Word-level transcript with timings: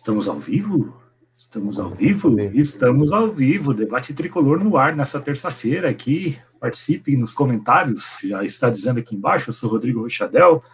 Estamos 0.00 0.28
ao 0.28 0.40
vivo? 0.40 0.98
Estamos 1.36 1.78
ao 1.78 1.90
vivo? 1.90 2.40
Estamos 2.54 3.12
ao 3.12 3.30
vivo. 3.30 3.74
Debate 3.74 4.14
tricolor 4.14 4.58
no 4.64 4.78
ar 4.78 4.96
nessa 4.96 5.20
terça-feira 5.20 5.90
aqui. 5.90 6.38
Participem 6.58 7.18
nos 7.18 7.34
comentários. 7.34 8.18
Já 8.24 8.42
está 8.42 8.70
dizendo 8.70 8.98
aqui 8.98 9.14
embaixo. 9.14 9.50
Eu 9.50 9.52
sou 9.52 9.68
Rodrigo 9.68 10.00
Rochadel. 10.00 10.64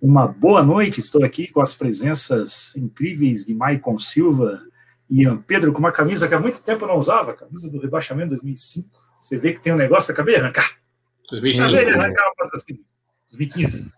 Uma 0.00 0.26
boa 0.26 0.64
noite. 0.64 0.98
Estou 0.98 1.24
aqui 1.24 1.46
com 1.46 1.60
as 1.60 1.76
presenças 1.76 2.74
incríveis 2.74 3.44
de 3.44 3.54
Maicon 3.54 4.00
Silva 4.00 4.60
e 5.08 5.22
Ian 5.22 5.36
Pedro 5.36 5.72
com 5.72 5.78
uma 5.78 5.92
camisa 5.92 6.26
que 6.26 6.34
há 6.34 6.40
muito 6.40 6.60
tempo 6.60 6.82
eu 6.82 6.88
não 6.88 6.96
usava, 6.96 7.34
camisa 7.34 7.70
do 7.70 7.78
rebaixamento 7.78 8.30
2005. 8.30 8.90
Você 9.20 9.38
vê 9.38 9.52
que 9.52 9.60
tem 9.60 9.72
um 9.72 9.76
negócio, 9.76 10.12
acabei 10.12 10.34
de 10.34 10.40
arrancar. 10.40 10.72
2005. 11.30 11.68
Acabei 11.68 11.84
de 11.84 12.00
arrancar 12.00 12.30
o 12.32 12.34
patrocínio. 12.34 12.84
2015. 13.28 13.92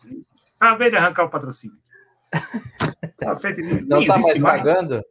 Acabei 0.60 0.90
de 0.90 0.96
arrancar 0.96 1.24
o 1.24 1.30
patrocínio. 1.30 1.78
Tá 3.18 3.34
não 3.88 4.00
está 4.02 4.18
mais 4.18 4.38
pagando? 4.38 5.02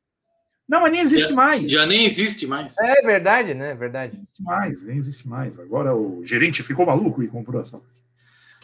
Não, 0.68 0.82
mas 0.82 0.92
nem 0.92 1.02
existe 1.02 1.30
já, 1.30 1.36
mais. 1.36 1.72
Já 1.72 1.86
nem 1.86 2.05
existe 2.05 2.48
mais. 2.48 2.77
É 2.80 3.02
verdade, 3.02 3.54
né? 3.54 3.72
É 3.72 3.76
verdade. 3.76 4.14
Nem 4.14 4.22
existe 4.22 4.44
mais, 4.44 4.84
nem 4.84 4.98
existe 4.98 5.28
mais. 5.28 5.59
Agora 5.59 5.95
o 5.95 6.23
gerente 6.26 6.64
ficou 6.64 6.86
maluco 6.86 7.22
e 7.22 7.28
comprou 7.28 7.62
ação. 7.62 7.81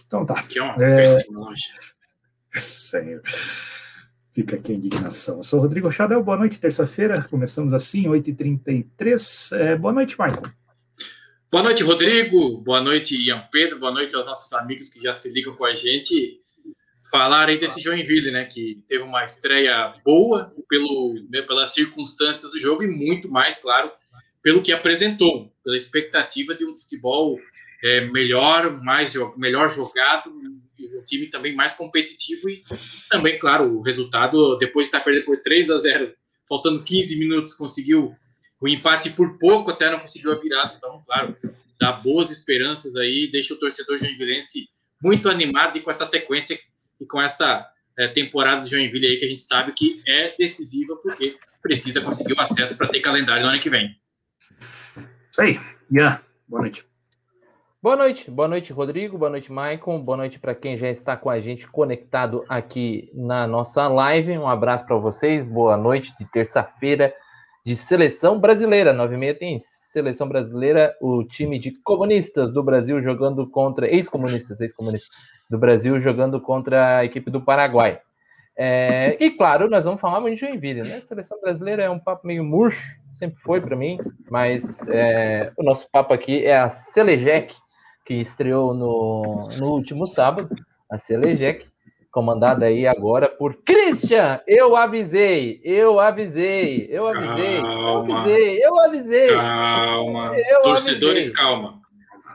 Então 0.08 0.26
tá. 0.26 0.42
Que 0.44 0.60
é 0.60 0.64
uma 0.64 0.84
é... 0.84 0.96
péssima 0.96 1.40
loja. 1.40 1.74
Senhor. 2.56 3.22
Fica 4.32 4.56
aqui 4.56 4.72
a 4.72 4.76
indignação. 4.76 5.38
Eu 5.38 5.44
sou 5.44 5.60
Rodrigo 5.60 5.92
Chadel, 5.92 6.24
boa 6.24 6.38
noite, 6.38 6.60
terça-feira. 6.60 7.26
Começamos 7.30 7.74
assim, 7.74 8.04
8h33. 8.04 9.58
É, 9.58 9.76
boa 9.76 9.94
noite, 9.94 10.16
Michael. 10.20 10.52
Boa 11.52 11.64
noite, 11.64 11.84
Rodrigo. 11.84 12.58
Boa 12.60 12.82
noite, 12.82 13.16
Ian 13.16 13.44
Pedro. 13.52 13.80
Boa 13.80 13.92
noite 13.92 14.16
aos 14.16 14.26
nossos 14.26 14.54
amigos 14.54 14.90
que 14.90 15.02
já 15.02 15.14
se 15.14 15.32
ligam 15.32 15.56
com 15.56 15.66
a 15.66 15.76
gente 15.76 16.40
falar 17.10 17.50
aí 17.50 17.60
desse 17.60 17.80
Joinville, 17.80 18.32
né, 18.32 18.46
que 18.46 18.84
teve 18.88 19.04
uma 19.04 19.26
estreia 19.26 19.96
boa 20.04 20.54
pelo, 20.68 21.16
né, 21.30 21.42
pelas 21.42 21.74
circunstâncias 21.74 22.52
do 22.52 22.60
jogo 22.60 22.84
e 22.84 22.88
muito 22.88 23.30
mais, 23.30 23.58
claro, 23.58 23.92
pelo 24.42 24.62
que 24.62 24.72
apresentou, 24.72 25.52
pela 25.64 25.78
expectativa 25.78 26.56
de 26.56 26.66
um 26.66 26.76
futebol 26.76 27.40
é, 27.84 28.02
melhor, 28.10 28.82
mais 28.84 29.14
melhor 29.38 29.70
jogado, 29.70 30.32
e 30.78 30.98
um 30.98 31.04
time 31.04 31.28
também 31.28 31.54
mais 31.54 31.74
competitivo 31.74 32.50
e 32.50 32.64
também, 33.10 33.38
claro, 33.38 33.78
o 33.78 33.82
resultado, 33.82 34.58
depois 34.58 34.88
de 34.88 34.90
estar 34.90 35.04
perdendo 35.04 35.26
por 35.26 35.42
3 35.42 35.70
a 35.70 35.78
0, 35.78 36.14
faltando 36.48 36.84
15 36.84 37.18
minutos, 37.18 37.54
conseguiu 37.54 38.16
o 38.62 38.68
empate 38.68 39.10
por 39.12 39.38
pouco, 39.38 39.72
até 39.72 39.90
não 39.90 40.00
conseguiu 40.00 40.32
a 40.32 40.36
virada, 40.36 40.76
então, 40.78 41.02
claro, 41.06 41.36
dá 41.80 41.92
boas 41.92 42.30
esperanças 42.30 42.96
aí, 42.96 43.30
deixa 43.32 43.54
o 43.54 43.58
torcedor 43.58 43.98
joinvilense 43.98 44.68
muito 45.02 45.30
animado 45.30 45.78
e 45.78 45.82
com 45.82 45.90
essa 45.90 46.06
sequência 46.06 46.60
e 47.00 47.06
com 47.06 47.22
essa 47.22 47.68
é, 47.98 48.08
temporada 48.08 48.62
de 48.62 48.70
Joinville 48.70 49.08
aí 49.08 49.18
que 49.18 49.26
a 49.26 49.30
gente 49.30 49.42
sabe 49.42 49.74
que 49.74 50.02
é 50.08 50.36
decisiva 50.38 50.96
porque 50.98 51.38
precisa 51.62 52.02
conseguir 52.02 52.34
o 52.34 52.40
acesso 52.40 52.78
para 52.78 52.88
ter 52.88 53.02
calendário 53.02 53.44
no 53.44 53.50
ano 53.50 53.60
que 53.60 53.70
vem. 53.70 53.96
Isso 55.32 55.42
aí. 55.42 55.60
Ian, 55.92 56.20
boa 56.48 56.62
noite. 56.62 56.86
Boa 57.82 57.96
noite, 57.96 58.30
boa 58.30 58.48
noite, 58.48 58.74
Rodrigo, 58.74 59.18
boa 59.18 59.30
noite, 59.30 59.50
Maicon, 59.52 60.02
boa 60.02 60.18
noite 60.18 60.38
para 60.38 60.54
quem 60.54 60.78
já 60.78 60.90
está 60.90 61.16
com 61.16 61.30
a 61.30 61.40
gente 61.40 61.66
conectado 61.66 62.44
aqui 62.50 63.10
na 63.14 63.48
nossa 63.48 63.88
live. 63.88 64.38
Um 64.38 64.50
abraço 64.50 64.86
para 64.86 64.98
vocês, 64.98 65.46
boa 65.46 65.78
noite 65.78 66.14
de 66.20 66.26
terça-feira 66.26 67.14
de 67.66 67.76
seleção 67.78 68.38
brasileira. 68.38 68.94
9h30 68.94 69.38
tem 69.38 69.60
seleção 69.90 70.28
brasileira, 70.28 70.96
o 71.02 71.24
time 71.24 71.58
de 71.58 71.74
comunistas 71.82 72.52
do 72.52 72.62
Brasil 72.62 73.02
jogando 73.02 73.50
contra 73.50 73.88
ex-comunistas, 73.88 74.62
ex-comunistas 74.62 75.10
do 75.50 75.58
Brasil 75.58 76.00
jogando 76.00 76.40
contra 76.40 76.98
a 76.98 77.06
equipe 77.06 77.32
do 77.32 77.42
Paraguai. 77.42 78.00
É, 78.56 79.18
e 79.20 79.32
claro, 79.32 79.68
nós 79.68 79.86
vamos 79.86 80.00
falar 80.00 80.22
muito 80.22 80.36
de 80.36 80.42
Joinville, 80.42 80.88
né? 80.88 81.02
Seleção 81.02 81.40
brasileira 81.42 81.82
é 81.82 81.90
um 81.90 81.98
papo 81.98 82.28
meio 82.28 82.44
murcho, 82.44 83.00
sempre 83.16 83.40
foi 83.40 83.60
para 83.60 83.76
mim, 83.76 83.98
mas 84.30 84.80
é, 84.90 85.52
o 85.58 85.64
nosso 85.64 85.90
papo 85.92 86.14
aqui 86.14 86.46
é 86.46 86.60
a 86.60 86.70
Selegec, 86.70 87.56
que 88.06 88.14
estreou 88.14 88.76
no, 88.76 89.50
no 89.58 89.72
último 89.72 90.06
sábado, 90.06 90.54
a 90.88 91.00
Selegec, 91.00 91.66
comandada 92.12 92.66
aí 92.66 92.88
agora 92.88 93.30
por 93.30 93.56
Christian. 93.64 94.40
Eu 94.48 94.76
avisei, 94.76 95.62
eu 95.64 96.00
avisei, 96.00 96.88
eu 96.90 97.08
avisei, 97.08 97.62
calma, 97.62 97.80
eu 97.80 97.98
avisei, 97.98 98.66
eu 98.66 98.80
avisei. 98.80 99.28
Calma, 99.30 100.38
eu 100.38 100.62
torcedores, 100.62 101.26
avisei. 101.26 101.34
calma. 101.34 101.80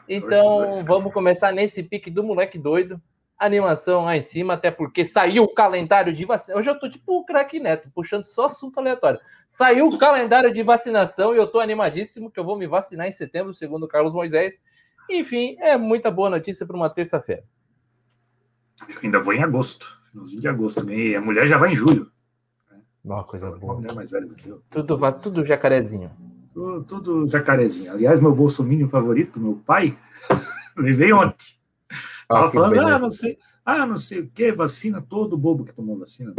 Então, 0.08 0.68
vamos 0.86 1.12
começar 1.12 1.52
nesse 1.52 1.82
pique 1.82 2.10
do 2.10 2.22
moleque 2.22 2.58
doido. 2.58 3.00
Animação 3.36 4.04
lá 4.04 4.16
em 4.16 4.22
cima, 4.22 4.54
até 4.54 4.70
porque 4.70 5.04
saiu 5.04 5.42
o 5.42 5.52
calendário 5.52 6.12
de 6.12 6.24
vacinação. 6.24 6.60
Hoje 6.60 6.70
eu 6.70 6.78
tô 6.78 6.88
tipo 6.88 7.18
o 7.18 7.24
craque 7.24 7.58
neto, 7.58 7.90
puxando 7.92 8.24
só 8.24 8.44
assunto 8.44 8.78
aleatório. 8.78 9.18
Saiu 9.48 9.88
o 9.88 9.98
calendário 9.98 10.52
de 10.52 10.62
vacinação 10.62 11.34
e 11.34 11.36
eu 11.36 11.46
tô 11.46 11.58
animadíssimo 11.58 12.30
que 12.30 12.38
eu 12.38 12.44
vou 12.44 12.56
me 12.56 12.66
vacinar 12.66 13.08
em 13.08 13.12
setembro, 13.12 13.52
segundo 13.52 13.84
o 13.84 13.88
Carlos 13.88 14.12
Moisés. 14.12 14.62
Enfim, 15.10 15.56
é 15.58 15.76
muita 15.76 16.10
boa 16.10 16.30
notícia 16.30 16.64
para 16.64 16.76
uma 16.76 16.88
terça-feira. 16.88 17.42
Eu 18.88 18.98
ainda 19.02 19.20
vou 19.20 19.32
em 19.32 19.42
agosto, 19.42 19.98
finalzinho 20.10 20.40
de 20.40 20.48
agosto 20.48 20.80
também. 20.80 21.14
A 21.14 21.20
mulher 21.20 21.46
já 21.46 21.56
vai 21.56 21.72
em 21.72 21.76
julho. 21.76 22.10
Uma 23.04 23.22
coisa 23.22 23.50
boa. 23.50 23.74
Uma 23.74 23.94
mais 23.94 24.10
velha 24.10 24.26
do 24.26 24.34
que 24.34 24.48
eu. 24.48 24.62
Tudo, 24.70 24.98
tudo 25.20 25.44
jacarezinho. 25.44 26.10
Tudo, 26.54 26.84
tudo 26.84 27.28
jacarezinho. 27.28 27.92
Aliás, 27.92 28.20
meu 28.20 28.34
bolsominion 28.34 28.88
favorito, 28.88 29.38
meu 29.38 29.60
pai, 29.66 29.96
levei 30.76 31.12
ontem. 31.12 31.56
Ah, 31.90 31.96
Tava 32.28 32.52
falando, 32.52 32.70
beleza. 32.70 32.94
ah, 32.94 32.98
não 32.98 33.10
sei, 33.10 33.38
ah, 33.64 33.86
não 33.86 33.96
sei 33.96 34.20
o 34.20 34.30
que, 34.30 34.52
vacina, 34.52 35.02
todo 35.02 35.36
bobo 35.36 35.64
que 35.64 35.74
tomou 35.74 35.98
vacina. 35.98 36.32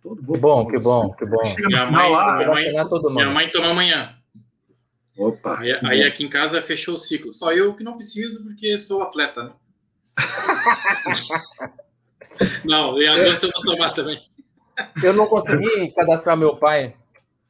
Todo 0.00 0.22
bobo. 0.22 0.36
Que 0.36 0.40
bom, 0.40 0.66
que, 0.66 0.78
bom, 0.78 1.10
que 1.14 1.26
bom. 1.26 1.66
minha, 1.66 1.90
mãe, 1.90 2.10
lá, 2.10 2.36
minha, 2.36 2.48
mãe, 2.48 2.88
todo 2.88 3.04
mundo. 3.04 3.14
minha 3.14 3.30
mãe 3.30 3.50
toma 3.50 3.68
amanhã. 3.68 4.14
Opa. 5.18 5.58
Aí, 5.58 5.72
aí, 5.82 6.02
aqui 6.04 6.24
em 6.24 6.28
casa 6.28 6.62
fechou 6.62 6.94
o 6.94 6.98
ciclo. 6.98 7.32
Só 7.32 7.52
eu 7.52 7.74
que 7.74 7.84
não 7.84 7.96
preciso, 7.96 8.44
porque 8.44 8.78
sou 8.78 9.02
atleta, 9.02 9.44
né? 9.44 9.52
não, 12.64 13.00
e 13.00 13.06
agosto 13.06 13.46
eu 13.46 13.52
vou 13.52 13.62
tomar 13.62 13.92
também. 13.92 14.18
Eu 15.02 15.12
não 15.12 15.26
consegui 15.26 15.90
cadastrar 15.92 16.36
meu 16.36 16.56
pai 16.56 16.94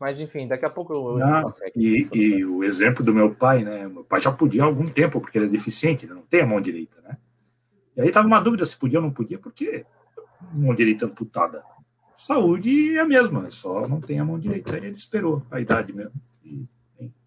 mas 0.03 0.19
enfim, 0.19 0.49
daqui 0.49 0.65
a 0.65 0.69
pouco 0.69 0.93
eu. 0.93 1.17
Não, 1.17 1.55
e, 1.77 2.09
e, 2.13 2.45
o 2.45 2.65
exemplo 2.65 3.05
do 3.05 3.15
meu 3.15 3.33
pai, 3.33 3.63
né? 3.63 3.87
Meu 3.87 4.03
pai 4.03 4.21
já 4.21 4.33
podia 4.33 4.65
há 4.65 4.67
algum 4.67 4.85
tempo, 4.85 5.21
porque 5.21 5.39
ele 5.39 5.47
é 5.47 5.49
deficiente, 5.49 6.05
ele 6.05 6.15
não 6.15 6.23
tem 6.23 6.41
a 6.41 6.47
mão 6.47 6.61
direita, 6.61 7.01
né? 7.03 7.17
E 7.97 8.01
aí 8.01 8.11
tava 8.11 8.27
uma 8.27 8.41
dúvida 8.41 8.65
se 8.65 8.77
podia 8.77 8.99
ou 8.99 9.05
não 9.05 9.13
podia, 9.13 9.39
porque 9.39 9.87
mão 10.53 10.75
direita 10.75 11.07
amputada. 11.07 11.63
Saúde 12.17 12.97
é 12.97 13.01
a 13.01 13.07
mesma, 13.07 13.49
só 13.49 13.87
não 13.87 14.01
tem 14.01 14.19
a 14.19 14.25
mão 14.25 14.41
direita. 14.41 14.75
Aí 14.75 14.85
ele 14.85 14.97
esperou 14.97 15.47
a 15.53 15.61
idade 15.61 15.93
mesmo 15.93 16.21
e 16.45 16.67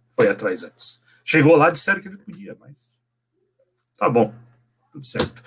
foi 0.10 0.28
atrás 0.28 0.62
antes. 0.66 1.02
Chegou 1.24 1.56
lá, 1.56 1.70
disseram 1.70 2.02
que 2.02 2.10
ele 2.10 2.18
podia, 2.18 2.58
mas 2.60 3.02
tá 3.98 4.10
bom, 4.10 4.34
tudo 4.92 5.06
certo. 5.06 5.42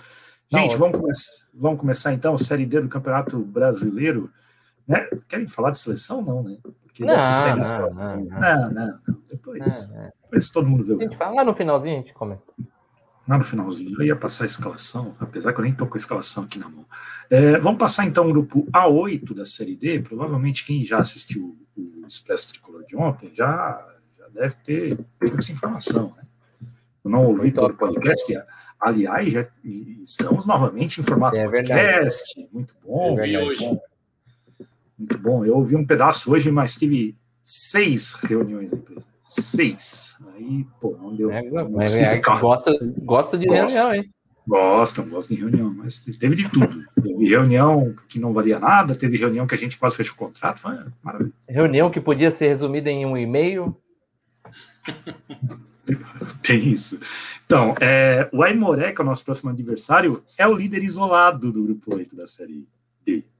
Gente, 0.51 0.73
não, 0.73 0.79
vamos, 0.79 0.99
come 0.99 1.13
vamos 1.53 1.81
começar 1.81 2.13
então 2.15 2.35
a 2.35 2.39
Série 2.39 2.65
D 2.65 2.81
do 2.81 2.89
Campeonato 2.89 3.39
Brasileiro. 3.39 4.31
Né? 4.87 5.07
Querem 5.29 5.47
falar 5.47 5.71
de 5.71 5.79
seleção? 5.79 6.23
Não, 6.23 6.43
né? 6.43 6.57
Que 6.95 7.05
não, 7.05 7.15
não, 7.15 7.57
não, 7.57 8.71
não, 8.71 8.73
não, 8.73 8.99
Depois, 9.29 9.93
depois 10.23 10.51
todo 10.51 10.69
mundo 10.69 10.85
vê. 10.85 10.95
A 10.95 11.07
gente 11.07 11.17
fala 11.17 11.37
lá 11.37 11.45
no 11.45 11.55
finalzinho, 11.55 11.97
a 11.97 11.99
gente 11.99 12.15
comenta. 12.15 12.43
Lá 13.29 13.37
no 13.37 13.45
finalzinho. 13.45 13.95
Eu 14.01 14.07
ia 14.07 14.17
passar 14.17 14.45
a 14.45 14.47
escalação, 14.47 15.15
apesar 15.21 15.53
que 15.53 15.61
eu 15.61 15.63
nem 15.63 15.73
estou 15.73 15.87
com 15.87 15.95
a 15.95 15.99
escalação 15.99 16.45
aqui 16.45 16.59
na 16.59 16.69
mão. 16.69 16.87
É, 17.29 17.59
vamos 17.59 17.79
passar 17.79 18.07
então 18.07 18.27
o 18.27 18.31
grupo 18.31 18.67
A8 18.73 19.35
da 19.35 19.45
Série 19.45 19.77
D. 19.77 20.01
Provavelmente 20.01 20.65
quem 20.65 20.83
já 20.83 20.99
assistiu 20.99 21.59
o 21.77 22.07
Expresso 22.07 22.49
Tricolor 22.49 22.85
de 22.87 22.97
ontem 22.97 23.31
já, 23.35 23.87
já 24.19 24.29
deve 24.29 24.55
ter 24.65 24.99
pego 25.19 25.37
essa 25.37 25.53
informação. 25.53 26.15
Né? 26.17 26.23
Eu 27.05 27.11
não 27.11 27.27
ouvi 27.27 27.53
todo 27.53 27.73
o 27.73 27.77
podcast. 27.77 28.33
Aliás, 28.81 29.33
já 29.33 29.47
estamos 30.03 30.47
novamente 30.47 31.01
em 31.01 31.05
formato 31.05 31.37
é 31.37 31.45
podcast. 31.45 32.49
Muito 32.53 32.75
bom. 32.85 33.19
É 33.19 33.43
hoje. 33.43 33.79
Muito 34.97 35.19
bom. 35.19 35.45
Eu 35.45 35.57
ouvi 35.57 35.75
um 35.77 35.87
pedaço 35.87 36.33
hoje, 36.33 36.51
mas 36.51 36.77
tive 36.77 37.17
seis 37.45 38.15
reuniões 38.15 38.71
da 38.71 38.77
empresa. 38.77 39.07
Seis. 39.27 40.17
Aí, 40.35 40.67
pô, 40.81 40.97
não 41.01 41.15
deu. 41.15 41.31
É, 41.31 41.43
não 41.43 41.71
mas 41.71 41.97
é, 41.97 42.19
gosta, 42.19 42.73
gosta 43.03 43.37
de 43.37 43.47
gosta, 43.47 43.77
reunião, 43.77 43.95
hein? 43.95 44.11
Gostam, 44.47 45.07
gostam 45.09 45.37
de 45.37 45.43
reunião, 45.43 45.75
mas 45.75 46.01
teve 46.01 46.35
de 46.35 46.49
tudo. 46.49 46.85
Teve 47.03 47.29
reunião 47.29 47.95
que 48.09 48.19
não 48.19 48.33
valia 48.33 48.59
nada, 48.59 48.95
teve 48.95 49.19
reunião 49.19 49.47
que 49.47 49.55
a 49.55 49.59
gente 49.59 49.77
quase 49.77 49.97
fechou 49.97 50.15
o 50.15 50.19
contrato. 50.19 50.61
Foi 50.61 50.75
maravilha. 51.03 51.33
Reunião 51.47 51.91
que 51.91 52.01
podia 52.01 52.31
ser 52.31 52.49
resumida 52.49 52.91
em 52.91 53.05
um 53.05 53.17
e-mail. 53.17 53.77
Tem 56.43 56.69
isso. 56.69 56.99
Então, 57.47 57.75
é, 57.81 58.29
o 58.33 58.43
Aimoré, 58.43 58.93
que 58.93 59.01
é 59.01 59.05
o 59.05 59.07
nosso 59.07 59.25
próximo 59.25 59.51
adversário, 59.51 60.23
é 60.37 60.47
o 60.47 60.55
líder 60.55 60.83
isolado 60.83 61.53
do 61.53 61.63
grupo 61.63 61.95
8 61.95 62.15
da 62.17 62.27
série 62.27 62.67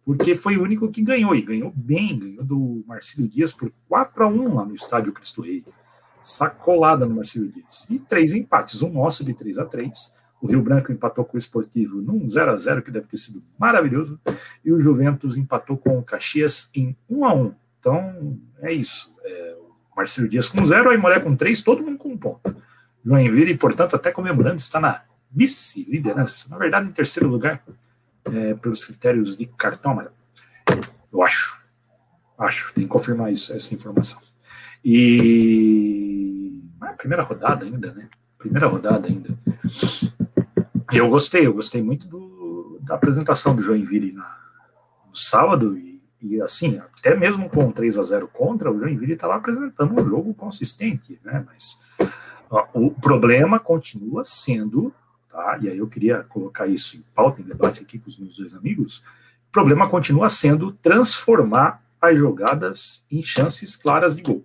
porque 0.09 0.35
foi 0.35 0.57
o 0.57 0.63
único 0.63 0.91
que 0.91 1.03
ganhou, 1.03 1.35
e 1.35 1.43
ganhou 1.43 1.71
bem, 1.77 2.19
ganhou 2.19 2.43
do 2.43 2.83
Marcelo 2.87 3.29
Dias 3.29 3.53
por 3.53 3.71
4 3.91 4.25
a 4.25 4.27
1 4.27 4.55
lá 4.55 4.65
no 4.65 4.75
estádio 4.75 5.13
Cristo 5.13 5.43
Rei. 5.43 5.63
Sacolada 6.23 7.05
no 7.05 7.17
Marcelo 7.17 7.47
Dias. 7.49 7.87
E 7.91 7.99
três 7.99 8.33
empates, 8.33 8.81
um 8.81 8.91
nosso 8.91 9.23
de 9.23 9.35
3 9.35 9.59
a 9.59 9.67
3 9.67 10.17
o 10.41 10.47
Rio 10.47 10.63
Branco 10.63 10.91
empatou 10.91 11.27
com 11.27 11.37
o 11.37 11.39
Esportivo 11.39 12.01
num 12.01 12.27
0 12.27 12.53
a 12.53 12.57
0 12.57 12.81
que 12.81 12.91
deve 12.91 13.07
ter 13.07 13.19
sido 13.19 13.45
maravilhoso, 13.59 14.19
e 14.65 14.73
o 14.73 14.81
Juventus 14.81 15.37
empatou 15.37 15.77
com 15.77 15.99
o 15.99 16.03
Caxias 16.03 16.71
em 16.75 16.97
1 17.11 17.25
a 17.27 17.35
1 17.35 17.55
Então, 17.79 18.39
é 18.61 18.73
isso. 18.73 19.15
É, 19.23 19.57
Marcelo 19.99 20.29
Dias 20.29 20.49
com 20.49 20.65
zero, 20.65 20.91
Aimoré 20.91 21.19
com 21.19 21.35
três, 21.35 21.61
todo 21.61 21.83
mundo 21.83 21.99
com 21.99 22.11
um 22.11 22.17
ponto. 22.17 22.55
Joinville, 23.05 23.57
portanto, 23.57 23.97
até 23.97 24.13
comemorando, 24.13 24.57
está 24.57 24.79
na 24.79 25.03
vice-liderança. 25.29 26.49
Na 26.49 26.57
verdade, 26.57 26.89
em 26.89 26.93
terceiro 26.93 27.29
lugar, 27.29 27.61
é, 28.25 28.55
pelos 28.55 28.85
critérios 28.85 29.37
de 29.37 29.47
cartão 29.47 29.91
amarelo. 29.91 30.15
Eu 31.13 31.21
acho. 31.25 31.61
Acho, 32.39 32.73
tem 32.73 32.85
que 32.85 32.89
confirmar 32.91 33.33
isso, 33.33 33.53
essa 33.53 33.75
informação. 33.75 34.21
E. 34.85 36.63
Ah, 36.81 36.93
primeira 36.93 37.25
rodada 37.25 37.65
ainda, 37.65 37.93
né? 37.93 38.09
Primeira 38.39 38.69
rodada 38.69 39.09
ainda. 39.09 39.37
Eu 40.93 41.09
gostei, 41.09 41.45
eu 41.45 41.53
gostei 41.53 41.83
muito 41.83 42.07
do, 42.07 42.79
da 42.83 42.95
apresentação 42.95 43.57
do 43.57 43.63
Joinville 43.63 44.13
na, 44.13 44.39
no 45.09 45.17
sábado. 45.17 45.77
E, 46.21 46.41
assim, 46.41 46.79
até 46.79 47.17
mesmo 47.17 47.49
com 47.49 47.71
3 47.71 47.99
a 47.99 48.03
0 48.03 48.29
contra, 48.29 48.71
o 48.71 48.79
Joinville 48.79 49.13
estava 49.13 49.37
apresentando 49.37 50.01
um 50.01 50.07
jogo 50.07 50.35
consistente, 50.35 51.19
né? 51.25 51.45
Mas 51.47 51.81
ó, 52.51 52.67
o 52.75 52.91
problema 52.91 53.61
continua 53.61 54.25
sendo, 54.25 54.93
tá? 55.29 55.59
E 55.61 55.69
aí 55.69 55.79
eu 55.79 55.87
queria 55.87 56.25
colocar 56.25 56.67
isso 56.67 56.97
em 56.97 57.05
pauta, 57.15 57.41
em 57.41 57.45
debate 57.45 57.81
aqui 57.81 57.99
com 57.99 58.09
os 58.09 58.19
meus 58.19 58.37
dois 58.37 58.55
amigos. 58.55 58.99
O 59.49 59.53
problema 59.53 59.89
continua 59.89 60.29
sendo 60.29 60.73
transformar 60.73 61.83
as 62.01 62.19
jogadas 62.19 63.05
em 63.11 63.23
chances 63.23 63.77
claras 63.77 64.15
de 64.17 64.23
gol. 64.23 64.45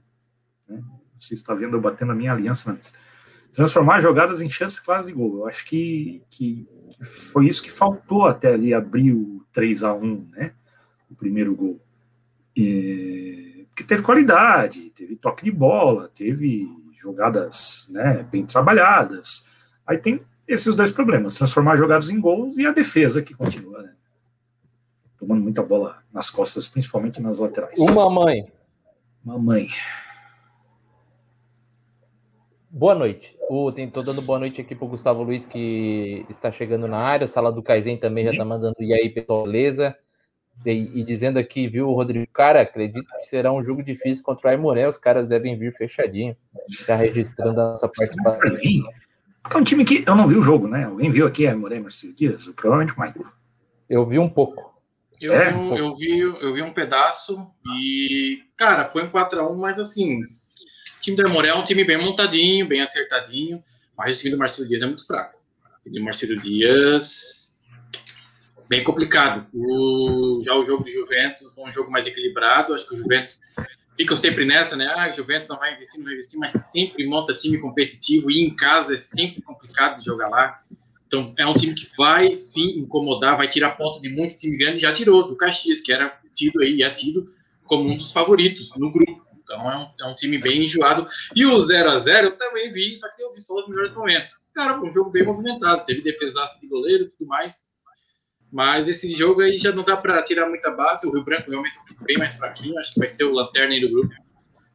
Né? 0.68 0.82
Você 1.20 1.34
está 1.34 1.54
vendo 1.54 1.76
eu 1.76 1.82
batendo 1.82 2.12
a 2.12 2.16
minha 2.16 2.32
aliança 2.32 2.70
na 2.70 2.78
mesa. 2.78 2.92
Transformar 3.52 4.00
jogadas 4.00 4.42
em 4.42 4.50
chances 4.50 4.80
claras 4.80 5.08
de 5.08 5.14
gol. 5.14 5.40
Eu 5.40 5.48
acho 5.48 5.66
que, 5.66 6.24
que, 6.30 6.68
que 6.90 7.04
foi 7.04 7.48
isso 7.48 7.62
que 7.62 7.72
faltou 7.72 8.26
até 8.26 8.54
ali 8.54 8.74
abrir 8.74 9.14
o 9.14 9.46
3 9.52 9.84
a 9.84 9.94
1 9.94 10.30
né? 10.32 10.54
O 11.14 11.16
primeiro 11.16 11.56
gol. 11.56 11.80
E, 12.56 13.66
porque 13.70 13.84
teve 13.84 14.02
qualidade, 14.02 14.90
teve 14.96 15.16
toque 15.16 15.46
de 15.46 15.52
bola, 15.52 16.10
teve 16.14 16.68
jogadas 17.00 17.88
né, 17.92 18.28
bem 18.32 18.46
trabalhadas. 18.46 19.48
Aí 19.86 19.98
tem 19.98 20.22
esses 20.48 20.76
dois 20.76 20.92
problemas: 20.92 21.36
transformar 21.36 21.78
jogadas 21.78 22.10
em 22.10 22.20
gols 22.20 22.58
e 22.58 22.66
a 22.66 22.72
defesa 22.72 23.22
que 23.22 23.34
continua, 23.34 23.82
né? 23.82 23.94
tomando 25.24 25.42
muita 25.42 25.64
bola 25.64 26.04
nas 26.12 26.30
costas, 26.30 26.68
principalmente 26.68 27.22
nas 27.22 27.40
laterais. 27.40 27.80
Uma 27.80 28.10
mãe. 28.10 28.52
Mamãe. 29.24 29.70
Boa 32.70 32.94
noite. 32.94 33.38
Estou 33.78 34.04
dando 34.04 34.22
boa 34.22 34.40
noite 34.40 34.60
aqui 34.60 34.76
para 34.76 34.86
o 34.86 34.90
Gustavo 34.90 35.24
Luiz, 35.24 35.46
que 35.46 36.26
está 36.30 36.52
chegando 36.52 36.88
na 36.88 36.98
área. 36.98 37.26
O 37.26 37.28
Sala 37.28 37.52
do 37.52 37.64
Kaizen 37.64 37.98
também 37.98 38.26
já 38.26 38.32
está 38.32 38.44
mandando 38.44 38.76
e 38.80 38.94
aí, 38.94 39.10
pessoal, 39.10 39.44
beleza? 39.44 39.96
E, 40.66 41.00
e, 41.00 41.04
dizendo 41.04 41.38
aqui, 41.38 41.68
viu, 41.68 41.92
Rodrigo? 41.92 42.26
Cara, 42.32 42.62
acredito 42.62 43.06
que 43.20 43.26
será 43.26 43.52
um 43.52 43.64
jogo 43.64 43.84
difícil 43.84 44.24
contra 44.24 44.48
o 44.48 44.52
Aimoré. 44.52 44.88
Os 44.88 44.98
caras 44.98 45.28
devem 45.28 45.58
vir 45.58 45.76
fechadinho. 45.76 46.36
Já 46.86 46.96
registrando 46.96 47.60
a 47.60 47.70
nossa 47.70 47.90
participação. 47.90 48.58
É 49.52 49.58
um 49.58 49.64
time 49.64 49.84
que 49.84 50.04
eu 50.08 50.16
não 50.16 50.26
vi 50.26 50.36
o 50.36 50.42
jogo, 50.42 50.68
né? 50.68 50.86
Alguém 50.86 51.12
viu 51.12 51.28
aqui 51.28 51.46
Aimoré 51.46 51.76
e 51.76 51.82
Marcelo 51.82 52.14
Dias? 52.14 52.48
Provavelmente 52.56 52.98
o 52.98 53.02
Michael. 53.02 53.26
Eu 53.90 54.06
vi 54.06 54.18
um 54.18 54.30
pouco. 54.30 54.74
Eu, 55.20 55.34
é? 55.34 55.52
vi, 55.52 55.78
eu, 55.78 55.96
vi, 55.96 56.20
eu 56.20 56.54
vi 56.54 56.62
um 56.62 56.74
pedaço 56.74 57.38
e, 57.78 58.42
cara, 58.58 58.86
foi 58.86 59.04
um 59.04 59.10
4x1, 59.10 59.58
mas 59.58 59.80
assim, 59.80 60.22
o 60.22 61.02
time 61.02 61.16
do 61.18 61.24
Armoré 61.26 61.50
é 61.50 61.56
um 61.56 61.66
time 61.66 61.84
bem 61.84 61.98
montadinho, 61.98 62.68
bem 62.68 62.82
acertadinho, 62.82 63.64
mas 63.98 64.18
o 64.18 64.20
time 64.20 64.32
do 64.32 64.38
Marcelo 64.38 64.68
Dias 64.68 64.84
é 64.84 64.86
muito 64.86 65.06
fraco. 65.06 65.38
O 65.80 65.84
time 65.84 66.00
do 66.00 66.06
Marcelo 66.06 66.36
Dias, 66.38 67.53
bem 68.68 68.84
complicado. 68.84 69.48
O, 69.54 70.40
já 70.44 70.56
o 70.56 70.64
jogo 70.64 70.84
do 70.84 70.90
Juventus 70.90 71.54
foi 71.54 71.66
um 71.66 71.72
jogo 71.72 71.92
mais 71.92 72.06
equilibrado, 72.06 72.74
acho 72.74 72.88
que 72.88 72.94
o 72.94 72.98
Juventus 72.98 73.40
ficam 73.96 74.16
sempre 74.16 74.46
nessa, 74.46 74.76
né? 74.76 74.88
Ah, 74.88 75.12
Juventus 75.12 75.48
não 75.48 75.58
vai 75.58 75.74
investir, 75.76 76.00
não 76.00 76.06
vai 76.06 76.14
investir, 76.14 76.40
mas 76.40 76.52
sempre 76.54 77.06
monta 77.08 77.36
time 77.36 77.60
competitivo 77.60 78.32
e 78.32 78.42
em 78.42 78.56
casa 78.56 78.96
é 78.96 78.98
sempre 78.98 79.42
complicado 79.42 79.98
de 79.98 80.06
jogar 80.06 80.30
lá. 80.30 80.62
Então, 81.08 81.32
é 81.38 81.46
um 81.46 81.54
time 81.54 81.76
que 81.76 81.88
vai 81.96 82.36
sim 82.38 82.80
incomodar, 82.80 83.38
vai 83.38 83.48
tirar 83.48 83.78
pontos 83.78 84.02
de 84.02 84.10
muito 84.10 84.36
time 84.36 84.58
grande, 84.58 84.80
já 84.80 84.92
tirou 84.92 85.28
do 85.28 85.36
Caxias, 85.36 85.80
que 85.80 85.94
era 85.94 86.20
tido 86.34 86.62
aí, 86.62 86.82
é 86.82 86.90
tido 86.90 87.30
como 87.66 87.88
um 87.88 87.98
dos 87.98 88.12
favoritos 88.12 88.76
no 88.76 88.92
grupo. 88.92 89.22
Então, 89.44 89.72
é 89.72 89.78
um, 89.78 89.88
é 90.02 90.12
um 90.12 90.16
time 90.16 90.40
bem 90.40 90.64
enjoado. 90.64 91.06
E 91.36 91.46
o 91.46 91.60
0 91.60 91.92
a 91.92 92.00
0 92.00 92.28
eu 92.28 92.38
também 92.38 92.72
vi, 92.72 92.98
só 92.98 93.08
que 93.10 93.22
eu 93.22 93.32
vi 93.34 93.42
só 93.42 93.54
os 93.56 93.68
melhores 93.68 93.94
momentos. 93.94 94.34
Cara, 94.56 94.82
um 94.82 94.92
jogo 94.92 95.12
bem 95.12 95.24
movimentado, 95.24 95.84
teve 95.86 96.02
defesaça 96.02 96.60
de 96.60 96.68
goleiro 96.68 97.04
e 97.04 97.10
tudo 97.10 97.28
mais. 97.28 97.73
Mas 98.54 98.88
esse 98.88 99.10
jogo 99.10 99.42
aí 99.42 99.58
já 99.58 99.72
não 99.72 99.84
dá 99.84 99.98
para 99.98 100.22
tirar 100.22 100.48
muita 100.48 100.70
base. 100.70 101.08
O 101.08 101.12
Rio 101.12 101.24
Branco 101.24 101.50
realmente 101.50 101.76
é 101.76 102.06
bem 102.06 102.20
mais 102.20 102.36
fraquinho, 102.36 102.78
acho 102.78 102.94
que 102.94 103.00
vai 103.00 103.10
ser 103.10 103.24
o 103.24 103.34
lanterna 103.34 103.74
aí 103.74 103.82
do 103.82 103.90
grupo. 103.90 104.14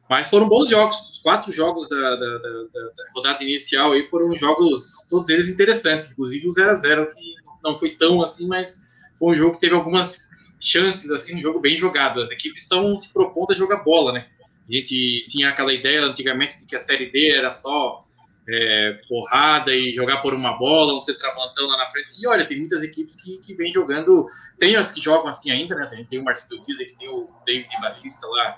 Mas 0.09 0.29
foram 0.29 0.49
bons 0.49 0.69
jogos. 0.69 0.97
Os 1.13 1.19
quatro 1.19 1.49
jogos 1.49 1.87
da, 1.87 1.95
da, 1.95 2.37
da, 2.39 2.63
da, 2.73 3.11
rodada 3.15 3.41
inicial 3.41 3.93
aí 3.93 4.03
foram 4.03 4.35
jogos, 4.35 5.07
todos 5.09 5.29
eles 5.29 5.47
interessantes. 5.47 6.11
Inclusive 6.11 6.49
o 6.49 6.51
0x0, 6.51 7.13
que 7.13 7.35
não 7.63 7.77
foi 7.77 7.91
tão 7.91 8.21
assim, 8.21 8.47
mas 8.47 8.81
foi 9.17 9.31
um 9.31 9.35
jogo 9.35 9.53
que 9.53 9.61
teve 9.61 9.75
algumas 9.75 10.29
chances, 10.59 11.09
assim, 11.09 11.37
um 11.37 11.41
jogo 11.41 11.61
bem 11.61 11.77
jogado. 11.77 12.21
As 12.21 12.29
equipes 12.31 12.63
estão 12.63 12.97
se 12.97 13.07
propondo 13.13 13.51
a 13.51 13.55
jogar 13.55 13.77
bola, 13.77 14.11
né? 14.11 14.27
A 14.69 14.73
gente 14.73 15.25
tinha 15.29 15.47
aquela 15.47 15.73
ideia 15.73 16.03
antigamente 16.03 16.59
de 16.59 16.65
que 16.65 16.75
a 16.75 16.81
Série 16.81 17.09
D 17.09 17.29
era 17.29 17.53
só 17.53 18.05
é, 18.51 18.99
porrada 19.07 19.73
e 19.73 19.93
jogar 19.93 20.17
por 20.17 20.33
uma 20.33 20.57
bola, 20.57 20.95
um 20.95 20.99
centroavantão 20.99 21.67
lá 21.67 21.77
na 21.77 21.85
frente. 21.87 22.15
E 22.19 22.27
olha, 22.27 22.45
tem 22.45 22.57
muitas 22.57 22.81
equipes 22.83 23.15
que, 23.15 23.37
que 23.37 23.53
vêm 23.53 23.71
jogando. 23.71 24.27
Tem 24.57 24.75
as 24.75 24.91
que 24.91 24.99
jogam 24.99 25.27
assim 25.27 25.51
ainda, 25.51 25.75
né? 25.75 25.85
Tem, 25.85 26.03
tem 26.05 26.19
o 26.19 26.23
Marcelo 26.23 26.63
Dias, 26.63 26.77
que 26.77 26.97
tem 26.97 27.09
o 27.09 27.29
David 27.45 27.69
Batista 27.81 28.25
lá 28.27 28.57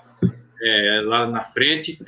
é, 0.62 1.02
lá 1.04 1.26
na 1.26 1.44
frente, 1.44 1.98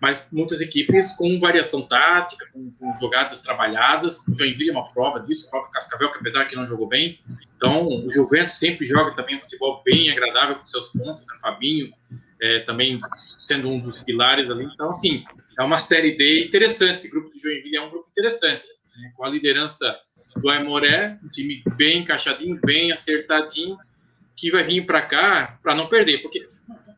mas 0.00 0.28
muitas 0.32 0.60
equipes 0.60 1.12
com 1.12 1.38
variação 1.38 1.82
tática, 1.82 2.46
com, 2.52 2.70
com 2.72 2.94
jogadas 2.96 3.40
trabalhadas. 3.40 4.26
O 4.26 4.34
Joinville 4.34 4.70
é 4.70 4.72
uma 4.72 4.90
prova 4.92 5.20
disso, 5.20 5.46
o 5.46 5.50
próprio 5.50 5.72
Cascavel, 5.72 6.10
que 6.10 6.18
apesar 6.18 6.46
que 6.46 6.56
não 6.56 6.66
jogou 6.66 6.88
bem. 6.88 7.18
Então, 7.56 7.86
o 7.86 8.10
Juventus 8.10 8.58
sempre 8.58 8.84
joga 8.84 9.14
também 9.14 9.36
um 9.36 9.40
futebol 9.40 9.82
bem 9.84 10.10
agradável 10.10 10.56
com 10.56 10.66
seus 10.66 10.88
pontos, 10.88 11.26
né? 11.26 11.38
Fabinho 11.40 11.92
é, 12.40 12.60
também 12.60 12.98
sendo 13.14 13.68
um 13.68 13.78
dos 13.78 13.98
pilares 13.98 14.50
ali. 14.50 14.64
Então, 14.64 14.90
assim, 14.90 15.24
é 15.60 15.62
uma 15.62 15.78
série 15.78 16.16
D 16.16 16.46
interessante. 16.46 16.96
Esse 16.96 17.10
grupo 17.10 17.28
do 17.28 17.38
Joinville 17.38 17.76
é 17.76 17.82
um 17.82 17.90
grupo 17.90 18.08
interessante, 18.10 18.66
né? 18.96 19.12
com 19.14 19.24
a 19.24 19.28
liderança 19.28 19.94
do 20.36 20.48
Aimoré, 20.48 21.18
um 21.22 21.28
time 21.28 21.62
bem 21.76 21.98
encaixadinho, 21.98 22.58
bem 22.64 22.90
acertadinho, 22.90 23.76
que 24.34 24.50
vai 24.50 24.62
vir 24.62 24.86
para 24.86 25.02
cá 25.02 25.58
para 25.62 25.74
não 25.74 25.86
perder, 25.86 26.22
porque 26.22 26.48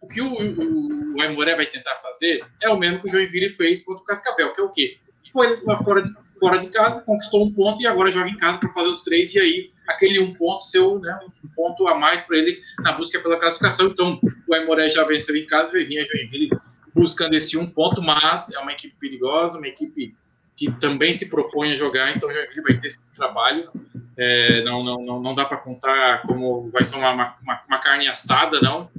o 0.01 0.07
que 0.07 0.21
o, 0.21 0.29
o, 0.29 1.17
o 1.17 1.21
Aimoré 1.21 1.57
vai 1.57 1.67
tentar 1.67 1.97
fazer 1.97 2.45
é 2.61 2.69
o 2.69 2.79
mesmo 2.79 3.01
que 3.01 3.09
o 3.09 3.11
Joinville 3.11 3.49
fez 3.49 3.85
contra 3.85 4.03
o 4.03 4.07
Cascavel, 4.07 4.53
que 4.53 4.61
é 4.61 4.65
o 4.65 4.71
quê? 4.71 4.99
Foi 5.33 5.61
lá 5.65 5.77
fora 5.79 6.03
de, 6.03 6.11
fora 6.39 6.59
de 6.59 6.69
casa, 6.69 7.01
conquistou 7.01 7.45
um 7.45 7.53
ponto 7.53 7.83
e 7.83 7.87
agora 7.87 8.13
joga 8.13 8.29
em 8.29 8.37
casa 8.37 8.59
para 8.59 8.73
fazer 8.73 8.89
os 8.89 9.03
três, 9.03 9.35
e 9.35 9.41
aí 9.41 9.71
aquele 9.89 10.21
um 10.21 10.35
ponto 10.35 10.63
seu, 10.63 11.01
né, 11.01 11.19
um 11.43 11.49
ponto 11.49 11.89
a 11.89 11.97
mais 11.97 12.21
para 12.21 12.37
ele 12.37 12.61
na 12.81 12.93
busca 12.93 13.19
pela 13.19 13.39
classificação. 13.39 13.89
Então, 13.89 14.21
o 14.47 14.55
Aimoré 14.55 14.89
já 14.89 15.05
venceu 15.05 15.35
em 15.35 15.47
casa, 15.47 15.73
vai 15.73 15.85
vir 15.85 15.99
a 15.99 16.05
Joinville 16.05 16.51
buscando 16.95 17.35
esse 17.35 17.57
um 17.57 17.67
ponto, 17.67 18.03
mas 18.03 18.51
é 18.51 18.59
uma 18.59 18.73
equipe 18.73 18.95
perigosa, 18.99 19.59
uma 19.59 19.69
equipe 19.69 20.15
que 20.57 20.71
também 20.73 21.13
se 21.13 21.29
propõe 21.29 21.73
a 21.73 21.75
jogar, 21.75 22.15
então 22.15 22.31
Joinville 22.31 22.63
vai 22.63 22.79
ter 22.79 22.89
esse 22.89 23.13
trabalho. 23.15 23.71
É, 24.17 24.63
não, 24.63 24.85
não, 24.85 25.03
não, 25.03 25.23
não 25.23 25.35
dá 25.35 25.45
para 25.45 25.57
contar 25.57 26.23
como 26.23 26.71
vai 26.71 26.85
ser 26.85 26.97
uma, 26.97 27.13
uma, 27.13 27.63
uma 27.67 27.79
carne 27.79 28.07
assada, 28.07 28.61
não. 28.61 28.91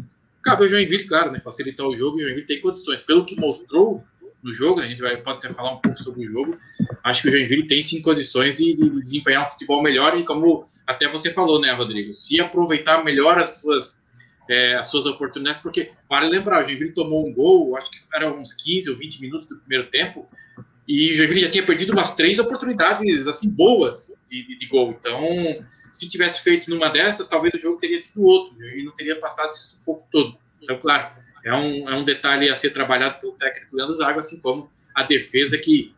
Cabe 0.41 0.63
ao 0.63 0.67
Joinville, 0.67 1.07
claro, 1.07 1.31
né, 1.31 1.39
facilitar 1.39 1.87
o 1.87 1.95
jogo. 1.95 2.17
O 2.17 2.21
Joinville 2.21 2.45
tem 2.45 2.59
condições. 2.59 2.99
Pelo 2.99 3.23
que 3.23 3.39
mostrou 3.39 4.03
no 4.43 4.51
jogo, 4.51 4.81
né, 4.81 4.87
a 4.87 4.89
gente 4.89 5.01
vai, 5.01 5.15
pode 5.15 5.37
até 5.37 5.53
falar 5.53 5.71
um 5.71 5.77
pouco 5.77 5.97
sobre 6.03 6.25
o 6.25 6.27
jogo. 6.27 6.57
Acho 7.01 7.21
que 7.21 7.27
o 7.29 7.31
Joinville 7.31 7.65
tem 7.65 7.81
sim 7.81 8.01
condições 8.01 8.57
de, 8.57 8.73
de 8.73 8.89
desempenhar 9.01 9.45
um 9.45 9.47
futebol 9.47 9.81
melhor. 9.81 10.17
E 10.17 10.25
como 10.25 10.65
até 10.85 11.07
você 11.07 11.31
falou, 11.31 11.61
né, 11.61 11.71
Rodrigo? 11.71 12.13
Se 12.13 12.41
aproveitar 12.41 13.03
melhor 13.05 13.39
as 13.39 13.61
suas, 13.61 14.02
é, 14.49 14.75
as 14.75 14.89
suas 14.89 15.05
oportunidades, 15.05 15.61
porque, 15.61 15.91
para 16.07 16.27
lembrar, 16.27 16.61
o 16.61 16.63
Joinville 16.63 16.93
tomou 16.93 17.27
um 17.27 17.33
gol, 17.33 17.75
acho 17.77 17.89
que 17.89 17.97
era 18.13 18.31
uns 18.31 18.53
15 18.53 18.89
ou 18.89 18.97
20 18.97 19.21
minutos 19.21 19.47
do 19.47 19.57
primeiro 19.57 19.89
tempo. 19.89 20.27
E 20.87 21.13
o 21.13 21.15
Joinville 21.15 21.39
já 21.41 21.49
tinha 21.49 21.65
perdido 21.65 21.93
umas 21.93 22.13
três 22.13 22.39
oportunidades 22.39 23.25
assim 23.25 23.49
boas 23.49 24.19
de, 24.29 24.45
de, 24.45 24.59
de, 24.59 24.65
gol. 24.67 24.97
Então, 24.99 25.21
se 25.93 26.09
tivesse 26.09 26.43
feito 26.43 26.69
numa 26.69 26.89
dessas, 26.89 27.27
talvez 27.27 27.53
o 27.53 27.57
jogo 27.57 27.77
teria 27.77 27.97
sido 27.97 28.23
outro 28.23 28.61
e 28.61 28.83
não 28.83 28.93
teria 28.93 29.17
passado 29.17 29.49
esse 29.49 29.75
sufoco 29.75 30.05
todo. 30.11 30.37
Então, 30.61 30.77
claro, 30.77 31.09
é 31.45 31.53
um, 31.53 31.89
é 31.89 31.95
um 31.95 32.03
detalhe 32.03 32.49
a 32.49 32.55
ser 32.55 32.71
trabalhado 32.71 33.19
pelo 33.19 33.33
técnico 33.33 33.75
Leandro 33.75 33.95
Zago, 33.95 34.19
assim 34.19 34.39
como 34.39 34.69
a 34.93 35.03
defesa 35.03 35.57
que 35.57 35.93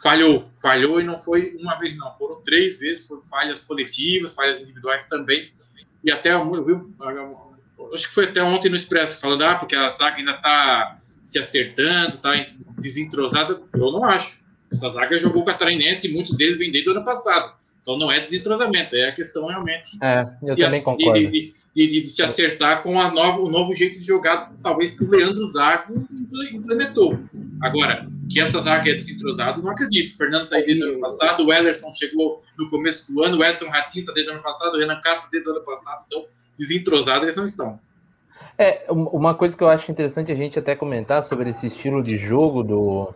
falhou, 0.00 0.48
falhou 0.60 1.00
e 1.00 1.04
não 1.04 1.18
foi 1.18 1.56
uma 1.56 1.76
vez, 1.76 1.96
não, 1.96 2.12
foram 2.16 2.40
três 2.42 2.78
vezes, 2.78 3.06
foram 3.06 3.22
falhas 3.22 3.60
coletivas, 3.60 4.34
falhas 4.34 4.60
individuais 4.60 5.08
também. 5.08 5.52
E 6.04 6.12
até 6.12 6.32
eu 6.32 6.64
vi, 6.64 6.72
acho 7.94 8.08
que 8.08 8.14
foi 8.14 8.26
até 8.26 8.42
ontem 8.42 8.68
no 8.68 8.76
Expresso 8.76 9.20
falando, 9.20 9.42
ah, 9.42 9.56
porque 9.56 9.74
a 9.74 9.94
zaga 9.94 10.16
ainda 10.16 10.32
está 10.32 10.98
se 11.22 11.38
acertando, 11.38 12.16
está 12.16 12.46
desentrosada. 12.78 13.60
Eu 13.74 13.92
não 13.92 14.04
acho. 14.04 14.38
Essa 14.72 14.90
zaga 14.90 15.18
jogou 15.18 15.44
catarinense 15.44 16.08
e 16.08 16.12
muitos 16.12 16.36
deles 16.36 16.58
vêm 16.58 16.70
desde 16.70 16.88
o 16.88 16.92
ano 16.92 17.04
passado. 17.04 17.52
Então 17.82 17.98
não 17.98 18.12
é 18.12 18.20
desentrosamento, 18.20 18.94
é 18.94 19.08
a 19.08 19.12
questão 19.12 19.46
realmente 19.46 19.96
é, 20.02 20.26
de, 20.42 21.54
de, 21.74 21.86
de, 21.86 22.02
de 22.02 22.06
se 22.06 22.22
acertar 22.22 22.82
com 22.82 23.00
a 23.00 23.10
nova, 23.10 23.40
o 23.40 23.48
novo 23.48 23.74
jeito 23.74 23.98
de 23.98 24.04
jogar, 24.04 24.52
talvez 24.62 24.92
que 24.92 25.04
o 25.04 25.10
Leandro 25.10 25.46
Zago 25.46 26.06
implementou. 26.52 27.18
Agora, 27.62 28.06
que 28.30 28.40
essa 28.40 28.60
zaga 28.60 28.90
é 28.90 28.92
desentrosada, 28.92 29.62
não 29.62 29.70
acredito. 29.70 30.12
O 30.12 30.18
Fernando 30.18 30.44
está 30.44 30.56
aí 30.56 30.66
desde 30.66 30.84
o 30.84 30.88
ano 30.90 31.00
passado, 31.00 31.46
o 31.46 31.50
Ellerson 31.50 31.90
chegou 31.92 32.42
no 32.58 32.68
começo 32.68 33.10
do 33.10 33.22
ano, 33.22 33.38
o 33.38 33.44
Edson 33.44 33.68
Ratinho 33.68 34.02
está 34.02 34.12
desde 34.12 34.30
o 34.30 34.34
ano 34.34 34.42
passado, 34.42 34.74
o 34.74 34.78
Renan 34.78 35.00
Castro 35.00 35.30
desde 35.30 35.48
o 35.48 35.52
ano 35.52 35.64
passado, 35.64 36.04
então 36.06 36.26
desentrosados 36.58 37.22
eles 37.22 37.36
não 37.36 37.46
estão. 37.46 37.78
É, 38.56 38.84
uma 38.90 39.34
coisa 39.34 39.56
que 39.56 39.62
eu 39.62 39.68
acho 39.68 39.90
interessante 39.90 40.32
a 40.32 40.34
gente 40.34 40.58
até 40.58 40.74
comentar 40.74 41.22
sobre 41.22 41.50
esse 41.50 41.68
estilo 41.68 42.02
de 42.02 42.18
jogo 42.18 42.64
do, 42.64 43.14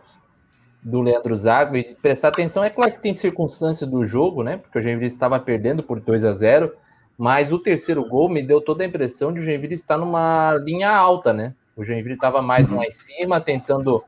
do 0.81 1.01
Leandro 1.01 1.35
Zago 1.35 1.75
e 1.75 1.95
prestar 1.95 2.29
atenção, 2.29 2.63
é 2.63 2.69
claro 2.69 2.93
que 2.93 3.01
tem 3.01 3.13
circunstância 3.13 3.85
do 3.85 4.05
jogo, 4.05 4.41
né? 4.41 4.57
Porque 4.57 4.79
o 4.79 4.81
Joinville 4.81 5.07
estava 5.07 5.39
perdendo 5.39 5.83
por 5.83 5.99
2 5.99 6.23
a 6.23 6.33
0 6.33 6.73
mas 7.17 7.51
o 7.51 7.59
terceiro 7.59 8.03
gol 8.07 8.27
me 8.27 8.41
deu 8.41 8.59
toda 8.59 8.83
a 8.83 8.87
impressão 8.87 9.31
de 9.31 9.39
o 9.39 9.43
Joinville 9.43 9.75
estar 9.75 9.97
numa 9.97 10.55
linha 10.55 10.89
alta, 10.89 11.31
né? 11.31 11.53
O 11.75 11.83
Joinville 11.83 12.15
estava 12.15 12.41
mais 12.41 12.71
uhum. 12.71 12.77
lá 12.77 12.85
em 12.85 12.91
cima, 12.91 13.39
tentando 13.39 14.03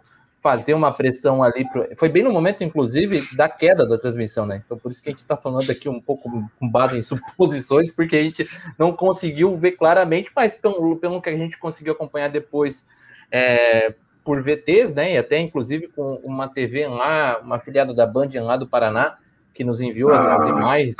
fazer 0.45 0.75
uma 0.75 0.93
pressão 0.93 1.41
ali. 1.41 1.67
Pro... 1.67 1.87
Foi 1.97 2.07
bem 2.07 2.21
no 2.21 2.31
momento, 2.31 2.63
inclusive, 2.63 3.35
da 3.35 3.49
queda 3.49 3.83
da 3.83 3.97
transmissão, 3.97 4.45
né? 4.45 4.61
Então, 4.63 4.77
por 4.77 4.91
isso 4.91 5.01
que 5.01 5.09
a 5.09 5.11
gente 5.11 5.23
está 5.23 5.35
falando 5.35 5.67
aqui 5.71 5.89
um 5.89 5.99
pouco 5.99 6.29
com 6.59 6.69
base 6.69 6.99
em 6.99 7.01
suposições, 7.01 7.89
porque 7.91 8.15
a 8.15 8.21
gente 8.21 8.47
não 8.77 8.93
conseguiu 8.93 9.57
ver 9.57 9.71
claramente, 9.71 10.29
mas 10.35 10.53
pelo, 10.53 10.97
pelo 10.97 11.19
que 11.19 11.29
a 11.29 11.35
gente 11.35 11.57
conseguiu 11.57 11.93
acompanhar 11.93 12.27
depois 12.27 12.85
é, 13.31 13.95
por 14.23 14.39
VTs, 14.43 14.93
né? 14.93 15.13
E 15.13 15.17
até 15.17 15.39
inclusive 15.39 15.87
com 15.87 16.21
uma 16.23 16.47
TV 16.47 16.87
lá, 16.87 17.39
uma 17.41 17.57
filiada 17.57 17.91
da 17.91 18.05
Band 18.05 18.29
lá 18.35 18.55
do 18.55 18.67
Paraná, 18.67 19.15
que 19.51 19.63
nos 19.63 19.81
enviou 19.81 20.13
as, 20.13 20.23
as 20.23 20.43
ah, 20.43 20.49
imagens. 20.49 20.95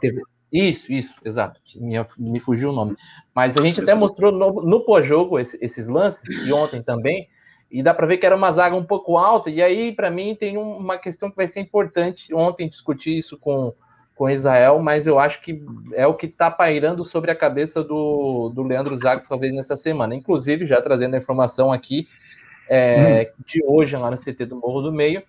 TV, 0.00 0.22
isso, 0.52 0.92
isso, 0.92 1.20
exato. 1.24 1.60
Me, 1.76 1.94
me 2.18 2.40
fugiu 2.40 2.70
o 2.70 2.72
nome. 2.72 2.96
Mas 3.32 3.56
a 3.56 3.62
gente 3.62 3.80
até 3.80 3.94
mostrou 3.94 4.32
no, 4.32 4.60
no 4.60 4.84
pós-jogo 4.84 5.38
esse, 5.38 5.56
esses 5.64 5.86
lances, 5.86 6.48
e 6.48 6.52
ontem 6.52 6.82
também, 6.82 7.28
e 7.70 7.82
dá 7.82 7.92
para 7.92 8.06
ver 8.06 8.16
que 8.16 8.26
era 8.26 8.34
uma 8.36 8.50
zaga 8.50 8.74
um 8.74 8.84
pouco 8.84 9.16
alta. 9.16 9.50
E 9.50 9.62
aí, 9.62 9.92
para 9.92 10.10
mim, 10.10 10.34
tem 10.34 10.56
uma 10.56 10.96
questão 10.96 11.30
que 11.30 11.36
vai 11.36 11.46
ser 11.46 11.60
importante. 11.60 12.34
Ontem 12.34 12.68
discuti 12.68 13.16
isso 13.16 13.36
com, 13.36 13.74
com 14.14 14.30
Israel, 14.30 14.78
mas 14.78 15.06
eu 15.06 15.18
acho 15.18 15.42
que 15.42 15.62
é 15.92 16.06
o 16.06 16.14
que 16.14 16.26
está 16.26 16.50
pairando 16.50 17.04
sobre 17.04 17.30
a 17.30 17.36
cabeça 17.36 17.84
do, 17.84 18.50
do 18.54 18.62
Leandro 18.62 18.96
Zago, 18.96 19.26
talvez 19.28 19.52
nessa 19.54 19.76
semana. 19.76 20.14
Inclusive, 20.14 20.64
já 20.64 20.80
trazendo 20.80 21.14
a 21.14 21.18
informação 21.18 21.70
aqui 21.70 22.08
é, 22.70 23.32
hum. 23.38 23.42
de 23.46 23.62
hoje, 23.64 23.96
lá 23.96 24.10
no 24.10 24.16
CT 24.16 24.46
do 24.46 24.56
Morro 24.56 24.80
do 24.80 24.92
Meio, 24.92 25.22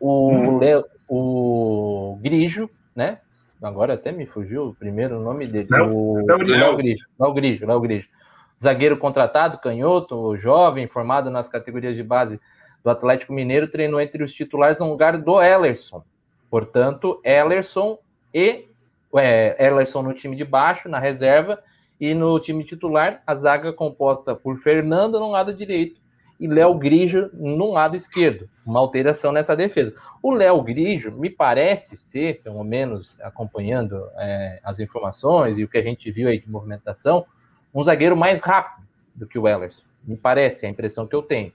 o, 0.00 0.30
hum. 0.30 0.58
Le, 0.58 0.84
o 1.08 2.18
Grijo, 2.20 2.68
né? 2.96 3.18
Agora 3.62 3.94
até 3.94 4.12
me 4.12 4.24
fugiu 4.26 4.68
o 4.68 4.74
primeiro 4.74 5.20
nome 5.20 5.46
dele. 5.46 5.68
Não, 5.70 5.92
o 5.92 6.26
Léo 6.26 6.38
Grijo. 6.76 7.04
Léo 7.18 7.32
Grijo, 7.32 7.66
Léo 7.66 7.80
Grijo 7.80 8.17
zagueiro 8.62 8.96
contratado, 8.96 9.58
canhoto, 9.58 10.36
jovem, 10.36 10.86
formado 10.86 11.30
nas 11.30 11.48
categorias 11.48 11.94
de 11.94 12.02
base 12.02 12.40
do 12.82 12.90
Atlético 12.90 13.32
Mineiro, 13.32 13.68
treinou 13.68 14.00
entre 14.00 14.22
os 14.22 14.32
titulares 14.32 14.78
no 14.80 14.90
lugar 14.90 15.18
do 15.18 15.40
Ellerson. 15.42 16.02
Portanto, 16.50 17.20
Ellerson 17.24 17.98
e 18.32 18.68
é, 19.16 19.66
Ellerson 19.66 20.02
no 20.02 20.14
time 20.14 20.36
de 20.36 20.44
baixo, 20.44 20.88
na 20.88 20.98
reserva, 20.98 21.62
e 22.00 22.14
no 22.14 22.38
time 22.38 22.64
titular, 22.64 23.22
a 23.26 23.34
zaga 23.34 23.72
composta 23.72 24.34
por 24.34 24.58
Fernando 24.58 25.18
no 25.18 25.30
lado 25.30 25.52
direito 25.52 26.00
e 26.38 26.46
Léo 26.46 26.74
Grijo 26.74 27.30
no 27.32 27.72
lado 27.72 27.96
esquerdo. 27.96 28.48
Uma 28.64 28.78
alteração 28.78 29.32
nessa 29.32 29.56
defesa. 29.56 29.94
O 30.22 30.32
Léo 30.32 30.62
Grijo 30.62 31.10
me 31.12 31.28
parece 31.28 31.96
ser, 31.96 32.40
pelo 32.42 32.62
menos 32.62 33.18
acompanhando 33.20 34.08
é, 34.16 34.60
as 34.62 34.78
informações 34.78 35.58
e 35.58 35.64
o 35.64 35.68
que 35.68 35.78
a 35.78 35.82
gente 35.82 36.10
viu 36.10 36.28
aí 36.28 36.40
de 36.40 36.48
movimentação, 36.48 37.26
um 37.74 37.82
zagueiro 37.82 38.16
mais 38.16 38.42
rápido 38.42 38.86
do 39.14 39.26
que 39.26 39.38
o 39.38 39.46
Ellerson. 39.48 39.82
Me 40.04 40.16
parece, 40.16 40.64
é 40.64 40.68
a 40.68 40.72
impressão 40.72 41.06
que 41.06 41.14
eu 41.14 41.22
tenho. 41.22 41.52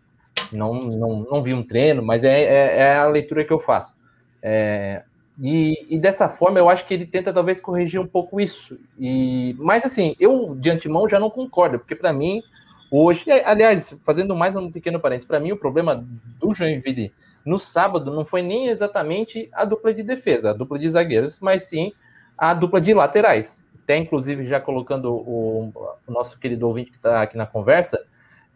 Não, 0.51 0.74
não, 0.74 1.20
não 1.29 1.43
vi 1.43 1.53
um 1.53 1.63
treino, 1.63 2.03
mas 2.03 2.24
é, 2.24 2.41
é, 2.41 2.77
é 2.79 2.98
a 2.98 3.08
leitura 3.08 3.43
que 3.43 3.53
eu 3.53 3.60
faço. 3.60 3.96
É, 4.41 5.03
e, 5.41 5.88
e, 5.89 5.98
dessa 5.98 6.29
forma 6.29 6.60
eu 6.60 6.70
acho 6.70 6.86
que 6.86 6.93
ele 6.93 7.05
tenta 7.05 7.34
talvez 7.34 7.60
corrigir 7.60 8.00
um 8.00 8.08
pouco 8.08 8.39
isso. 8.39 8.77
E, 9.00 9.55
mas 9.58 9.86
assim, 9.86 10.15
eu 10.20 10.55
de 10.55 10.70
antemão 10.70 11.10
já 11.10 11.20
não 11.20 11.29
concordo, 11.29 11.79
porque 11.79 11.96
para 11.96 12.13
mim, 12.13 12.43
hoje, 12.91 13.25
aliás, 13.32 13.98
fazendo 14.03 14.36
mais 14.36 14.55
um 14.55 14.72
pequeno 14.72 15.00
parênteses, 15.00 15.27
para 15.27 15.39
mim 15.39 15.51
o 15.51 15.58
problema 15.58 16.05
do 16.39 16.53
Joinville 16.53 17.12
no 17.46 17.58
sábado 17.58 18.13
não 18.13 18.24
foi 18.24 18.41
nem 18.41 18.67
exatamente 18.67 19.50
a 19.53 19.65
dupla 19.65 19.93
de 19.93 20.03
defesa, 20.03 20.51
a 20.51 20.53
dupla 20.53 20.77
de 20.77 20.89
zagueiros, 20.89 21.39
mas 21.39 21.63
sim 21.63 21.91
a 22.38 22.53
dupla 22.53 22.79
de 22.79 22.93
laterais 22.93 23.65
até 23.83 23.97
inclusive 23.97 24.45
já 24.45 24.59
colocando 24.59 25.13
o, 25.13 25.71
o 26.07 26.11
nosso 26.11 26.39
querido 26.39 26.67
ouvinte 26.67 26.91
que 26.91 26.97
está 26.97 27.21
aqui 27.21 27.37
na 27.37 27.45
conversa, 27.45 28.03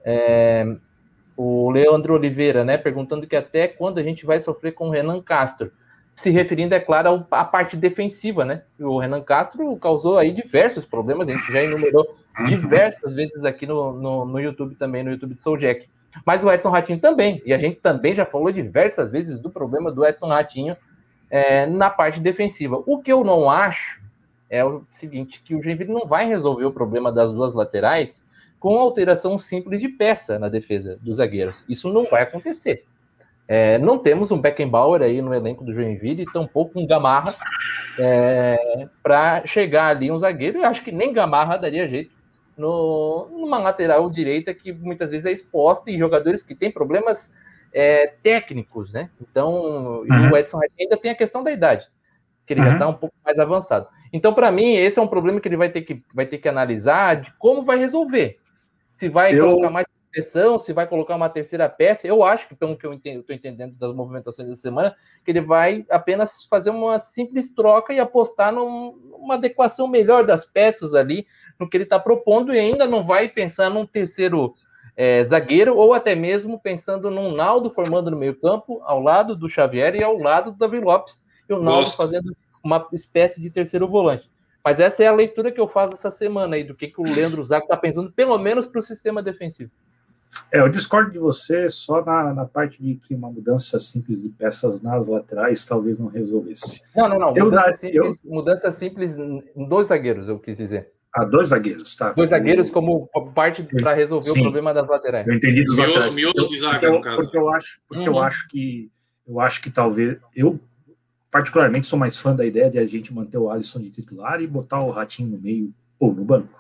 é, 0.04 0.66
o 1.36 1.70
Leandro 1.70 2.16
Oliveira, 2.16 2.64
né, 2.64 2.78
perguntando 2.78 3.28
que 3.28 3.36
até 3.36 3.68
quando 3.68 4.00
a 4.00 4.04
gente 4.04 4.26
vai 4.26 4.40
sofrer 4.40 4.72
com 4.72 4.88
o 4.88 4.92
Renan 4.92 5.22
Castro, 5.22 5.72
se 6.16 6.32
referindo, 6.32 6.74
é 6.74 6.80
claro, 6.80 7.28
à 7.30 7.44
parte 7.46 7.78
defensiva, 7.78 8.44
né? 8.44 8.64
O 8.80 8.98
Renan 8.98 9.22
Castro 9.22 9.78
causou 9.78 10.18
aí 10.18 10.32
diversos 10.32 10.84
problemas, 10.84 11.30
a 11.30 11.34
gente 11.34 11.54
já 11.54 11.62
enumerou 11.62 12.08
diversas 12.48 13.14
vezes 13.14 13.46
aqui 13.46 13.68
no, 13.68 13.94
no, 13.94 14.26
no 14.26 14.40
YouTube 14.40 14.74
também, 14.74 15.04
no 15.04 15.12
YouTube 15.12 15.36
do 15.36 15.42
Soul 15.44 15.58
Jack. 15.58 15.88
Mas 16.26 16.44
o 16.44 16.52
Edson 16.52 16.72
Ratinho 16.72 17.00
também, 17.00 17.40
e 17.46 17.54
a 17.54 17.60
gente 17.60 17.76
também 17.76 18.16
já 18.16 18.26
falou 18.26 18.52
diversas 18.52 19.12
vezes 19.12 19.38
do 19.38 19.52
problema 19.52 19.92
do 19.92 20.04
Edson 20.04 20.26
Ratinho 20.26 20.76
é, 21.30 21.68
na 21.68 21.92
parte 21.92 22.20
defensiva. 22.20 22.82
O 22.88 23.00
que 23.00 23.14
eu 23.14 23.24
não 23.24 23.48
acho 23.48 24.02
é 24.50 24.64
o 24.64 24.84
seguinte, 24.92 25.42
que 25.44 25.56
o 25.56 25.62
Joinville 25.62 25.94
não 25.94 26.08
vai 26.08 26.28
resolver 26.28 26.66
o 26.66 26.72
problema 26.72 27.12
das 27.12 27.32
duas 27.32 27.54
laterais 27.54 28.26
com 28.60 28.80
alteração 28.80 29.38
simples 29.38 29.80
de 29.80 29.90
peça 29.90 30.40
na 30.40 30.50
defesa 30.50 30.98
dos 31.02 31.18
zagueiros. 31.18 31.66
Isso 31.70 31.92
não 31.92 32.06
vai 32.06 32.24
acontecer. 32.24 32.86
É, 33.48 33.78
não 33.78 33.98
temos 33.98 34.32
um 34.32 34.42
Beckenbauer 34.42 35.02
aí 35.02 35.22
no 35.22 35.34
elenco 35.34 35.64
do 35.64 35.74
Joinville 35.74 36.24
e 36.24 36.32
tampouco 36.32 36.80
um 36.80 36.86
Gamarra 36.86 37.36
é, 37.98 38.90
para 39.02 39.46
chegar 39.46 39.88
ali 39.88 40.12
um 40.12 40.20
zagueiro. 40.20 40.60
Eu 40.60 40.66
acho 40.66 40.84
que 40.84 40.92
nem 40.92 41.14
Gamarra 41.14 41.58
daria 41.58 41.88
jeito 41.88 42.18
no, 42.58 43.30
numa 43.32 43.60
lateral 43.60 44.10
direita 44.10 44.54
que 44.54 44.74
muitas 44.74 45.12
vezes 45.12 45.26
é 45.26 45.32
exposta 45.32 45.92
em 45.92 46.00
jogadores 46.00 46.44
que 46.44 46.56
têm 46.56 46.72
problemas 46.72 47.32
é, 47.72 48.08
técnicos, 48.24 48.92
né? 48.92 49.10
Então, 49.22 50.02
uhum. 50.02 50.32
o 50.32 50.38
Edson 50.38 50.60
ainda 50.80 50.98
tem 50.98 51.12
a 51.12 51.16
questão 51.16 51.44
da 51.44 51.52
idade, 51.52 51.88
que 52.46 52.54
ele 52.54 52.62
uhum. 52.62 52.68
já 52.68 52.74
está 52.74 52.88
um 52.88 52.94
pouco 52.94 53.16
mais 53.24 53.38
avançado. 53.38 53.88
Então, 54.12 54.34
para 54.34 54.52
mim, 54.52 54.76
esse 54.76 55.00
é 55.00 55.02
um 55.02 55.08
problema 55.08 55.40
que 55.40 55.48
ele 55.48 55.58
vai 55.58 55.70
ter 55.70 55.82
que, 55.82 56.04
vai 56.14 56.26
ter 56.26 56.38
que 56.38 56.48
analisar 56.48 57.22
de 57.22 57.34
como 57.38 57.64
vai 57.64 57.78
resolver. 57.78 58.38
Se 58.92 59.10
vai 59.10 59.38
eu... 59.38 59.46
colocar 59.46 59.70
mais 59.70 59.88
pressão, 60.18 60.58
se 60.58 60.74
vai 60.74 60.88
colocar 60.88 61.16
uma 61.16 61.30
terceira 61.30 61.70
peça. 61.70 62.08
Eu 62.08 62.24
acho 62.24 62.48
que, 62.48 62.56
pelo 62.56 62.76
que 62.76 62.88
eu 62.88 62.94
estou 62.94 63.36
entendendo 63.36 63.76
das 63.76 63.94
movimentações 63.94 64.50
da 64.50 64.56
semana, 64.56 64.96
que 65.24 65.30
ele 65.30 65.42
vai 65.42 65.86
apenas 65.92 66.46
fazer 66.46 66.72
uma 66.72 66.98
simples 66.98 67.54
troca 67.54 67.94
e 67.94 68.00
apostar 68.00 68.52
num, 68.52 68.94
numa 69.12 69.36
adequação 69.36 69.88
melhor 69.88 70.26
das 70.26 70.44
peças 70.44 70.96
ali, 70.96 71.28
no 71.60 71.70
que 71.70 71.78
ele 71.78 71.84
está 71.84 72.00
propondo, 72.00 72.54
e 72.54 72.60
ainda 72.60 72.88
não 72.88 73.04
vai 73.04 73.30
pensar 73.30 73.70
num 73.70 73.86
terceiro 73.86 74.56
é, 74.96 75.24
zagueiro, 75.24 75.76
ou 75.76 75.94
até 75.94 76.16
mesmo 76.16 76.60
pensando 76.60 77.12
num 77.12 77.36
Naldo 77.36 77.70
formando 77.70 78.10
no 78.10 78.18
meio-campo, 78.18 78.82
ao 78.84 79.00
lado 79.00 79.36
do 79.36 79.48
Xavier 79.48 79.94
e 79.96 80.04
ao 80.04 80.18
lado 80.18 80.52
do 80.52 80.58
Davi 80.58 80.80
Lopes, 80.80 81.22
e 81.48 81.54
o 81.54 81.62
Naldo 81.62 81.82
Nossa. 81.82 81.98
fazendo 81.98 82.36
uma 82.68 82.88
espécie 82.92 83.42
de 83.42 83.50
terceiro 83.50 83.88
volante. 83.88 84.30
Mas 84.64 84.82
essa 84.82 85.02
é 85.02 85.08
a 85.08 85.14
leitura 85.14 85.52
que 85.52 85.60
eu 85.60 85.68
faço 85.68 85.94
essa 85.94 86.12
semana 86.12 86.58
aí, 86.58 86.64
do 86.64 86.76
que, 86.76 86.88
que 86.88 87.00
o 87.00 87.04
Leandro 87.04 87.44
Zago 87.44 87.64
está 87.64 87.78
pensando, 87.78 88.12
pelo 88.12 88.38
menos 88.38 88.66
para 88.66 88.80
o 88.80 88.84
sistema 88.84 89.24
defensivo. 89.24 89.72
É, 90.52 90.60
eu 90.60 90.68
discordo 90.68 91.10
de 91.10 91.18
você 91.18 91.70
só 91.70 92.04
na, 92.04 92.34
na, 92.34 92.46
parte 92.46 92.84
de 92.84 92.96
que 92.96 93.16
uma 93.16 93.32
mudança 93.32 93.80
simples 93.80 94.22
de 94.22 94.30
peças 94.30 94.82
nas 94.82 95.08
laterais 95.08 95.66
talvez 95.66 95.98
não 95.98 96.08
resolvesse. 96.08 96.84
Não, 96.94 97.08
não, 97.08 97.18
não. 97.18 97.38
Eu, 97.38 97.46
mudança, 97.46 97.72
simples, 97.74 98.24
eu... 98.24 98.32
mudança 98.32 98.72
simples 98.72 99.18
em 99.18 99.68
dois 99.70 99.88
zagueiros, 99.88 100.28
eu 100.28 100.38
quis 100.38 100.58
dizer. 100.58 100.92
Ah, 101.16 101.24
dois 101.24 101.48
zagueiros, 101.48 101.96
tá. 101.96 102.12
Dois 102.12 102.30
zagueiros 102.32 102.70
como 102.70 103.10
parte 103.34 103.64
para 103.64 103.94
resolver 103.94 104.30
Sim. 104.30 104.40
o 104.40 104.44
problema 104.44 104.74
das 104.74 104.88
laterais. 104.88 105.26
Eu 105.26 105.34
entendi 105.34 105.64
dos 105.64 105.78
laterais. 105.78 106.14
Miolo 106.14 106.48
de 106.48 106.60
zaga, 106.60 106.92
no 106.92 107.02
caso. 107.02 107.18
Porque 107.18 107.38
eu 107.38 107.50
acho, 107.50 107.80
porque 107.88 108.10
uhum. 108.10 108.16
eu 108.16 108.22
acho 108.22 108.48
que 108.50 108.92
eu 109.26 109.40
acho 109.40 109.62
que 109.62 109.70
talvez 109.70 110.18
eu 110.36 110.60
particularmente 111.38 111.86
sou 111.86 112.00
mais 112.00 112.18
fã 112.18 112.36
da 112.36 112.44
ideia 112.44 112.68
de 112.68 112.80
a 112.80 112.88
gente 112.88 113.14
manter 113.14 113.38
o 113.38 113.52
Alisson 113.52 113.80
de 113.80 113.92
titular 113.92 114.42
e 114.42 114.48
botar 114.48 114.80
o 114.80 114.90
Ratinho 114.90 115.30
no 115.30 115.38
meio 115.38 115.72
ou 116.00 116.12
no 116.12 116.26
banco. 116.26 116.60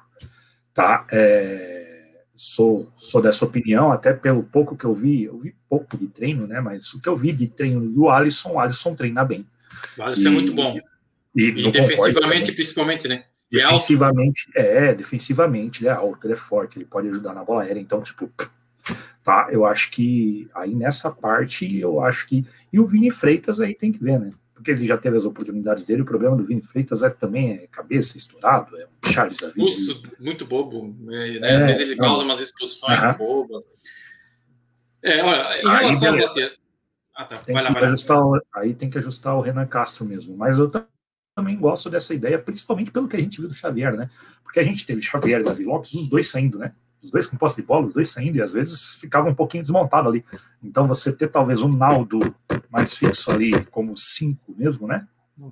Tá? 0.72 1.07
É, 1.12 2.22
sou, 2.36 2.88
sou 2.96 3.19
dessa 3.19 3.43
opinião, 3.43 3.91
até 3.91 4.13
pelo 4.13 4.43
pouco 4.43 4.77
que 4.77 4.86
eu 4.86 4.93
vi, 4.93 5.24
eu 5.24 5.39
vi 5.39 5.55
pouco 5.67 5.98
de 5.98 6.07
treino, 6.07 6.46
né? 6.46 6.62
Mas 6.62 6.93
o 6.93 7.01
que 7.01 7.10
eu 7.10 7.17
vi 7.17 7.31
de 7.31 7.48
treino 7.48 7.89
do 7.89 8.07
Alisson, 8.07 8.51
o 8.51 8.60
Alisson 8.60 8.93
treina 8.93 9.25
bem. 9.25 9.48
O 9.98 10.03
Alisson 10.03 10.27
é 10.27 10.31
muito 10.31 10.53
bom. 10.53 10.77
E, 11.36 11.46
e 11.46 11.72
defensivamente, 11.72 12.51
principalmente, 12.51 13.07
né? 13.07 13.24
É 13.51 13.57
defensivamente, 13.57 14.48
é, 14.53 14.93
defensivamente 14.93 15.81
ele 15.81 15.89
é 15.89 15.93
alto, 15.93 16.27
ele 16.27 16.34
é 16.34 16.38
forte, 16.38 16.77
ele 16.77 16.86
pode 16.86 17.07
ajudar 17.07 17.34
na 17.34 17.43
bola 17.43 17.63
aérea, 17.63 17.79
então, 17.79 18.01
tipo, 18.01 18.29
tá? 19.25 19.48
Eu 19.50 19.65
acho 19.65 19.89
que 19.89 20.48
aí 20.53 20.75
nessa 20.75 21.10
parte, 21.10 21.79
eu 21.79 22.00
acho 22.00 22.27
que. 22.27 22.46
E 22.72 22.79
o 22.79 22.86
Vini 22.86 23.10
Freitas 23.10 23.60
aí 23.60 23.74
tem 23.74 23.91
que 23.91 24.03
ver, 24.03 24.19
né? 24.19 24.29
Porque 24.57 24.71
ele 24.71 24.87
já 24.87 24.97
teve 24.97 25.15
as 25.15 25.23
oportunidades 25.23 25.85
dele. 25.85 26.01
O 26.01 26.05
problema 26.05 26.35
do 26.35 26.43
Vini 26.43 26.63
Freitas 26.63 27.03
é 27.03 27.09
também 27.11 27.53
é 27.53 27.67
cabeça 27.67 28.17
estourado, 28.17 28.75
é 28.75 28.85
um 28.85 29.11
Charles 29.11 29.37
da 29.37 29.49
vida. 29.49 29.61
muito 30.19 30.47
bobo. 30.47 30.95
Né? 30.99 31.37
É, 31.37 31.55
Às 31.57 31.65
vezes 31.67 31.81
ele 31.83 31.95
causa 31.95 32.23
umas 32.23 32.41
expulsões 32.41 32.99
uh 32.99 33.03
-huh. 33.03 33.17
bobas. 33.17 33.65
É, 35.03 35.23
olha, 35.23 35.53
em 35.61 35.69
relação 35.99 36.13
aí, 36.13 36.43
ao 36.43 36.49
ah, 37.13 37.25
tá. 37.25 37.37
tem 37.37 37.53
vai 37.53 37.63
lá, 37.63 37.69
vai 37.71 37.83
ajustar 37.83 38.19
o, 38.19 38.41
aí 38.55 38.73
tem 38.73 38.89
que 38.89 38.97
ajustar 38.97 39.35
o 39.35 39.41
Renan 39.41 39.67
Castro 39.67 40.05
mesmo. 40.05 40.35
Mas 40.35 40.57
eu 40.57 40.71
também 41.35 41.55
gosto 41.55 41.87
dessa 41.87 42.15
ideia, 42.15 42.39
principalmente 42.39 42.89
pelo 42.89 43.07
que 43.07 43.15
a 43.15 43.19
gente 43.19 43.39
viu 43.39 43.47
do 43.47 43.53
Xavier, 43.53 43.95
né? 43.95 44.09
Porque 44.43 44.59
a 44.59 44.63
gente 44.63 44.87
teve 44.87 45.03
Xavier 45.03 45.41
e 45.41 45.43
Davi 45.43 45.65
Lopes, 45.65 45.93
os 45.93 46.09
dois 46.09 46.27
saindo, 46.27 46.57
né? 46.57 46.73
Os 47.01 47.12
dois 47.12 47.27
com 47.27 47.38
posse 47.38 47.58
de 47.58 47.62
bola, 47.62 47.86
os 47.86 47.94
dois 47.94 48.10
saindo, 48.10 48.38
e 48.38 48.42
às 48.42 48.54
vezes 48.54 48.96
ficava 48.96 49.30
um 49.30 49.36
pouquinho 49.36 49.63
desmontado 49.63 50.10
ali. 50.10 50.25
Então 50.63 50.88
você 50.88 51.12
ter 51.12 51.30
talvez 51.30 51.62
um 51.62 51.70
Naldo 51.70 52.20
mais 52.70 52.98
fixo 52.98 53.32
ali, 53.32 53.51
como 53.66 53.96
cinco 53.96 54.54
mesmo, 54.58 54.88
né? 54.88 55.08
Um, 55.39 55.51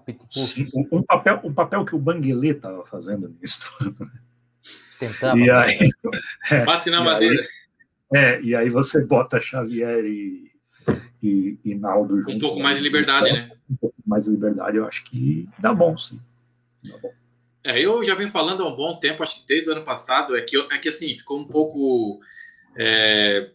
um, 0.91 1.03
papel, 1.03 1.39
um 1.43 1.53
papel 1.53 1.85
que 1.85 1.95
o 1.95 1.99
Banguelê 1.99 2.51
estava 2.51 2.83
fazendo 2.85 3.35
nisso. 3.39 3.71
Né? 3.99 4.09
Tentava. 4.99 5.37
E 5.37 5.49
aí, 5.49 5.89
é, 6.49 6.65
Bate 6.65 6.89
na 6.89 7.03
madeira. 7.03 7.39
Aí, 7.39 8.19
é, 8.19 8.41
e 8.41 8.55
aí 8.55 8.69
você 8.69 9.05
bota 9.05 9.39
Xavier 9.39 10.03
e, 10.05 10.51
e, 11.21 11.59
e 11.63 11.75
Naldo 11.75 12.19
juntos. 12.19 12.35
Um 12.35 12.39
pouco 12.39 12.61
mais 12.61 12.77
de 12.77 12.83
liberdade, 12.83 13.29
então, 13.29 13.47
né? 13.47 13.51
Um 13.69 13.75
pouco 13.75 13.95
mais 14.05 14.25
de 14.25 14.31
liberdade, 14.31 14.77
eu 14.77 14.87
acho 14.87 15.03
que 15.03 15.47
dá 15.59 15.73
bom, 15.73 15.95
sim. 15.97 16.19
Dá 16.83 16.97
bom. 16.97 17.11
É, 17.65 17.79
eu 17.81 18.03
já 18.03 18.13
venho 18.13 18.29
falando 18.29 18.61
há 18.61 18.67
um 18.67 18.75
bom 18.75 18.99
tempo, 18.99 19.23
acho 19.23 19.41
que 19.41 19.47
desde 19.47 19.67
o 19.67 19.71
ano 19.73 19.83
passado, 19.83 20.37
é 20.37 20.41
que, 20.41 20.55
é 20.55 20.77
que 20.77 20.87
assim, 20.87 21.17
ficou 21.17 21.39
um 21.39 21.47
pouco. 21.47 22.19
É, 22.77 23.49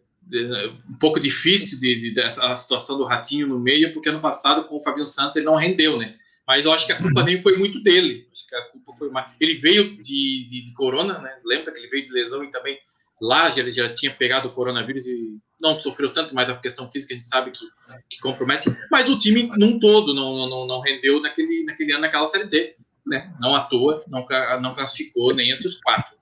um 0.89 0.97
pouco 0.99 1.19
difícil 1.21 1.79
de, 1.81 2.13
de, 2.13 2.21
a 2.21 2.55
situação 2.57 2.99
do 2.99 3.05
Ratinho 3.05 3.47
no 3.47 3.59
meio, 3.59 3.93
porque 3.93 4.09
ano 4.09 4.21
passado 4.21 4.65
com 4.65 4.79
o 4.79 4.83
Fabinho 4.83 5.07
Santos 5.07 5.37
ele 5.37 5.47
não 5.47 5.57
rendeu, 5.57 5.97
né? 5.97 6.15
Mas 6.47 6.65
eu 6.65 6.73
acho 6.73 6.87
que 6.87 6.93
a 6.93 6.99
culpa 6.99 7.23
nem 7.23 7.41
foi 7.41 7.57
muito 7.57 7.81
dele. 7.83 8.27
Acho 8.33 8.47
que 8.49 8.55
a 8.57 8.63
culpa 8.71 8.93
foi 8.97 9.11
mais. 9.11 9.33
Ele 9.41 9.55
veio 9.55 9.97
de, 9.97 10.47
de, 10.49 10.65
de 10.65 10.73
corona, 10.75 11.19
né? 11.21 11.33
Lembra 11.45 11.73
que 11.73 11.79
ele 11.79 11.89
veio 11.89 12.05
de 12.05 12.13
lesão 12.13 12.43
e 12.43 12.51
também 12.51 12.79
lá 13.21 13.49
já, 13.51 13.61
ele 13.61 13.71
já 13.71 13.93
tinha 13.95 14.13
pegado 14.13 14.49
o 14.49 14.53
coronavírus 14.53 15.07
e 15.07 15.39
não 15.61 15.81
sofreu 15.81 16.13
tanto, 16.13 16.35
mas 16.35 16.49
a 16.49 16.57
questão 16.57 16.89
física 16.89 17.15
a 17.15 17.17
gente 17.17 17.27
sabe 17.27 17.53
que, 17.53 17.65
que 18.09 18.19
compromete. 18.21 18.69
Mas 18.91 19.09
o 19.09 19.19
time 19.19 19.51
num 19.57 19.79
todo 19.79 20.13
não, 20.13 20.49
não, 20.49 20.67
não 20.67 20.81
rendeu 20.81 21.21
naquele, 21.21 21.65
naquele 21.65 21.93
ano, 21.93 22.03
naquela 22.03 22.27
Série 22.27 22.49
D 22.49 22.75
né? 23.11 23.33
Não 23.39 23.55
à 23.55 23.61
toa, 23.61 24.03
não, 24.09 24.27
não 24.63 24.75
classificou 24.75 25.35
nem 25.35 25.51
entre 25.51 25.67
os 25.67 25.81
quatro. 25.81 26.15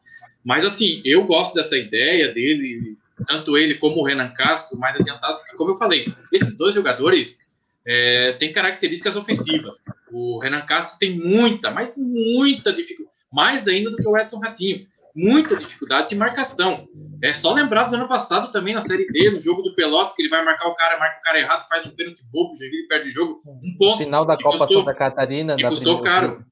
Mas 0.45 0.65
assim, 0.65 1.03
eu 1.05 1.25
gosto 1.25 1.55
dessa 1.55 1.77
ideia 1.77 2.33
dele, 2.33 2.97
tanto 3.27 3.59
ele 3.59 3.75
como 3.75 4.01
o 4.01 4.05
Renan 4.05 4.31
Castro, 4.31 4.79
mais 4.79 4.99
adiantado, 4.99 5.39
porque, 5.39 5.57
como 5.57 5.73
eu 5.73 5.75
falei, 5.75 6.07
esses 6.33 6.57
dois 6.57 6.75
jogadores 6.75 7.49
é, 7.87 8.33
têm 8.33 8.53
características 8.53 9.15
ofensivas. 9.15 9.77
O 10.11 10.39
Renan 10.39 10.63
Castro 10.63 10.99
tem 10.99 11.19
muita, 11.19 11.71
mas 11.71 11.97
muita 11.97 12.73
dificuldade, 12.73 13.17
mais 13.33 13.69
ainda 13.69 13.91
do 13.91 13.97
que 13.97 14.09
o 14.09 14.17
Edson 14.17 14.39
Ratinho, 14.39 14.87
muita 15.15 15.57
dificuldade 15.57 16.11
de 16.11 16.17
marcação. 16.17 16.89
É 17.23 17.33
só 17.33 17.53
lembrar 17.53 17.85
do 17.85 17.97
ano 17.97 18.09
passado 18.09 18.53
também 18.53 18.73
na 18.73 18.81
Série 18.81 19.07
D, 19.09 19.31
no 19.31 19.41
jogo 19.41 19.63
do 19.63 19.75
Pelotas, 19.75 20.15
que 20.15 20.23
ele 20.23 20.31
vai 20.31 20.45
marcar 20.45 20.69
o 20.69 20.75
cara, 20.75 20.99
marca 20.99 21.19
o 21.19 21.23
cara 21.23 21.41
errado, 21.41 21.69
faz 21.69 21.85
um 21.85 21.91
pênalti 21.91 22.23
bobo, 22.33 22.53
ele 22.61 22.87
perde 22.89 23.09
o 23.09 23.13
jogo, 23.13 23.43
um 23.45 23.77
ponto. 23.77 23.99
Final 23.99 24.25
da 24.25 24.37
Copa 24.37 24.59
custou, 24.59 24.81
Santa 24.81 24.95
Catarina. 24.95 25.57
Que 25.57 25.65
custou 25.65 26.01
caro 26.01 26.48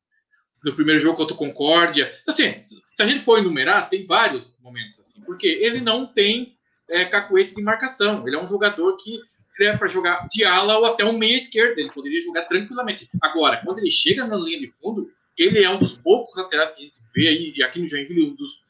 no 0.67 0.75
primeiro 0.75 1.01
jogo 1.01 1.17
contra 1.17 1.33
o 1.33 1.39
Concórdia. 1.39 2.13
Assim, 2.27 2.61
se 2.61 2.83
a 3.01 3.07
gente 3.07 3.23
for 3.23 3.39
enumerar, 3.39 3.89
tem 3.89 4.05
vários 4.05 4.53
momentos 4.61 4.99
assim, 4.99 5.23
porque 5.23 5.47
ele 5.47 5.81
não 5.81 6.05
tem 6.05 6.57
é, 6.91 7.05
cacuete 7.05 7.55
de 7.55 7.63
marcação. 7.63 8.27
Ele 8.27 8.35
é 8.35 8.43
um 8.43 8.47
jogador 8.47 8.97
que 8.97 9.21
é 9.61 9.77
para 9.77 9.87
jogar 9.87 10.27
de 10.29 10.45
ala 10.45 10.77
ou 10.79 10.87
até 10.87 11.05
um 11.05 11.17
meia 11.17 11.37
esquerda. 11.37 11.81
Ele 11.81 11.93
poderia 11.93 12.21
jogar 12.21 12.47
tranquilamente. 12.47 13.09
Agora, 13.23 13.63
quando 13.65 13.79
ele 13.79 13.89
chega 13.89 14.27
na 14.27 14.37
linha 14.37 14.59
de 14.59 14.73
fundo, 14.73 15.09
ele 15.39 15.63
é 15.63 15.71
um 15.71 15.79
dos 15.79 15.97
poucos 15.97 16.37
laterais 16.37 16.73
que 16.73 16.81
a 16.81 16.85
gente 16.85 16.99
vê 17.15 17.29
aí, 17.29 17.55
e 17.57 17.63
aqui 17.63 17.79
no 17.79 17.87
Joinville, 17.87 18.31
um 18.31 18.35
dos 18.35 18.65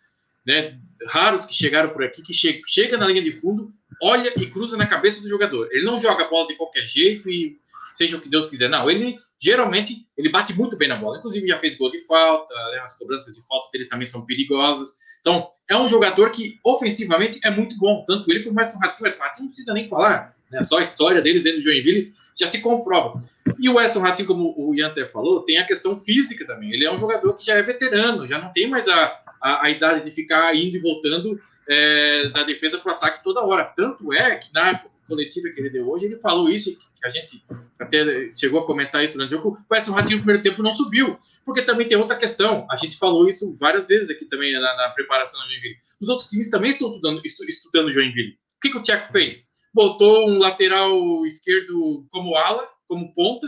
né, 0.47 0.79
raros 1.09 1.47
que 1.47 1.55
chegaram 1.55 1.89
por 1.89 2.05
aqui, 2.05 2.23
que 2.23 2.35
chega, 2.35 2.61
chega 2.67 2.99
na 2.99 3.07
linha 3.07 3.23
de 3.23 3.33
fundo, 3.33 3.73
olha 4.03 4.31
e 4.37 4.47
cruza 4.51 4.77
na 4.77 4.87
cabeça 4.87 5.23
do 5.23 5.31
jogador. 5.31 5.67
Ele 5.73 5.87
não 5.87 5.99
joga 5.99 6.25
a 6.25 6.29
bola 6.29 6.47
de 6.47 6.57
qualquer 6.57 6.85
jeito 6.85 7.31
e 7.31 7.59
seja 7.95 8.19
o 8.19 8.21
que 8.21 8.29
Deus 8.29 8.51
quiser. 8.51 8.69
Não, 8.69 8.91
ele 8.91 9.17
geralmente 9.41 10.07
ele 10.17 10.31
bate 10.31 10.55
muito 10.55 10.77
bem 10.77 10.89
na 10.89 10.97
bola. 10.97 11.19
Inclusive 11.19 11.47
já 11.47 11.59
fez 11.59 11.77
gol 11.77 11.91
de 11.91 11.99
falta, 12.07 12.55
né, 12.73 12.79
as 12.79 12.97
cobranças 12.99 13.35
de 13.35 13.47
falta 13.47 13.69
deles 13.73 13.89
também 13.89 14.07
são 14.07 14.25
perigosas. 14.25 14.97
Então, 15.21 15.49
é 15.69 15.77
um 15.77 15.89
jogador 15.89 16.31
que 16.31 16.59
ofensivamente 16.65 17.41
é 17.43 17.51
muito 17.51 17.77
bom. 17.79 18.05
Tanto 18.07 18.31
ele 18.31 18.45
como 18.45 18.59
o 18.59 18.63
Edson 18.63 18.79
Ratinho. 18.79 19.05
O 19.05 19.09
Edson 19.09 19.23
Ratinho 19.23 19.43
não 19.43 19.49
precisa 19.49 19.73
nem 19.73 19.89
falar. 19.89 20.37
Né? 20.51 20.63
Só 20.63 20.79
a 20.79 20.83
história 20.83 21.21
dele 21.21 21.41
dentro 21.41 21.59
do 21.59 21.65
Joinville 21.65 22.13
já 22.39 22.47
se 22.47 22.61
comprova. 22.61 23.21
E 23.59 23.69
o 23.69 23.81
Edson 23.81 24.01
Ratinho, 24.01 24.29
como 24.29 24.55
o 24.57 24.85
até 24.85 25.07
falou, 25.07 25.43
tem 25.43 25.59
a 25.59 25.67
questão 25.67 25.97
física 25.97 26.47
também. 26.47 26.73
Ele 26.73 26.85
é 26.85 26.93
um 26.93 26.99
jogador 26.99 27.35
que 27.35 27.45
já 27.45 27.55
é 27.55 27.63
veterano, 27.63 28.29
já 28.29 28.39
não 28.39 28.53
tem 28.53 28.69
mais 28.69 28.87
a, 28.87 29.19
a, 29.43 29.67
a 29.67 29.71
idade 29.71 30.05
de 30.05 30.11
ficar 30.11 30.55
indo 30.55 30.77
e 30.77 30.81
voltando 30.81 31.39
é, 31.69 32.29
da 32.29 32.45
defesa 32.45 32.79
para 32.79 32.93
o 32.93 32.95
ataque 32.95 33.25
toda 33.25 33.45
hora. 33.45 33.65
Tanto 33.65 34.13
é 34.13 34.37
que 34.37 34.53
na 34.53 34.81
coletiva 35.07 35.49
que 35.51 35.61
ele 35.61 35.71
deu 35.71 35.89
hoje, 35.89 36.07
ele 36.07 36.17
falou 36.17 36.51
isso, 36.51 36.77
que 36.77 37.07
a 37.07 37.11
gente 37.11 37.43
até 37.79 38.33
chegou 38.33 38.61
a 38.61 38.67
comentar 38.67 39.05
isso 39.05 39.15
durante 39.15 39.35
o 39.35 39.37
jogo, 39.37 39.59
o 39.69 39.75
Edson 39.75 39.93
Ratinho 39.93 40.19
no 40.19 40.25
primeiro 40.25 40.43
tempo 40.43 40.63
não 40.63 40.73
subiu, 40.73 41.19
porque 41.45 41.63
também 41.63 41.89
tem 41.89 41.97
outra 41.97 42.17
questão, 42.17 42.67
a 42.71 42.77
gente 42.77 42.97
falou 42.97 43.29
isso 43.29 43.57
várias 43.59 43.87
vezes 43.87 44.11
aqui 44.11 44.25
também 44.25 44.53
na, 44.53 44.61
na 44.61 44.91
preparação 44.91 45.41
do 45.41 45.49
Joinville, 45.49 45.77
os 46.01 46.09
outros 46.09 46.29
times 46.29 46.51
também 46.51 46.71
estão 46.71 46.89
estudando, 46.89 47.23
estudando 47.25 47.91
Joinville. 47.91 48.33
O 48.57 48.61
que, 48.61 48.71
que 48.71 48.79
o 48.79 48.83
Thiago 48.83 49.07
fez? 49.07 49.47
Botou 49.73 50.29
um 50.29 50.39
lateral 50.39 51.27
esquerdo 51.27 52.07
como 52.11 52.35
ala, 52.35 52.67
como 52.89 53.13
ponta, 53.13 53.47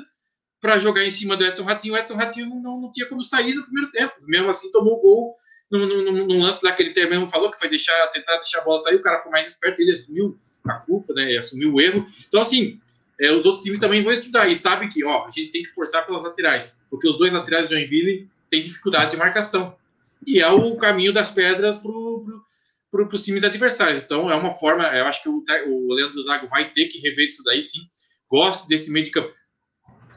para 0.61 0.79
jogar 0.79 1.05
em 1.05 1.11
cima 1.11 1.37
do 1.37 1.45
Edson 1.45 1.63
Ratinho, 1.63 1.95
o 1.95 1.97
Edson 1.97 2.15
Ratinho 2.15 2.49
não, 2.49 2.81
não 2.81 2.93
tinha 2.93 3.07
como 3.07 3.23
sair 3.23 3.55
no 3.55 3.65
primeiro 3.65 3.91
tempo, 3.91 4.15
mesmo 4.23 4.51
assim 4.51 4.71
tomou 4.71 4.95
o 4.95 5.01
gol 5.01 5.35
no, 5.71 6.27
no 6.27 6.39
lance 6.39 6.65
lá 6.65 6.73
que 6.73 6.83
ele 6.83 7.07
mesmo 7.07 7.29
falou, 7.29 7.51
que 7.51 7.59
foi 7.59 7.69
deixar, 7.69 8.07
tentar 8.09 8.37
deixar 8.37 8.61
a 8.61 8.65
bola 8.65 8.79
sair, 8.79 8.97
o 8.97 9.03
cara 9.03 9.21
foi 9.21 9.31
mais 9.31 9.49
esperto, 9.49 9.81
ele 9.81 9.93
assumiu 9.93 10.39
a 10.75 10.81
culpa, 10.81 11.13
né, 11.15 11.33
e 11.33 11.39
assumiu 11.39 11.75
o 11.75 11.81
erro. 11.81 12.07
Então, 12.27 12.41
assim, 12.41 12.81
é, 13.21 13.33
os 13.33 13.45
outros 13.47 13.65
times 13.65 13.79
também 13.79 14.03
vão 14.03 14.13
estudar 14.13 14.49
e 14.49 14.55
sabem 14.55 14.89
que, 14.89 15.05
ó, 15.05 15.27
a 15.27 15.31
gente 15.31 15.51
tem 15.51 15.63
que 15.63 15.75
forçar 15.75 16.07
pelas 16.07 16.23
laterais, 16.23 16.83
porque 16.91 17.09
os 17.09 17.19
dois 17.19 17.33
laterais 17.33 17.69
do 17.69 17.75
Joinville 17.75 18.29
têm 18.49 18.63
dificuldade 18.63 19.13
de 19.13 19.17
marcação. 19.17 19.77
E 20.27 20.41
é 20.41 20.49
o 20.49 20.77
caminho 20.77 21.13
das 21.13 21.31
pedras 21.31 21.77
para 21.77 21.83
pro, 21.83 22.45
pro, 22.91 23.09
os 23.13 23.23
times 23.23 23.45
adversários. 23.45 24.03
Então, 24.03 24.31
é 24.31 24.35
uma 24.35 24.53
forma, 24.53 24.85
eu 24.85 25.07
acho 25.07 25.23
que 25.23 25.29
o, 25.29 25.45
o 25.69 25.93
Leandro 25.93 26.23
Zago 26.23 26.49
vai 26.49 26.71
ter 26.71 26.87
que 26.87 26.99
rever 26.99 27.27
isso 27.27 27.43
daí, 27.45 27.63
sim. 27.63 27.81
Gosto 28.29 28.67
desse 28.69 28.91
meio 28.91 29.05
de 29.05 29.11
campo. 29.11 29.33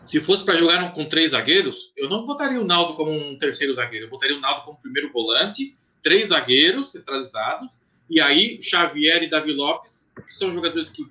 Se 0.06 0.20
fosse 0.20 0.44
para 0.44 0.58
jogar 0.58 0.94
com 0.94 1.08
três 1.08 1.32
zagueiros, 1.32 1.92
eu 1.96 2.10
não 2.10 2.26
botaria 2.26 2.60
o 2.60 2.66
Naldo 2.66 2.96
como 2.96 3.12
um 3.12 3.38
terceiro 3.38 3.76
zagueiro, 3.76 4.06
eu 4.06 4.10
botaria 4.10 4.36
o 4.36 4.42
Naldo 4.42 4.66
como 4.66 4.82
primeiro 4.82 5.12
volante, 5.12 5.72
três 6.02 6.30
zagueiros 6.30 6.92
centralizados, 6.92 7.82
e 8.12 8.20
aí, 8.20 8.62
Xavier 8.62 9.24
e 9.24 9.30
Davi 9.30 9.54
Lopes, 9.54 10.12
que 10.28 10.34
são 10.34 10.52
jogadores 10.52 10.90
que 10.90 11.02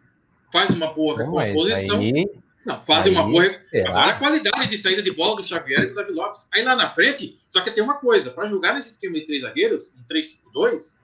fazem 0.53 0.77
uma 0.77 0.93
boa 0.93 1.17
recomposição. 1.17 1.99
Aí, 1.99 2.29
não, 2.67 2.83
fazem 2.83 3.13
aí, 3.13 3.19
uma 3.19 3.27
boa. 3.27 3.59
Mas 3.73 3.97
olha 3.97 4.13
a 4.13 4.19
qualidade 4.19 4.69
de 4.69 4.77
saída 4.77 5.03
de 5.03 5.11
bola 5.11 5.37
do 5.37 5.43
Xavier 5.43 5.85
e 5.85 5.87
do 5.87 5.95
Davi 5.95 6.13
Lopes. 6.13 6.47
Aí 6.53 6.63
lá 6.63 6.77
na 6.77 6.91
frente, 6.91 7.35
só 7.51 7.63
que 7.63 7.71
tem 7.71 7.83
uma 7.83 7.95
coisa: 7.95 8.31
para 8.31 8.47
jogar 8.47 8.75
nesse 8.75 8.91
esquema 8.91 9.15
de 9.15 9.25
três 9.25 9.41
zagueiros, 9.41 9.95
um 9.97 10.15
3-5-2, 10.15 10.95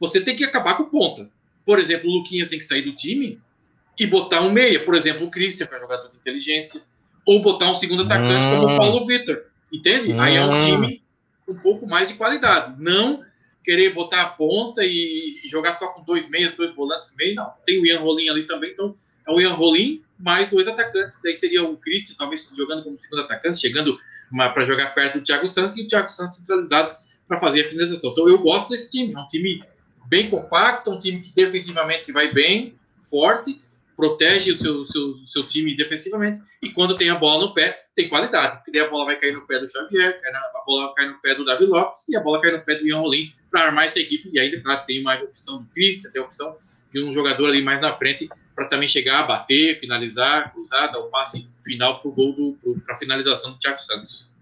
você 0.00 0.20
tem 0.20 0.34
que 0.34 0.42
acabar 0.42 0.74
com 0.74 0.86
ponta. 0.86 1.30
Por 1.64 1.78
exemplo, 1.78 2.10
o 2.10 2.14
Luquinhas 2.14 2.48
tem 2.48 2.58
que 2.58 2.64
sair 2.64 2.82
do 2.82 2.92
time 2.92 3.40
e 3.96 4.08
botar 4.08 4.40
um 4.40 4.50
meia. 4.50 4.84
Por 4.84 4.96
exemplo, 4.96 5.24
o 5.24 5.30
Christian, 5.30 5.68
que 5.68 5.74
é 5.76 5.78
jogador 5.78 6.10
de 6.10 6.16
inteligência. 6.16 6.82
Ou 7.24 7.40
botar 7.40 7.70
um 7.70 7.74
segundo 7.74 8.02
atacante 8.02 8.48
hum. 8.48 8.50
como 8.50 8.74
o 8.74 8.76
Paulo 8.76 9.06
Vitor. 9.06 9.44
Entende? 9.72 10.12
Hum. 10.12 10.20
Aí 10.20 10.34
é 10.34 10.44
um 10.44 10.54
hum. 10.54 10.56
time 10.56 11.02
um 11.48 11.54
pouco 11.54 11.86
mais 11.86 12.08
de 12.08 12.14
qualidade. 12.14 12.74
Não 12.82 13.22
querer 13.64 13.94
botar 13.94 14.22
a 14.22 14.28
ponta 14.28 14.84
e, 14.84 15.40
jogar 15.46 15.72
só 15.74 15.88
com 15.88 16.02
dois 16.04 16.28
meias, 16.28 16.52
dois 16.52 16.74
volantes 16.74 17.14
meio, 17.16 17.34
não. 17.34 17.50
Tem 17.66 17.80
o 17.80 17.86
Ian 17.86 18.00
Rolim 18.00 18.28
ali 18.28 18.46
também, 18.46 18.72
então 18.72 18.94
é 19.26 19.32
o 19.32 19.40
Ian 19.40 19.54
Rolim 19.54 20.02
mais 20.18 20.50
dois 20.50 20.68
atacantes. 20.68 21.18
Daí 21.22 21.34
seria 21.34 21.64
o 21.64 21.76
Cristian, 21.76 22.14
talvez 22.16 22.48
jogando 22.54 22.84
como 22.84 23.00
segundo 23.00 23.22
atacante, 23.22 23.58
chegando 23.58 23.98
para 24.30 24.64
jogar 24.64 24.94
perto 24.94 25.18
do 25.18 25.24
Thiago 25.24 25.48
Santos 25.48 25.76
e 25.76 25.82
o 25.82 25.88
Thiago 25.88 26.08
Santos 26.10 26.36
centralizado 26.36 26.94
para 27.26 27.40
fazer 27.40 27.64
a 27.64 27.68
finalização. 27.68 28.10
Então 28.10 28.28
eu 28.28 28.38
gosto 28.38 28.68
desse 28.68 28.90
time, 28.90 29.14
é 29.14 29.18
um 29.18 29.28
time 29.28 29.64
bem 30.06 30.28
compacto, 30.28 30.90
um 30.90 30.98
time 30.98 31.20
que 31.20 31.34
defensivamente 31.34 32.12
vai 32.12 32.32
bem, 32.32 32.74
forte, 33.08 33.58
protege 33.96 34.52
o 34.52 34.56
seu, 34.56 34.84
seu, 34.84 35.14
seu 35.16 35.46
time 35.46 35.74
defensivamente 35.74 36.42
e 36.62 36.70
quando 36.70 36.96
tem 36.96 37.10
a 37.10 37.14
bola 37.14 37.46
no 37.46 37.54
pé, 37.54 37.84
tem 37.94 38.08
qualidade, 38.08 38.56
porque 38.56 38.72
daí 38.72 38.80
a 38.80 38.90
bola 38.90 39.06
vai 39.06 39.16
cair 39.16 39.32
no 39.32 39.46
pé 39.46 39.58
do 39.58 39.70
Xavier, 39.70 40.20
a 40.24 40.64
bola 40.66 40.94
cai 40.94 41.06
no 41.06 41.20
pé 41.20 41.34
do 41.34 41.44
Davi 41.44 41.66
Lopes 41.66 42.08
e 42.08 42.16
a 42.16 42.20
bola 42.20 42.40
cai 42.40 42.52
no 42.52 42.60
pé 42.62 42.76
do 42.76 42.86
Ian 42.86 42.98
Rolim 42.98 43.30
para 43.50 43.66
armar 43.66 43.84
essa 43.84 44.00
equipe. 44.00 44.30
E 44.32 44.40
ainda 44.40 44.60
claro, 44.60 44.84
tem 44.86 45.02
mais 45.02 45.22
opção 45.22 45.58
do 45.58 45.68
Christian, 45.68 46.10
tem 46.10 46.20
a 46.20 46.24
opção 46.24 46.56
de 46.92 47.04
um 47.04 47.12
jogador 47.12 47.48
ali 47.48 47.62
mais 47.62 47.80
na 47.80 47.92
frente 47.92 48.28
para 48.54 48.66
também 48.66 48.86
chegar, 48.86 49.26
bater, 49.26 49.78
finalizar, 49.78 50.52
cruzar, 50.52 50.92
dar 50.92 51.00
o 51.00 51.10
passe 51.10 51.48
final 51.64 52.00
para 52.00 52.08
o 52.08 52.12
gol, 52.12 52.56
para 52.86 52.94
a 52.94 52.98
finalização 52.98 53.52
do 53.52 53.58
Thiago 53.58 53.78
Santos. 53.78 54.32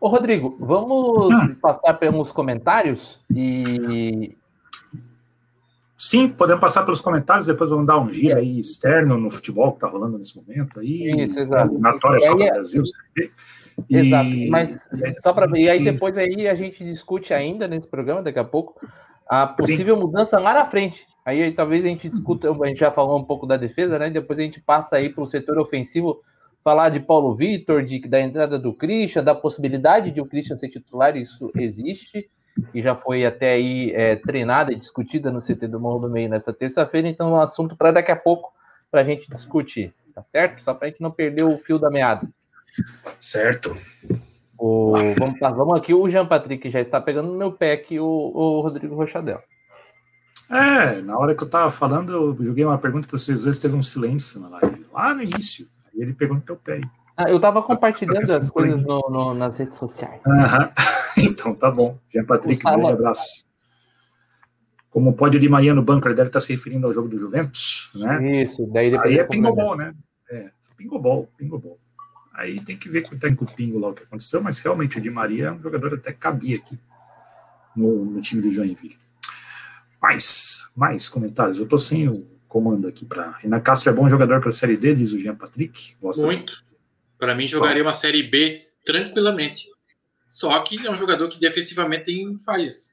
Ô, 0.00 0.08
Rodrigo, 0.08 0.56
vamos 0.60 1.34
hum. 1.34 1.54
passar 1.54 1.94
pelos 1.94 2.30
comentários 2.30 3.18
e 3.34 4.36
Sim, 6.04 6.28
podemos 6.28 6.60
passar 6.60 6.82
pelos 6.82 7.00
comentários, 7.00 7.46
depois 7.46 7.70
vamos 7.70 7.86
dar 7.86 7.98
um 7.98 8.12
giro 8.12 8.36
aí 8.36 8.60
externo 8.60 9.16
no 9.16 9.30
futebol 9.30 9.70
que 9.70 9.78
está 9.78 9.88
rolando 9.88 10.18
nesse 10.18 10.36
momento 10.36 10.78
aí. 10.78 11.10
Isso, 11.22 11.40
exato. 11.40 11.78
Natória 11.78 12.20
só 12.20 12.34
do 12.34 12.44
Brasil, 12.44 12.82
e, 13.88 13.96
Exato, 13.96 14.30
mas 14.50 14.88
só 15.22 15.32
para 15.32 15.58
e 15.58 15.66
aí 15.66 15.82
depois 15.82 16.18
aí 16.18 16.46
a 16.46 16.54
gente 16.54 16.84
discute 16.84 17.32
ainda 17.32 17.66
nesse 17.66 17.88
programa 17.88 18.22
daqui 18.22 18.38
a 18.38 18.44
pouco 18.44 18.78
a 19.26 19.46
possível 19.46 19.96
mudança 19.96 20.38
lá 20.38 20.52
na 20.52 20.66
frente. 20.66 21.06
Aí 21.24 21.50
talvez 21.52 21.82
a 21.82 21.88
gente 21.88 22.10
discuta, 22.10 22.50
a 22.52 22.66
gente 22.66 22.80
já 22.80 22.90
falou 22.90 23.18
um 23.18 23.24
pouco 23.24 23.46
da 23.46 23.56
defesa, 23.56 23.98
né? 23.98 24.10
Depois 24.10 24.38
a 24.38 24.42
gente 24.42 24.60
passa 24.60 24.96
aí 24.96 25.08
para 25.08 25.24
o 25.24 25.26
setor 25.26 25.58
ofensivo, 25.58 26.18
falar 26.62 26.90
de 26.90 27.00
Paulo 27.00 27.34
Vitor, 27.34 27.82
de, 27.82 27.98
da 28.06 28.20
entrada 28.20 28.58
do 28.58 28.74
Christian, 28.74 29.24
da 29.24 29.34
possibilidade 29.34 30.10
de 30.10 30.20
o 30.20 30.26
Christian 30.26 30.56
ser 30.56 30.68
titular, 30.68 31.16
isso 31.16 31.50
existe 31.56 32.28
e 32.72 32.82
já 32.82 32.94
foi 32.94 33.24
até 33.24 33.52
aí 33.52 33.92
é, 33.92 34.16
treinada 34.16 34.72
e 34.72 34.76
discutida 34.76 35.30
no 35.30 35.40
CT 35.40 35.66
do 35.68 35.80
Morro 35.80 36.00
do 36.00 36.10
Meio 36.10 36.28
nessa 36.28 36.52
terça-feira, 36.52 37.08
então 37.08 37.28
é 37.28 37.32
um 37.32 37.40
assunto 37.40 37.76
para 37.76 37.92
daqui 37.92 38.12
a 38.12 38.16
pouco 38.16 38.52
para 38.90 39.00
a 39.00 39.04
gente 39.04 39.28
discutir, 39.30 39.92
tá 40.14 40.22
certo? 40.22 40.62
Só 40.62 40.72
para 40.72 40.86
a 40.86 40.90
gente 40.90 41.00
não 41.00 41.10
perder 41.10 41.44
o 41.44 41.58
fio 41.58 41.78
da 41.78 41.90
meada. 41.90 42.28
Certo. 43.20 43.76
O, 44.58 44.92
vamos, 45.18 45.38
vamos 45.40 45.76
aqui, 45.76 45.92
o 45.92 46.08
Jean 46.08 46.26
Patrick 46.26 46.70
já 46.70 46.80
está 46.80 47.00
pegando 47.00 47.30
no 47.30 47.38
meu 47.38 47.52
pé 47.52 47.72
aqui, 47.72 47.98
o, 47.98 48.06
o 48.06 48.60
Rodrigo 48.60 48.94
Rochadel. 48.94 49.42
É, 50.50 51.00
na 51.00 51.18
hora 51.18 51.34
que 51.34 51.42
eu 51.42 51.48
tava 51.48 51.70
falando, 51.70 52.12
eu 52.12 52.44
joguei 52.44 52.64
uma 52.64 52.78
pergunta 52.78 53.08
para 53.08 53.16
vocês, 53.18 53.44
vezes 53.44 53.60
teve 53.60 53.74
um 53.74 53.82
silêncio 53.82 54.40
na 54.40 54.48
live, 54.48 54.86
lá 54.92 55.14
no 55.14 55.22
início. 55.22 55.66
Aí 55.92 56.02
ele 56.02 56.12
pegou 56.12 56.36
no 56.36 56.42
teu 56.42 56.56
pé. 56.56 56.80
Ah, 57.16 57.30
eu 57.30 57.40
tava 57.40 57.62
compartilhando 57.62 58.22
as 58.22 58.50
coisas 58.50 58.82
no, 58.82 59.00
no, 59.08 59.34
nas 59.34 59.58
redes 59.58 59.76
sociais. 59.76 60.20
Aham. 60.26 60.70
Então 61.24 61.54
tá 61.54 61.70
bom. 61.70 61.98
Jean 62.12 62.24
Patrick, 62.24 62.66
um 62.66 62.70
grande 62.70 62.92
abraço. 62.92 63.44
Como 64.90 65.12
pode 65.12 65.36
o 65.36 65.40
Di 65.40 65.48
Maria 65.48 65.74
no 65.74 65.82
bunker 65.82 66.14
deve 66.14 66.28
estar 66.28 66.40
se 66.40 66.52
referindo 66.52 66.86
ao 66.86 66.92
jogo 66.92 67.08
do 67.08 67.18
Juventus, 67.18 67.90
né? 67.94 68.42
Isso, 68.42 68.66
daí 68.72 68.90
depois. 68.90 69.10
Aí 69.10 69.18
é 69.18 69.24
pingobol, 69.24 69.76
né? 69.76 69.94
É, 70.30 70.50
pingobol, 70.76 71.28
pingobol. 71.36 71.78
Aí 72.32 72.60
tem 72.60 72.76
que 72.76 72.88
ver 72.88 73.02
quem 73.02 73.18
tá 73.18 73.28
em 73.28 73.34
Cupingo 73.34 73.78
lá 73.78 73.88
o 73.88 73.94
que 73.94 74.02
aconteceu, 74.02 74.40
mas 74.40 74.58
realmente 74.60 74.98
o 74.98 75.00
Di 75.00 75.10
Maria 75.10 75.46
é 75.46 75.52
um 75.52 75.60
jogador 75.60 75.94
até 75.94 76.12
que 76.12 76.18
cabia 76.18 76.56
aqui 76.56 76.78
no, 77.76 78.04
no 78.04 78.20
time 78.20 78.40
do 78.40 78.50
Joinville. 78.50 78.96
Mais, 80.00 80.68
mais 80.76 81.08
comentários. 81.08 81.58
Eu 81.58 81.66
tô 81.66 81.78
sem 81.78 82.08
o 82.08 82.26
comando 82.54 82.86
aqui 82.86 83.04
para. 83.04 83.32
Renan 83.38 83.60
Castro 83.60 83.90
é 83.90 83.92
bom 83.92 84.08
jogador 84.08 84.40
para 84.40 84.50
a 84.50 84.52
Série 84.52 84.76
D, 84.76 84.94
diz 84.94 85.12
o 85.12 85.18
Jean 85.18 85.34
Patrick. 85.34 85.96
Gosta 86.00 86.24
Muito. 86.24 86.64
Para 87.18 87.34
mim, 87.34 87.48
jogaria 87.48 87.82
uma 87.82 87.94
Série 87.94 88.22
B 88.22 88.62
tranquilamente. 88.84 89.66
Só 90.34 90.58
que 90.62 90.84
é 90.84 90.90
um 90.90 90.96
jogador 90.96 91.28
que 91.28 91.38
defensivamente 91.38 92.06
tem 92.06 92.36
falhas. 92.44 92.92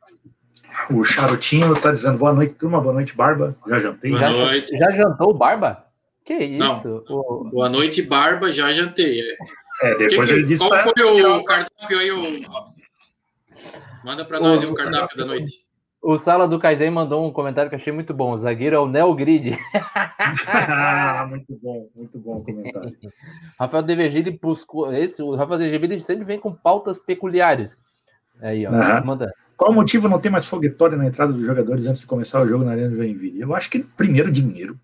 O 0.92 1.04
Charutinho 1.04 1.74
está 1.74 1.92
dizendo 1.92 2.20
boa 2.20 2.32
noite, 2.32 2.54
turma. 2.54 2.80
Boa 2.80 2.94
noite, 2.94 3.16
Barba. 3.16 3.58
Já 3.68 3.80
jantei. 3.80 4.12
Boa 4.12 4.22
já, 4.22 4.30
noite. 4.30 4.78
Já 4.78 4.92
jantou, 4.92 5.34
Barba? 5.34 5.88
Que 6.24 6.36
isso? 6.36 7.04
Não. 7.10 7.50
Boa 7.50 7.68
noite, 7.68 8.04
Barba. 8.04 8.52
Já 8.52 8.72
jantei. 8.72 9.22
É, 9.22 9.38
é 9.82 9.96
depois 9.96 10.30
que, 10.30 10.36
ele 10.36 10.46
disse 10.46 10.64
Qual 10.64 10.84
foi 10.84 11.24
o 11.24 11.44
cardápio 11.44 12.00
aí, 12.00 12.12
o 12.12 12.48
Robson? 12.48 12.82
Manda 14.06 14.24
para 14.24 14.40
nós 14.40 14.64
o, 14.64 14.72
o 14.72 14.76
cardápio 14.76 15.18
da 15.18 15.26
noite. 15.26 15.66
O 16.02 16.18
Sala 16.18 16.48
do 16.48 16.58
Kaizen 16.58 16.90
mandou 16.90 17.28
um 17.28 17.32
comentário 17.32 17.70
que 17.70 17.76
eu 17.76 17.80
achei 17.80 17.94
muito 17.94 18.12
bom. 18.12 18.32
O 18.32 18.38
zagueiro 18.38 18.76
é 18.76 18.80
o 18.80 18.88
Neo 18.88 19.14
Grid. 19.14 19.56
ah, 20.48 21.28
muito 21.30 21.56
bom, 21.62 21.88
muito 21.96 22.18
bom 22.18 22.38
o 22.38 22.44
comentário. 22.44 22.98
Rafael 23.60 23.84
Devegili 23.84 24.32
buscou. 24.42 24.92
Esse, 24.92 25.22
o 25.22 25.36
Rafael 25.36 25.60
Devegili 25.60 26.02
sempre 26.02 26.26
vem 26.26 26.40
com 26.40 26.52
pautas 26.52 26.98
peculiares. 26.98 27.78
Aí, 28.42 28.66
ó, 28.66 28.72
uhum. 28.72 29.06
manda. 29.06 29.32
Qual 29.56 29.70
o 29.70 29.76
motivo 29.76 30.10
não 30.10 30.20
ter 30.20 30.32
mais 30.32 30.48
foguetório 30.48 30.98
na 30.98 31.06
entrada 31.06 31.32
dos 31.32 31.46
jogadores 31.46 31.86
antes 31.86 32.02
de 32.02 32.08
começar 32.08 32.42
o 32.42 32.48
jogo 32.48 32.64
na 32.64 32.72
Arena 32.72 32.90
do 32.90 32.96
Joinville? 32.96 33.40
Eu 33.40 33.54
acho 33.54 33.70
que 33.70 33.84
primeiro 33.84 34.32
dinheiro. 34.32 34.80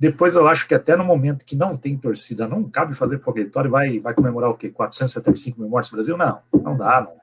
Depois 0.00 0.36
eu 0.36 0.48
acho 0.48 0.66
que 0.66 0.74
até 0.74 0.96
no 0.96 1.04
momento 1.04 1.44
que 1.44 1.54
não 1.54 1.76
tem 1.76 1.98
torcida, 1.98 2.48
não 2.48 2.66
cabe 2.68 2.94
fazer 2.94 3.18
foguetório, 3.18 3.70
vai, 3.70 3.98
vai 3.98 4.14
comemorar 4.14 4.48
o 4.48 4.54
quê? 4.54 4.70
475 4.70 5.60
mil 5.60 5.68
mortes 5.68 5.90
no 5.90 5.96
Brasil? 5.96 6.16
Não, 6.16 6.40
não 6.62 6.76
dá, 6.76 7.02
não, 7.02 7.16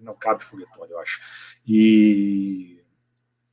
não 0.00 0.14
cabe 0.14 0.42
foguetório, 0.42 0.92
eu 0.92 0.98
acho. 0.98 1.20
E 1.66 2.79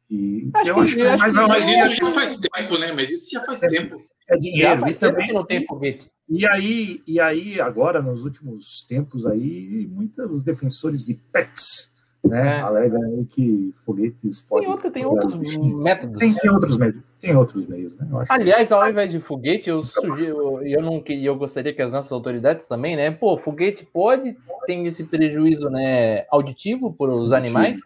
e 0.09 0.49
acho 0.53 0.69
eu 0.69 0.75
que, 0.75 0.81
acho 0.81 0.95
que, 0.95 1.01
acho 1.01 1.19
mais 1.19 1.35
que, 1.35 1.41
mas 1.41 1.91
isso 1.91 1.95
já 1.95 2.13
faz 2.13 2.37
tempo, 2.37 2.77
né? 2.77 2.91
Mas 2.93 3.09
isso 3.09 3.29
já 3.31 3.41
faz 3.41 3.63
é, 3.63 3.67
tempo. 3.69 3.97
É 4.29 4.37
dinheiro. 4.37 4.75
Já 4.75 4.77
faz 4.79 4.97
também 4.97 5.33
não 5.33 5.45
tem 5.45 5.65
foguete. 5.65 6.09
E 6.29 6.45
aí, 6.45 7.01
e 7.07 7.19
aí, 7.19 7.59
agora, 7.61 8.01
nos 8.01 8.23
últimos 8.23 8.85
tempos 8.87 9.25
aí, 9.25 9.87
muitos 9.89 10.41
defensores 10.41 11.05
de 11.05 11.15
pets 11.31 11.93
né, 12.23 12.57
é. 12.57 12.59
alegam 12.59 13.25
que 13.29 13.71
foguetes 13.85 14.41
podem. 14.41 14.65
Tem, 14.65 14.73
outra, 14.73 14.91
tem 14.91 15.05
outros 15.05 15.35
métodos. 15.35 16.19
Tem, 16.19 16.33
tem, 16.33 16.49
outros 16.49 16.77
meios. 16.77 16.95
Tem 17.19 17.35
outros 17.35 17.67
meios, 17.67 17.97
né? 17.97 18.07
Aliás, 18.29 18.71
ao 18.71 18.89
invés 18.89 19.09
de 19.09 19.19
foguete, 19.19 19.69
eu 19.69 19.83
sugiro, 19.83 20.61
eu 20.65 20.81
não 20.81 21.03
eu 21.07 21.35
gostaria 21.35 21.73
que 21.73 21.81
as 21.81 21.93
nossas 21.93 22.11
autoridades 22.11 22.67
também, 22.67 22.95
né? 22.95 23.09
Pô, 23.09 23.37
foguete 23.37 23.85
pode, 23.85 24.37
tem 24.65 24.85
esse 24.85 25.03
prejuízo 25.03 25.69
né, 25.69 26.25
auditivo 26.29 26.93
para 26.93 27.13
os 27.13 27.31
animais. 27.31 27.79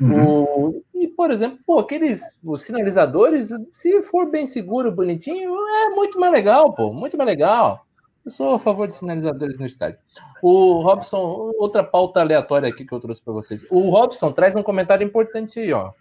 Uhum. 0.00 0.44
O, 0.44 0.82
e, 1.04 1.08
por 1.08 1.30
exemplo, 1.30 1.58
pô, 1.66 1.78
aqueles 1.80 2.38
os 2.42 2.62
sinalizadores, 2.62 3.50
se 3.70 4.02
for 4.04 4.30
bem 4.30 4.46
seguro, 4.46 4.90
bonitinho, 4.90 5.54
é 5.54 5.90
muito 5.90 6.18
mais 6.18 6.32
legal, 6.32 6.72
pô, 6.72 6.92
muito 6.92 7.16
mais 7.18 7.28
legal. 7.28 7.86
Eu 8.24 8.30
sou 8.30 8.54
a 8.54 8.58
favor 8.58 8.88
de 8.88 8.96
sinalizadores 8.96 9.58
no 9.58 9.66
estádio. 9.66 9.98
O 10.42 10.80
Robson, 10.80 11.52
outra 11.58 11.84
pauta 11.84 12.20
aleatória 12.20 12.70
aqui 12.70 12.86
que 12.86 12.92
eu 12.92 13.00
trouxe 13.00 13.20
para 13.20 13.34
vocês. 13.34 13.66
O 13.70 13.90
Robson 13.90 14.32
traz 14.32 14.56
um 14.56 14.62
comentário 14.62 15.06
importante 15.06 15.60
aí, 15.60 15.74
ó. 15.74 15.92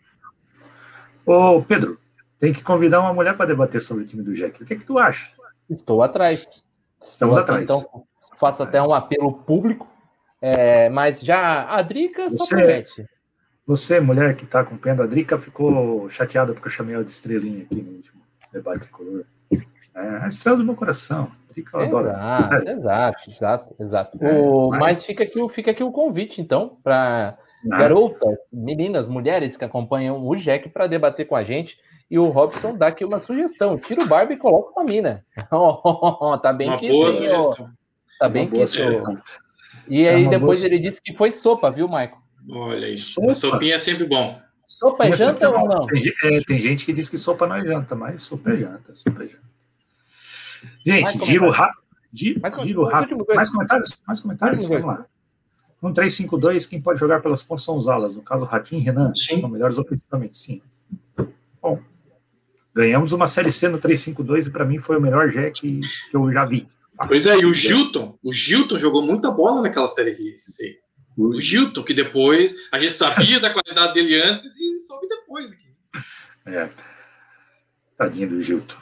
Ô, 1.26 1.62
Pedro, 1.62 2.00
tem 2.39 2.54
que 2.54 2.63
convidar 2.63 3.02
uma 3.02 3.13
mulher 3.13 3.36
para 3.36 3.48
debater 3.48 3.82
sobre 3.82 4.04
o 4.04 4.08
time 4.08 4.24
do 4.24 4.34
Jack. 4.34 4.63
O 4.63 4.66
que, 4.66 4.74
é 4.74 4.78
que 4.78 4.86
tu 4.86 4.98
acha? 4.98 5.32
Estou 5.70 6.02
atrás. 6.02 6.63
Estamos 7.02 7.36
Estou 7.36 7.56
atrás. 7.56 7.63
Então, 7.63 8.06
faço 8.39 8.63
até 8.63 8.82
um 8.82 8.94
apelo 8.94 9.34
público. 9.34 9.86
É, 10.42 10.88
mas 10.89 11.20
já 11.20 11.70
a 11.70 11.82
Drica 11.82 12.30
só 12.30 12.46
Você... 12.46 12.56
promete. 12.56 13.12
Você, 13.65 13.99
mulher 13.99 14.36
que 14.36 14.43
está 14.43 14.60
acompanhando, 14.60 15.04
a 15.04 15.08
Drica 15.08 15.38
ficou 15.38 16.10
chateada 16.10 16.54
porque 16.54 16.67
eu 16.67 16.71
chamei 16.71 16.95
ela 16.95 17.04
de 17.04 17.12
estrelinha 17.12 17.63
aqui 17.63 17.82
no 17.82 17.91
último 17.91 18.21
debate 18.52 18.88
color. 18.89 19.26
É 19.95 20.02
a 20.21 20.28
estrela 20.28 20.58
do 20.58 20.65
meu 20.65 20.76
coração. 20.76 21.32
Drica, 21.49 21.78
eu 21.78 21.84
exato, 21.84 22.08
adoro. 22.08 22.69
exato, 22.69 23.30
exato, 23.30 23.76
exato. 23.80 24.17
É, 24.26 24.34
o, 24.34 24.69
mas... 24.69 24.80
mas... 24.80 25.06
fica, 25.06 25.23
aqui, 25.23 25.49
fica 25.49 25.71
aqui 25.71 25.84
o 25.84 25.91
convite, 25.91 26.41
então, 26.41 26.78
para 26.84 27.38
garotas, 27.65 28.38
meninas, 28.52 29.08
mulheres 29.08 29.56
que 29.56 29.63
acompanham 29.63 30.28
o 30.28 30.36
Jack 30.36 30.69
para 30.69 30.88
debater 30.88 31.26
com 31.26 31.36
a 31.36 31.43
gente. 31.43 31.80
E 32.12 32.19
o 32.19 32.28
Robson 32.28 32.76
dá 32.76 32.88
aqui 32.88 33.06
uma 33.06 33.19
sugestão: 33.19 33.78
tira 33.78 34.04
o 34.04 34.08
Barbie 34.08 34.34
e 34.34 34.38
coloca 34.38 34.71
uma 34.80 34.84
mina. 34.84 35.26
Tá 36.41 36.52
bem 36.52 36.67
uma 36.67 36.78
que 36.78 36.89
boa 36.89 37.10
isso. 37.10 37.69
Tá 38.19 38.28
bem 38.28 38.49
que 38.49 38.62
isso. 38.62 38.78
E 39.88 40.08
aí 40.08 40.26
é 40.26 40.30
depois 40.30 40.63
ele 40.63 40.80
disse 40.80 41.02
que 41.02 41.13
foi 41.15 41.32
sopa, 41.32 41.71
viu, 41.71 41.88
Michael? 41.88 42.23
Olha 42.50 42.88
aí. 42.88 42.98
Sopa. 42.98 43.36
Sopinha 43.36 43.76
é 43.76 43.80
sempre 43.80 44.06
bom. 44.06 44.42
Sopa 44.66 45.06
é 45.06 45.16
janta 45.16 45.50
ou 45.50 45.68
não? 45.68 45.86
Tem, 45.88 46.14
é, 46.24 46.42
tem, 46.42 46.60
gente 46.60 46.86
que 46.86 46.94
diz 46.94 47.08
que 47.08 47.18
sopa 47.18 47.48
não 47.48 47.56
é 47.56 47.64
janta, 47.64 47.96
mas 47.96 48.24
sopa 48.24 48.52
é 48.52 48.56
janta. 48.56 48.96
Sopa 48.96 49.24
é 49.24 49.28
janta. 49.28 49.54
Gente, 50.86 51.26
giro 51.26 51.50
rápido. 51.50 51.84
Giro 52.14 52.86
rápido. 52.86 53.26
Mais 53.36 53.50
comentários? 53.50 54.02
Mais 54.08 54.20
comentários? 54.22 54.66
Vamos 54.66 54.86
lá. 54.86 55.06
No 55.82 55.94
352, 55.94 56.66
quem 56.66 56.82
pode 56.82 57.00
jogar 57.00 57.22
pelas 57.22 57.44
pontas 57.44 57.66
são 57.66 57.76
os 57.76 57.90
alas. 57.90 58.16
No 58.16 58.22
caso, 58.22 58.46
Ratinho 58.46 58.82
e 58.82 58.86
Renan, 58.86 59.14
sim. 59.14 59.36
são 59.36 59.50
melhores 59.50 59.78
ofensivamente. 59.78 60.40
Sim. 60.40 60.62
Bom, 61.62 61.80
ganhamos 62.74 63.12
uma 63.12 63.28
Série 63.28 63.52
C 63.52 63.68
no 63.68 63.78
352 63.78 64.48
e 64.48 64.50
para 64.50 64.64
mim 64.64 64.80
foi 64.80 64.98
o 64.98 65.02
melhor 65.02 65.30
Jack 65.30 65.60
que 65.60 65.82
eu 66.16 66.32
já 66.32 66.46
vi. 66.46 66.66
Pois 67.08 67.26
é, 67.26 67.38
e 67.38 67.46
o 67.46 67.54
Gilton, 67.54 68.18
o 68.24 68.32
Gilton 68.32 68.80
jogou 68.80 69.02
muita 69.02 69.30
bola 69.30 69.62
naquela 69.62 69.88
Série 69.90 70.16
C 70.38 70.83
o 71.17 71.39
Gilton, 71.39 71.84
que 71.84 71.93
depois 71.93 72.56
a 72.71 72.80
gente 72.80 72.93
sabia 72.93 73.39
da 73.39 73.52
qualidade 73.52 73.93
dele 73.93 74.21
antes 74.21 74.56
e 74.58 74.80
soube 74.80 75.08
depois 75.08 75.52
aqui. 75.52 75.67
É. 76.45 76.69
Tadinho 77.97 78.30
do 78.30 78.41
Gilton. 78.41 78.76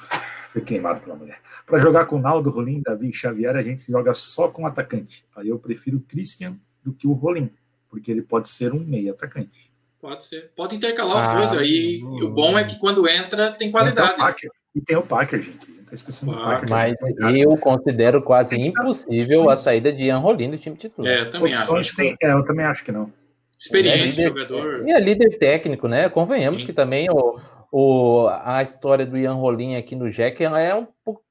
Foi 0.50 0.62
queimado 0.62 1.02
pela 1.02 1.16
mulher. 1.16 1.40
Para 1.66 1.80
jogar 1.80 2.06
com 2.06 2.20
Naldo, 2.20 2.50
Rolim, 2.50 2.82
Davi 2.82 3.10
e 3.10 3.14
Xavier, 3.14 3.56
a 3.56 3.64
gente 3.64 3.90
joga 3.90 4.14
só 4.14 4.50
com 4.50 4.68
atacante. 4.68 5.26
Aí 5.36 5.48
eu 5.48 5.58
prefiro 5.58 5.98
o 5.98 6.02
Christian 6.02 6.58
do 6.84 6.94
que 6.94 7.08
o 7.08 7.14
Rolim, 7.14 7.50
porque 7.90 8.12
ele 8.12 8.22
pode 8.22 8.50
ser 8.50 8.74
um 8.74 8.84
meio 8.84 9.12
atacante. 9.14 9.72
Pode 10.02 10.26
ser. 10.26 10.52
Pode 10.56 10.76
intercalar 10.76 11.22
os 11.22 11.28
ah, 11.28 11.36
dois. 11.50 11.62
Aí 11.62 12.02
o 12.04 12.32
bom 12.32 12.58
é 12.58 12.66
que 12.66 12.80
quando 12.80 13.08
entra 13.08 13.52
tem 13.52 13.72
qualidade. 13.72 14.50
E 14.74 14.82
tem 14.82 14.98
o 14.98 15.04
Packer, 15.04 15.42
gente. 15.42 15.81
Tá 15.92 15.96
esquecendo 15.96 16.32
Mas 16.70 16.96
eu 17.36 17.58
considero 17.58 18.22
quase 18.22 18.56
impossível 18.56 19.50
a 19.50 19.58
saída 19.58 19.92
de 19.92 20.04
Ian 20.04 20.20
Rolim 20.20 20.50
do 20.50 20.58
time 20.58 20.78
titular. 20.78 21.12
É, 21.12 21.22
eu 21.24 21.32
também 21.32 21.54
acho. 21.54 21.96
Tem, 21.98 22.16
é, 22.24 22.32
eu 22.32 22.46
também 22.46 22.66
acho 22.66 22.86
que 22.86 22.94
não. 22.94 23.12
Experiente, 23.60 23.98
é 23.98 24.06
líder, 24.06 24.24
jogador. 24.30 24.88
E 24.88 24.92
é 24.92 25.00
líder 25.02 25.38
técnico, 25.38 25.90
né? 25.90 26.08
Convenhamos 26.08 26.62
Sim. 26.62 26.68
que 26.68 26.72
também 26.72 27.10
o, 27.12 27.38
o, 27.70 28.28
a 28.30 28.64
história 28.64 29.06
do 29.06 29.18
Ian 29.18 29.34
Rolim 29.34 29.76
aqui 29.76 29.94
no 29.94 30.10
Jack 30.10 30.42
ela 30.42 30.62
é 30.62 30.74
um 30.74 30.88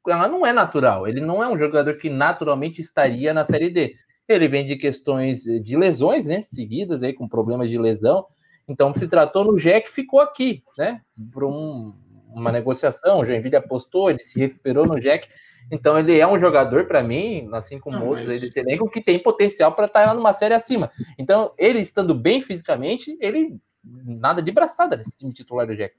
ela 0.07 0.29
não 0.29 0.45
é 0.45 0.53
natural. 0.53 1.09
Ele 1.09 1.23
não 1.23 1.43
é 1.43 1.49
um 1.49 1.59
jogador 1.59 1.95
que 1.95 2.11
naturalmente 2.11 2.83
estaria 2.83 3.33
na 3.33 3.45
Série 3.45 3.71
D. 3.71 3.95
Ele 4.29 4.47
vem 4.47 4.67
de 4.67 4.77
questões 4.77 5.41
de 5.43 5.75
lesões, 5.75 6.27
né? 6.27 6.43
Seguidas 6.43 7.03
aí 7.03 7.15
com 7.15 7.27
problemas 7.27 7.71
de 7.71 7.79
lesão. 7.79 8.27
Então 8.69 8.93
se 8.93 9.09
tratou 9.09 9.43
no 9.43 9.57
Jack, 9.57 9.91
ficou 9.91 10.21
aqui, 10.21 10.63
né? 10.77 11.01
Por 11.33 11.45
um, 11.45 11.95
uma 12.35 12.53
negociação, 12.53 13.21
o 13.21 13.25
Joinville 13.25 13.57
apostou, 13.57 14.11
ele 14.11 14.23
se 14.23 14.39
recuperou 14.39 14.87
no 14.87 15.01
Jack. 15.01 15.29
Então 15.71 15.99
ele 15.99 16.19
é 16.19 16.27
um 16.27 16.39
jogador 16.39 16.87
para 16.87 17.03
mim, 17.03 17.49
assim 17.53 17.79
como 17.79 17.99
Não, 17.99 18.09
outros 18.09 18.27
mas... 18.27 18.41
desse 18.41 18.59
elenco, 18.59 18.91
que 18.91 19.01
tem 19.01 19.23
potencial 19.23 19.73
para 19.73 19.87
estar 19.87 20.07
tá 20.07 20.15
numa 20.15 20.33
série 20.33 20.55
acima. 20.55 20.91
Então 21.19 21.53
ele 21.57 21.81
estando 21.81 22.15
bem 22.15 22.41
fisicamente, 22.41 23.17
ele 23.21 23.61
nada 23.83 24.43
de 24.43 24.51
braçada 24.51 24.97
nesse 24.97 25.17
time 25.17 25.33
titular 25.33 25.67
do 25.67 25.77
Jack. 25.77 25.95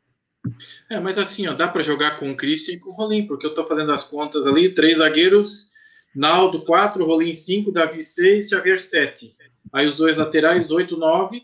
É, 0.89 1.00
mas 1.00 1.17
assim, 1.17 1.48
ó, 1.48 1.54
dá 1.54 1.67
para 1.67 1.84
jogar 1.84 2.20
com 2.20 2.32
o 2.32 2.36
Christian 2.36 2.74
e 2.74 2.80
com 2.80 2.89
o 2.89 2.94
Rolim, 2.94 3.28
porque 3.28 3.46
eu 3.46 3.54
tô 3.54 3.63
fazendo 3.63 3.91
as 3.91 4.04
contas 4.04 4.46
ali, 4.48 4.74
três 4.74 4.98
zagueiros, 4.98 5.72
Naldo 6.15 6.63
4, 6.65 7.06
Rolim 7.06 7.34
5, 7.34 7.72
Davi 7.72 8.04
6, 8.04 8.50
Xavier 8.50 8.80
7. 8.80 9.36
Aí 9.72 9.88
os 9.88 9.98
dois 9.98 10.17
laterais, 10.17 10.72
8, 10.72 10.98
9, 10.98 11.44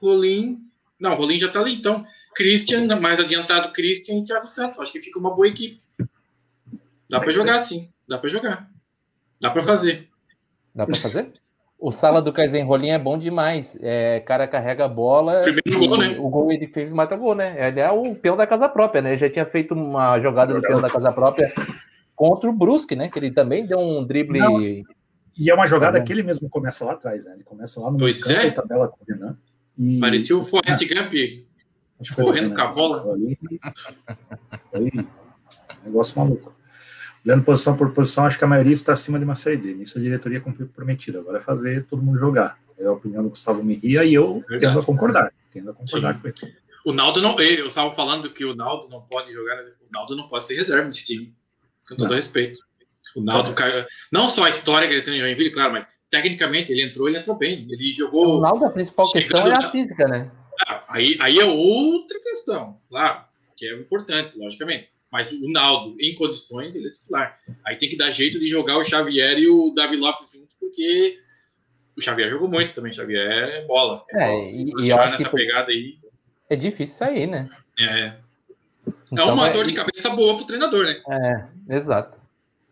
Rolim. 0.00 0.58
Não, 1.00 1.14
Rolim 1.14 1.38
já 1.38 1.48
tá 1.48 1.60
ali, 1.60 1.74
então. 1.74 2.04
Christian, 2.34 2.86
mais 3.00 3.18
adiantado 3.18 3.72
Christian 3.72 4.18
e 4.18 4.24
Thiago 4.24 4.46
Santos. 4.46 4.78
Acho 4.78 4.92
que 4.92 5.00
fica 5.00 5.18
uma 5.18 5.34
boa 5.34 5.48
equipe. 5.48 5.80
Dá 7.08 7.18
para 7.18 7.30
jogar 7.32 7.58
sim, 7.58 7.90
dá 8.06 8.18
para 8.18 8.28
jogar. 8.28 8.70
Dá 9.40 9.50
para 9.50 9.62
fazer. 9.62 10.08
Dá 10.74 10.86
para 10.86 10.94
fazer? 10.96 11.32
O 11.78 11.90
Sala 11.90 12.20
do 12.20 12.32
Kaizen 12.32 12.62
Rolim 12.64 12.90
é 12.90 12.98
bom 12.98 13.18
demais. 13.18 13.76
É, 13.80 14.20
cara 14.20 14.46
carrega 14.46 14.84
a 14.84 14.88
bola. 14.88 15.40
Primeiro 15.40 15.88
gol, 15.88 15.98
né? 15.98 16.16
O 16.18 16.28
gol 16.28 16.52
ele 16.52 16.66
fez 16.66 16.92
mata 16.92 17.16
gol, 17.16 17.34
né? 17.34 17.68
Ele 17.68 17.80
é 17.80 17.90
o 17.90 18.14
peão 18.14 18.36
da 18.36 18.46
casa 18.46 18.68
própria, 18.68 19.00
né? 19.00 19.10
Ele 19.10 19.18
já 19.18 19.30
tinha 19.30 19.46
feito 19.46 19.72
uma 19.72 20.20
jogada 20.20 20.52
do 20.52 20.60
peão 20.60 20.80
da 20.80 20.90
casa 20.90 21.10
própria 21.10 21.52
contra 22.14 22.50
o 22.50 22.52
Brusque, 22.52 22.94
né? 22.94 23.08
Que 23.08 23.18
ele 23.18 23.30
também 23.30 23.66
deu 23.66 23.78
um 23.78 24.04
drible. 24.04 24.38
Não. 24.38 24.60
E 24.60 25.50
é 25.50 25.54
uma 25.54 25.66
jogada 25.66 25.98
é 25.98 26.02
que 26.02 26.12
ele 26.12 26.22
mesmo 26.22 26.50
começa 26.50 26.84
lá 26.84 26.92
atrás, 26.92 27.24
né? 27.24 27.32
Ele 27.34 27.44
começa 27.44 27.80
lá 27.80 27.90
no 27.90 27.96
pois 27.96 28.22
campo, 28.22 28.46
é. 28.46 28.50
tabela 28.50 28.88
com 28.88 28.98
o 29.02 29.06
Renan. 29.08 29.38
E... 29.80 29.98
Parecia 29.98 30.36
o 30.36 30.44
Forrest 30.44 30.86
Gump 30.86 31.14
correndo 32.14 32.54
com 32.54 32.60
a 32.60 32.66
bola. 32.66 33.16
Negócio 35.84 36.18
maluco. 36.18 36.54
Olhando 37.24 37.44
posição 37.44 37.76
por 37.76 37.92
posição, 37.92 38.24
acho 38.24 38.38
que 38.38 38.44
a 38.44 38.48
maioria 38.48 38.72
está 38.72 38.92
acima 38.92 39.18
de 39.18 39.24
uma 39.24 39.34
série 39.34 39.56
D. 39.56 39.74
Nisso 39.74 39.98
a 39.98 40.00
diretoria 40.00 40.40
cumpriu 40.40 40.66
o 40.66 40.70
prometido. 40.70 41.18
Agora 41.18 41.38
é 41.38 41.40
fazer 41.40 41.84
todo 41.84 42.02
mundo 42.02 42.18
jogar. 42.18 42.58
É 42.78 42.86
a 42.86 42.92
opinião 42.92 43.22
do 43.22 43.28
Gustavo 43.28 43.62
Mirria 43.62 44.04
e 44.04 44.14
eu 44.14 44.42
Verdade. 44.48 44.60
tendo 44.60 44.78
a 44.80 44.84
concordar. 44.84 45.32
Tendo 45.52 45.70
a 45.70 45.74
concordar 45.74 46.14
Sim. 46.14 46.20
com 46.20 46.28
ele. 46.28 46.54
O 46.86 46.92
Naldo 46.94 47.20
não. 47.20 47.38
Eu 47.38 47.66
estava 47.66 47.94
falando 47.94 48.30
que 48.30 48.44
o 48.44 48.54
Naldo 48.54 48.88
não 48.88 49.02
pode 49.02 49.32
jogar. 49.32 49.58
O 49.58 49.92
Naldo 49.92 50.16
não 50.16 50.28
pode 50.28 50.46
ser 50.46 50.54
reserva 50.54 50.86
nesse 50.86 51.06
time. 51.06 51.34
Com 51.86 51.96
todo 51.96 52.14
respeito. 52.14 52.58
O 53.14 53.22
Naldo 53.22 53.52
caiu. 53.52 53.84
Não 54.10 54.26
só 54.26 54.44
a 54.44 54.50
história 54.50 54.88
que 54.88 54.94
ele 54.94 55.02
tem 55.02 55.18
em 55.18 55.20
Joinville, 55.20 55.50
claro, 55.50 55.72
mas 55.72 55.86
tecnicamente 56.10 56.72
ele 56.72 56.82
entrou, 56.82 57.08
ele 57.08 57.18
entrou 57.18 57.36
bem. 57.36 57.66
Ele 57.70 57.92
jogou. 57.92 58.38
O 58.38 58.40
Naldo, 58.40 58.66
a 58.66 58.70
principal 58.70 59.10
questão 59.10 59.46
é 59.46 59.54
a 59.54 59.70
física, 59.70 60.06
né? 60.08 60.30
Ah, 60.66 60.84
aí, 60.88 61.16
aí 61.20 61.38
é 61.38 61.44
outra 61.44 62.18
questão, 62.20 62.78
claro, 62.88 63.24
que 63.56 63.66
é 63.66 63.74
importante, 63.74 64.36
logicamente. 64.38 64.90
Mas 65.10 65.32
o 65.32 65.50
Naldo, 65.50 65.96
em 66.00 66.14
condições, 66.14 66.74
ele 66.74 66.88
é 66.88 66.90
titular. 66.90 67.38
Aí 67.66 67.76
tem 67.76 67.88
que 67.88 67.96
dar 67.96 68.10
jeito 68.10 68.38
de 68.38 68.46
jogar 68.46 68.76
o 68.76 68.84
Xavier 68.84 69.38
e 69.38 69.48
o 69.48 69.72
Davi 69.74 69.96
Lopes 69.96 70.32
juntos, 70.32 70.54
porque 70.58 71.18
o 71.96 72.00
Xavier 72.00 72.30
jogou 72.30 72.48
muito 72.48 72.72
também. 72.72 72.94
Xavier 72.94 73.26
é 73.26 73.66
bola. 73.66 74.04
É, 74.12 74.32
é 74.32 74.44
e, 74.44 74.72
e 74.84 74.90
eu 74.90 74.98
acho 75.00 75.12
nessa 75.12 75.24
que 75.24 75.36
pegada 75.36 75.70
aí. 75.70 75.98
É 76.48 76.54
difícil 76.54 76.96
sair, 76.96 77.26
né? 77.26 77.48
É. 77.78 77.84
é 77.84 78.16
então 79.12 79.30
é 79.30 79.32
uma 79.32 79.48
é... 79.48 79.52
dor 79.52 79.66
de 79.66 79.74
cabeça 79.74 80.10
boa 80.10 80.36
pro 80.36 80.46
treinador, 80.46 80.84
né? 80.84 81.02
É, 81.10 81.74
exato. 81.76 82.20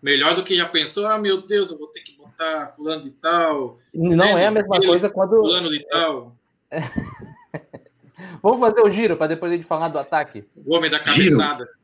Melhor 0.01 0.37
do 0.37 0.44
que 0.44 0.55
já 0.55 0.68
pensou, 0.68 1.07
ah, 1.07 1.18
meu 1.18 1.42
Deus, 1.42 1.72
eu 1.72 1.79
vou 1.79 1.88
ter 1.88 2.01
que 2.03 2.17
botar 2.38 2.68
fulano 2.68 3.03
de 3.03 3.11
tal. 3.11 3.79
Não 3.92 4.16
né? 4.16 4.44
é 4.44 4.46
a 4.46 4.51
mesma 4.51 4.81
coisa 4.81 5.11
quando. 5.11 5.31
Fulano 5.31 5.70
de 5.70 5.85
tal. 5.88 6.37
Vamos 8.42 8.61
fazer 8.61 8.81
o 8.81 8.90
giro 8.90 9.16
para 9.16 9.29
depois 9.29 9.53
a 9.53 9.57
gente 9.57 9.66
falar 9.66 9.88
do 9.88 9.98
ataque. 9.98 10.44
O 10.64 10.74
homem 10.74 10.90
da 10.90 11.01
cabeçada. 11.01 11.64
Giro 11.64 11.79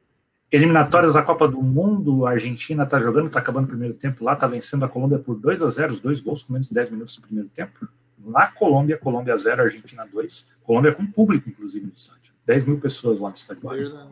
eliminatórias 0.53 1.15
da 1.15 1.23
Copa 1.23 1.49
do 1.49 1.61
Mundo, 1.61 2.27
a 2.27 2.31
Argentina 2.31 2.85
está 2.85 3.01
jogando, 3.01 3.27
está 3.27 3.41
acabando 3.41 3.65
o 3.65 3.69
primeiro 3.69 3.95
tempo 3.95 4.23
lá, 4.23 4.35
está 4.35 4.47
vencendo 4.47 4.85
a 4.85 4.89
Colômbia 4.89 5.19
por 5.19 5.35
2 5.35 5.63
a 5.63 5.69
0 5.69 5.93
os 5.93 5.99
dois 5.99 6.21
gols 6.21 6.45
com 6.45 6.53
menos 6.53 6.69
de 6.69 6.75
10 6.75 6.91
minutos 6.91 7.17
do 7.17 7.23
primeiro 7.23 7.49
tempo. 7.49 7.89
Na 8.25 8.47
Colômbia, 8.47 8.97
Colômbia 8.97 9.37
0, 9.37 9.63
Argentina 9.63 10.07
2. 10.07 10.49
Colômbia 10.63 10.95
com 10.95 11.05
público, 11.05 11.49
inclusive, 11.49 11.85
no 11.85 11.93
estádio. 11.93 12.33
10 12.47 12.65
mil 12.67 12.79
pessoas 12.79 13.21
lá 13.21 13.31
no 13.31 13.35
estádio. 13.35 14.09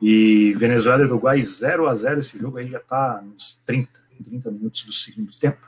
E 0.00 0.54
Venezuela 0.54 1.02
e 1.02 1.04
Uruguai 1.04 1.42
0 1.42 1.86
a 1.86 1.94
0 1.94 2.20
esse 2.20 2.38
jogo 2.38 2.56
aí 2.56 2.68
já 2.68 2.78
está 2.78 3.22
nos 3.22 3.56
30, 3.66 3.90
30 4.22 4.50
minutos 4.50 4.84
do 4.84 4.92
segundo 4.92 5.30
tempo. 5.38 5.58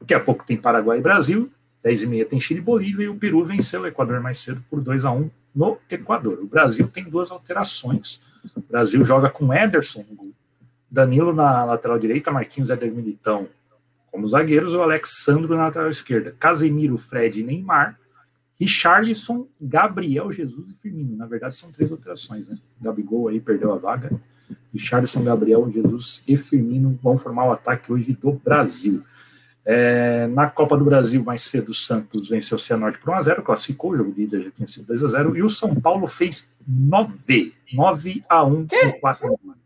Daqui 0.00 0.14
a 0.14 0.20
pouco 0.20 0.44
tem 0.46 0.56
Paraguai 0.56 0.98
e 0.98 1.02
Brasil, 1.02 1.50
10 1.82 2.02
e 2.02 2.06
meia 2.06 2.24
tem 2.24 2.40
Chile 2.40 2.60
e 2.60 2.62
Bolívia, 2.62 3.04
e 3.04 3.08
o 3.08 3.16
Peru 3.16 3.44
venceu 3.44 3.82
o 3.82 3.86
Equador 3.86 4.20
mais 4.20 4.38
cedo 4.38 4.62
por 4.70 4.82
2 4.82 5.04
a 5.04 5.12
1 5.12 5.30
no 5.54 5.78
Equador. 5.90 6.38
O 6.40 6.46
Brasil 6.46 6.88
tem 6.88 7.04
duas 7.04 7.30
alterações 7.30 8.20
o 8.56 8.60
Brasil 8.60 9.04
joga 9.04 9.28
com 9.28 9.52
Ederson, 9.52 10.04
Danilo 10.90 11.32
na 11.32 11.64
lateral 11.64 11.98
direita, 11.98 12.30
Marquinhos 12.30 12.70
Éder 12.70 12.92
Militão 12.92 13.48
como 14.10 14.26
zagueiros, 14.26 14.74
o 14.74 14.82
Alexandro 14.82 15.54
na 15.54 15.64
lateral 15.64 15.88
esquerda, 15.88 16.34
Casemiro, 16.38 16.98
Fred 16.98 17.40
e 17.40 17.44
Neymar, 17.44 17.96
Richarlison, 18.58 19.46
Gabriel 19.60 20.32
Jesus 20.32 20.68
e 20.68 20.74
Firmino. 20.74 21.16
Na 21.16 21.26
verdade, 21.26 21.54
são 21.54 21.70
três 21.70 21.92
alterações, 21.92 22.48
né? 22.48 22.56
Gabigol 22.80 23.28
aí 23.28 23.40
perdeu 23.40 23.72
a 23.72 23.76
vaga. 23.76 24.10
Richarlison, 24.72 25.24
Gabriel, 25.24 25.70
Jesus 25.70 26.24
e 26.26 26.36
Firmino 26.36 26.98
vão 27.02 27.18
formar 27.18 27.46
o 27.46 27.52
ataque 27.52 27.92
hoje 27.92 28.12
do 28.12 28.32
Brasil. 28.32 29.04
É, 29.64 30.26
na 30.28 30.48
Copa 30.48 30.76
do 30.76 30.84
Brasil, 30.84 31.22
mais 31.22 31.42
cedo, 31.42 31.68
o 31.70 31.74
Santos 31.74 32.30
venceu 32.30 32.56
o 32.56 32.58
Cianorte 32.58 32.98
por 32.98 33.14
1x0, 33.14 33.42
classificou, 33.42 33.92
o 33.92 33.96
jogo 33.96 34.12
de 34.12 34.22
ida 34.22 34.42
já 34.42 34.50
tinha 34.50 34.66
sido 34.66 34.92
2x0, 34.92 35.36
e 35.36 35.42
o 35.42 35.48
São 35.48 35.74
Paulo 35.74 36.06
fez 36.06 36.54
9, 36.66 37.54
9 37.72 38.24
a 38.28 38.44
1 38.44 38.66
para 38.66 38.88
o 38.88 39.00
4 39.00 39.28
de 39.28 39.36
julho. 39.42 39.60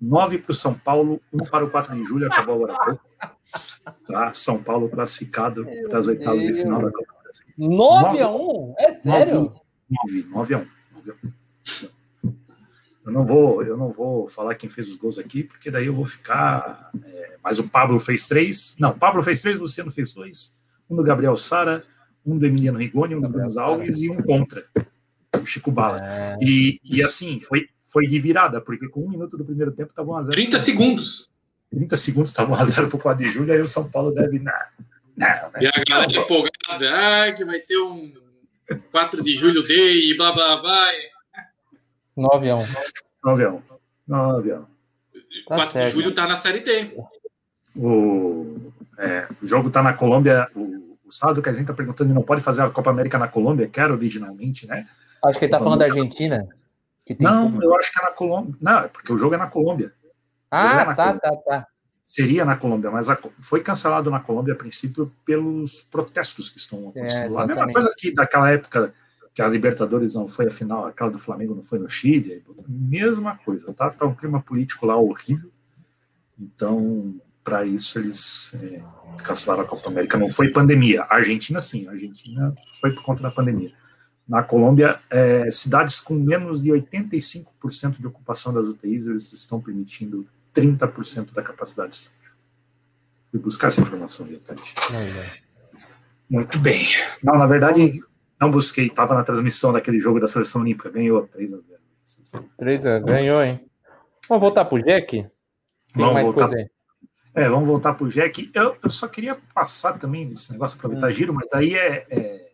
9 0.00 0.38
para 0.38 0.50
o 0.50 0.54
São 0.54 0.74
Paulo, 0.74 1.20
1 1.32 1.38
para 1.46 1.64
o 1.64 1.70
4 1.70 1.94
de 1.94 2.04
julho, 2.04 2.26
acabou 2.26 2.56
agora 2.56 2.74
pouco. 2.84 3.00
Tá? 4.06 4.32
São 4.34 4.62
Paulo 4.62 4.88
classificado 4.90 5.66
para 5.88 5.98
as 5.98 6.06
oitavas 6.06 6.42
de 6.42 6.52
final 6.52 6.82
da 6.82 6.90
Copa 6.90 7.14
do 7.14 7.22
Brasil. 7.22 7.44
9 7.56 8.20
a 8.20 8.30
1? 8.30 8.74
É 8.78 8.92
sério? 8.92 9.52
9, 10.06 10.26
9 10.28 10.54
a 10.54 10.58
1. 10.58 10.66
9 10.94 11.10
a 11.10 11.26
1. 11.26 11.97
Eu 13.08 13.12
não 13.12 13.24
vou, 13.24 13.62
eu 13.62 13.74
não 13.74 13.90
vou 13.90 14.28
falar 14.28 14.54
quem 14.54 14.68
fez 14.68 14.90
os 14.90 14.96
gols 14.96 15.18
aqui, 15.18 15.42
porque 15.42 15.70
daí 15.70 15.86
eu 15.86 15.94
vou 15.94 16.04
ficar. 16.04 16.90
É, 17.02 17.36
mas 17.42 17.58
o 17.58 17.66
Pablo 17.66 17.98
fez 17.98 18.28
três. 18.28 18.76
Não, 18.78 18.92
Pablo 18.92 19.22
fez 19.22 19.40
três, 19.40 19.58
Luciano 19.58 19.90
fez 19.90 20.12
dois. 20.12 20.54
Um 20.90 20.96
do 20.96 21.02
Gabriel 21.02 21.34
Sara, 21.34 21.80
um 22.24 22.36
do 22.36 22.44
Emiliano 22.44 22.78
Rigoni, 22.78 23.14
um 23.14 23.20
do 23.22 23.28
Bruno 23.30 23.58
Alves 23.58 23.98
e 24.00 24.10
um 24.10 24.22
contra, 24.22 24.66
o 25.40 25.46
Chico 25.46 25.70
Bala. 25.70 26.04
É... 26.04 26.36
E, 26.42 26.78
e 26.84 27.02
assim, 27.02 27.40
foi, 27.40 27.70
foi 27.82 28.06
de 28.06 28.18
virada, 28.18 28.60
porque 28.60 28.86
com 28.88 29.06
um 29.06 29.08
minuto 29.08 29.38
do 29.38 29.44
primeiro 29.44 29.72
tempo 29.72 29.88
estava 29.88 30.10
1x0. 30.10 30.30
30 30.30 30.58
segundos. 30.58 31.30
30 31.70 31.96
segundos 31.96 32.28
estava 32.28 32.54
1x0 32.58 32.88
para 32.88 32.96
o 32.96 33.00
4 33.00 33.24
de 33.24 33.32
julho, 33.32 33.52
aí 33.54 33.60
o 33.60 33.66
São 33.66 33.88
Paulo 33.88 34.10
deve. 34.10 34.38
Não, 34.38 34.52
não, 35.16 35.26
né? 35.26 35.50
E 35.62 35.66
a 35.66 35.82
galera 35.88 36.12
empolgada, 36.12 37.24
ah, 37.24 37.32
que 37.32 37.42
vai 37.42 37.60
ter 37.60 37.78
um 37.78 38.12
4 38.92 39.22
de 39.22 39.34
julho 39.34 39.62
day 39.62 40.10
e 40.10 40.16
blá 40.16 40.30
blá 40.30 40.58
blá. 40.58 40.92
9 42.18 42.50
a 42.50 42.56
1. 42.56 42.58
9 43.24 43.44
a 43.44 43.50
1. 43.50 43.62
9 44.08 44.52
a 44.52 44.58
1. 44.58 44.66
4 45.46 45.72
tá 45.72 45.78
de 45.78 45.90
julho 45.90 46.14
tá 46.14 46.26
na 46.26 46.34
Série 46.36 46.60
D. 46.60 46.92
O, 47.76 48.72
é, 48.98 49.28
o 49.40 49.46
jogo 49.46 49.70
tá 49.70 49.82
na 49.82 49.92
Colômbia. 49.92 50.48
O, 50.54 50.96
o 51.06 51.12
Sado 51.12 51.40
Casim 51.40 51.64
tá 51.64 51.72
perguntando 51.72 52.12
não 52.12 52.22
pode 52.22 52.42
fazer 52.42 52.62
a 52.62 52.70
Copa 52.70 52.90
América 52.90 53.18
na 53.18 53.28
Colômbia, 53.28 53.68
que 53.68 53.80
era 53.80 53.92
originalmente, 53.92 54.66
né? 54.66 54.86
Acho 55.24 55.38
que 55.38 55.44
ele 55.44 55.52
tá 55.52 55.58
falando 55.58 55.78
da 55.78 55.86
Argentina. 55.86 56.46
não, 57.20 57.62
eu 57.62 57.74
acho 57.76 57.92
que 57.92 58.00
é 58.00 58.02
na 58.02 58.10
Colômbia. 58.10 58.54
Não, 58.60 58.78
é 58.80 58.88
porque 58.88 59.12
o 59.12 59.16
jogo 59.16 59.34
é 59.34 59.38
na 59.38 59.46
Colômbia. 59.46 59.92
Ah, 60.50 60.82
é 60.82 60.84
na 60.84 60.94
tá, 60.94 61.04
Colômbia. 61.04 61.20
tá, 61.20 61.36
tá. 61.36 61.66
Seria 62.02 62.44
na 62.44 62.56
Colômbia, 62.56 62.90
mas 62.90 63.10
a, 63.10 63.18
foi 63.40 63.60
cancelado 63.60 64.10
na 64.10 64.18
Colômbia 64.18 64.54
a 64.54 64.56
princípio 64.56 65.10
pelos 65.24 65.82
protestos 65.82 66.48
que 66.48 66.58
estão 66.58 66.80
acontecendo 66.80 67.32
é, 67.32 67.36
lá. 67.36 67.42
A 67.44 67.46
mesma 67.46 67.72
coisa 67.72 67.94
que 67.96 68.12
daquela 68.12 68.50
época 68.50 68.92
que 69.38 69.42
a 69.42 69.46
Libertadores 69.46 70.14
não 70.14 70.26
foi 70.26 70.48
a 70.48 70.50
final, 70.50 70.84
aquela 70.84 71.12
do 71.12 71.18
Flamengo 71.18 71.54
não 71.54 71.62
foi 71.62 71.78
no 71.78 71.88
Chile, 71.88 72.42
mesma 72.66 73.38
coisa, 73.38 73.72
tá? 73.72 73.88
Tá 73.88 74.04
um 74.04 74.12
clima 74.12 74.42
político 74.42 74.84
lá 74.84 74.96
horrível. 74.96 75.48
Então, 76.36 77.20
para 77.44 77.64
isso 77.64 78.00
eles 78.00 78.52
é, 78.60 78.82
cancelaram 79.22 79.62
a 79.62 79.64
Copa 79.64 79.88
América. 79.88 80.18
Não 80.18 80.28
foi 80.28 80.50
pandemia. 80.50 81.02
A 81.02 81.14
Argentina 81.14 81.60
sim, 81.60 81.86
a 81.86 81.92
Argentina 81.92 82.52
foi 82.80 82.92
por 82.92 83.04
conta 83.04 83.22
da 83.22 83.30
pandemia. 83.30 83.72
Na 84.28 84.42
Colômbia, 84.42 84.98
é, 85.08 85.48
cidades 85.52 86.00
com 86.00 86.14
menos 86.14 86.60
de 86.60 86.70
85% 86.70 88.00
de 88.00 88.08
ocupação 88.08 88.52
das 88.52 88.66
UTIs, 88.66 89.06
eles 89.06 89.32
estão 89.32 89.60
permitindo 89.60 90.26
30% 90.52 91.32
da 91.32 91.44
capacidade 91.44 91.94
estádio. 91.94 92.18
Fui 93.30 93.38
buscar 93.38 93.68
essa 93.68 93.80
informação 93.80 94.26
de 94.26 94.38
tarde. 94.38 94.62
Muito 96.28 96.58
bem. 96.58 96.88
Não, 97.22 97.38
na 97.38 97.46
verdade, 97.46 98.02
não 98.40 98.50
busquei, 98.50 98.86
estava 98.86 99.14
na 99.14 99.24
transmissão 99.24 99.72
daquele 99.72 99.98
jogo 99.98 100.20
da 100.20 100.28
seleção 100.28 100.62
olímpica, 100.62 100.90
ganhou 100.90 101.26
3 101.26 101.52
a 101.52 101.56
0 101.56 102.48
3 102.56 102.86
a 102.86 102.90
0 103.00 103.04
ganhou, 103.04 103.42
hein? 103.42 103.60
Vamos 104.28 104.42
voltar 104.42 104.64
pro 104.64 104.82
Jack? 104.82 105.10
Tem 105.12 105.30
vamos 105.94 106.14
mais 106.14 106.26
voltar, 106.26 106.48
coisa 106.48 106.56
aí. 106.56 106.70
É, 107.34 107.48
vamos 107.48 107.66
voltar 107.66 107.94
pro 107.94 108.08
Jack. 108.08 108.50
Eu, 108.54 108.76
eu 108.82 108.90
só 108.90 109.08
queria 109.08 109.36
passar 109.54 109.98
também 109.98 110.28
esse 110.28 110.52
negócio, 110.52 110.76
aproveitar 110.76 111.08
hum. 111.08 111.12
giro, 111.12 111.32
mas 111.32 111.52
aí 111.52 111.74
é, 111.74 112.06
é 112.10 112.48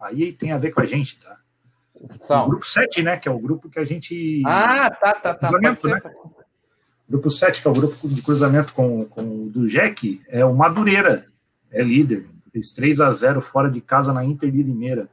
aí 0.00 0.32
tem 0.32 0.52
a 0.52 0.58
ver 0.58 0.72
com 0.72 0.80
a 0.80 0.86
gente, 0.86 1.18
tá? 1.18 1.38
Futsal. 2.10 2.46
O 2.46 2.50
grupo 2.50 2.66
7, 2.66 3.02
né? 3.02 3.16
Que 3.16 3.28
é 3.28 3.32
o 3.32 3.38
grupo 3.38 3.70
que 3.70 3.78
a 3.78 3.84
gente. 3.84 4.42
Ah, 4.46 4.90
tá, 4.90 5.14
tá, 5.14 5.34
tá. 5.34 5.48
Cruzamento, 5.48 5.88
né? 5.88 6.00
Grupo 7.08 7.30
7, 7.30 7.60
que 7.60 7.68
é 7.68 7.70
o 7.70 7.74
grupo 7.74 8.08
de 8.08 8.22
cruzamento 8.22 8.72
com, 8.72 9.04
com 9.04 9.22
o 9.22 9.50
do 9.50 9.68
Jack, 9.68 10.22
é 10.28 10.44
o 10.44 10.54
Madureira, 10.54 11.26
é 11.70 11.82
líder. 11.82 12.26
Fez 12.54 12.72
3 12.72 13.00
a 13.00 13.10
0 13.10 13.40
fora 13.40 13.68
de 13.68 13.80
casa 13.80 14.12
na 14.12 14.24
Inter 14.24 14.48
de 14.48 14.62
Limeira. 14.62 15.08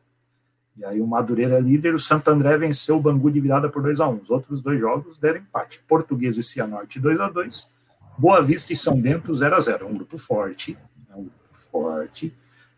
E 0.77 0.85
aí 0.85 1.01
o 1.01 1.07
Madureira 1.07 1.57
é 1.57 1.59
líder, 1.59 1.95
o 1.95 1.99
Santo 1.99 2.29
André 2.29 2.55
venceu 2.55 2.97
o 2.97 3.01
Bangu 3.01 3.31
de 3.31 3.39
virada 3.39 3.67
por 3.67 3.81
2 3.81 3.99
a 3.99 4.07
1 4.07 4.21
Os 4.21 4.29
outros 4.29 4.61
dois 4.61 4.79
jogos 4.79 5.17
deram 5.17 5.39
empate. 5.39 5.81
Português 5.87 6.37
e 6.37 6.43
Cianorte 6.43 6.99
2 6.99 7.19
a 7.19 7.29
2 7.29 7.71
Boa 8.15 8.43
Vista 8.43 8.71
e 8.71 8.75
São 8.75 9.01
Bento 9.01 9.33
0 9.33 9.55
a 9.55 9.59
0 9.59 9.85
É 9.85 9.89
um 9.89 9.93
grupo 9.95 10.19
forte. 10.19 10.77
É 11.09 11.15
um 11.15 11.23
grupo 11.23 11.57
forte. 11.71 12.31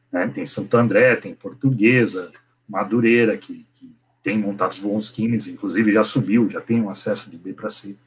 né? 0.10 0.28
Tem 0.34 0.46
Santo 0.46 0.76
André, 0.78 1.18
tem 1.18 1.36
Portuguesa, 1.36 2.32
Madureira, 2.68 3.38
que, 3.38 3.68
que 3.74 3.94
tem 4.24 4.40
montados 4.40 4.80
bons 4.80 5.12
times, 5.12 5.48
inclusive 5.48 5.92
já 5.92 6.04
subiu, 6.04 6.50
já 6.50 6.62
tem 6.62 6.82
um 6.82 6.90
acesso 6.90 7.30
de 7.30 7.36
B 7.36 7.52
para 7.52 7.70
C. 7.70 7.98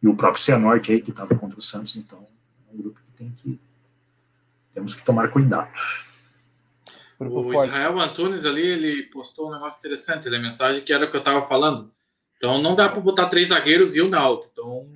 E 0.00 0.06
o 0.06 0.14
próprio 0.14 0.40
Cianorte 0.40 0.92
aí, 0.92 1.02
que 1.02 1.10
estava 1.10 1.34
contra 1.34 1.58
o 1.58 1.62
Santos, 1.62 1.96
então 1.96 2.24
é 2.70 2.74
um 2.74 2.76
grupo 2.76 3.00
que 3.00 3.18
tem 3.18 3.30
que. 3.36 3.58
Temos 4.76 4.94
que 4.94 5.02
tomar 5.02 5.30
cuidado. 5.30 5.70
O. 7.18 7.54
Israel 7.54 7.98
Antunes 7.98 8.44
ali, 8.44 8.60
ele 8.60 9.04
postou 9.04 9.48
um 9.48 9.52
negócio 9.52 9.78
interessante, 9.78 10.28
ele, 10.28 10.36
a 10.36 10.38
mensagem 10.38 10.82
que 10.84 10.92
era 10.92 11.06
o 11.06 11.10
que 11.10 11.16
eu 11.16 11.20
estava 11.20 11.42
falando. 11.42 11.90
Então 12.36 12.60
não 12.60 12.76
dá 12.76 12.90
para 12.90 13.00
botar 13.00 13.28
três 13.28 13.48
zagueiros 13.48 13.96
e 13.96 14.02
o 14.02 14.08
Naldo. 14.10 14.44
Então, 14.52 14.86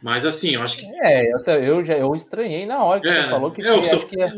mas 0.00 0.24
assim, 0.24 0.50
eu 0.54 0.62
acho 0.62 0.78
que 0.78 0.86
É, 1.02 1.26
eu, 1.28 1.40
eu 1.60 1.84
já 1.84 1.94
eu 1.94 2.14
estranhei 2.14 2.66
na 2.66 2.84
hora 2.84 3.00
que 3.00 3.08
É, 3.08 3.24
você 3.24 3.30
falou 3.30 3.50
que, 3.50 3.62
eu 3.62 3.80
que 3.80 3.88
sou, 3.88 3.98
acho 3.98 4.06
que 4.06 4.22
é. 4.22 4.32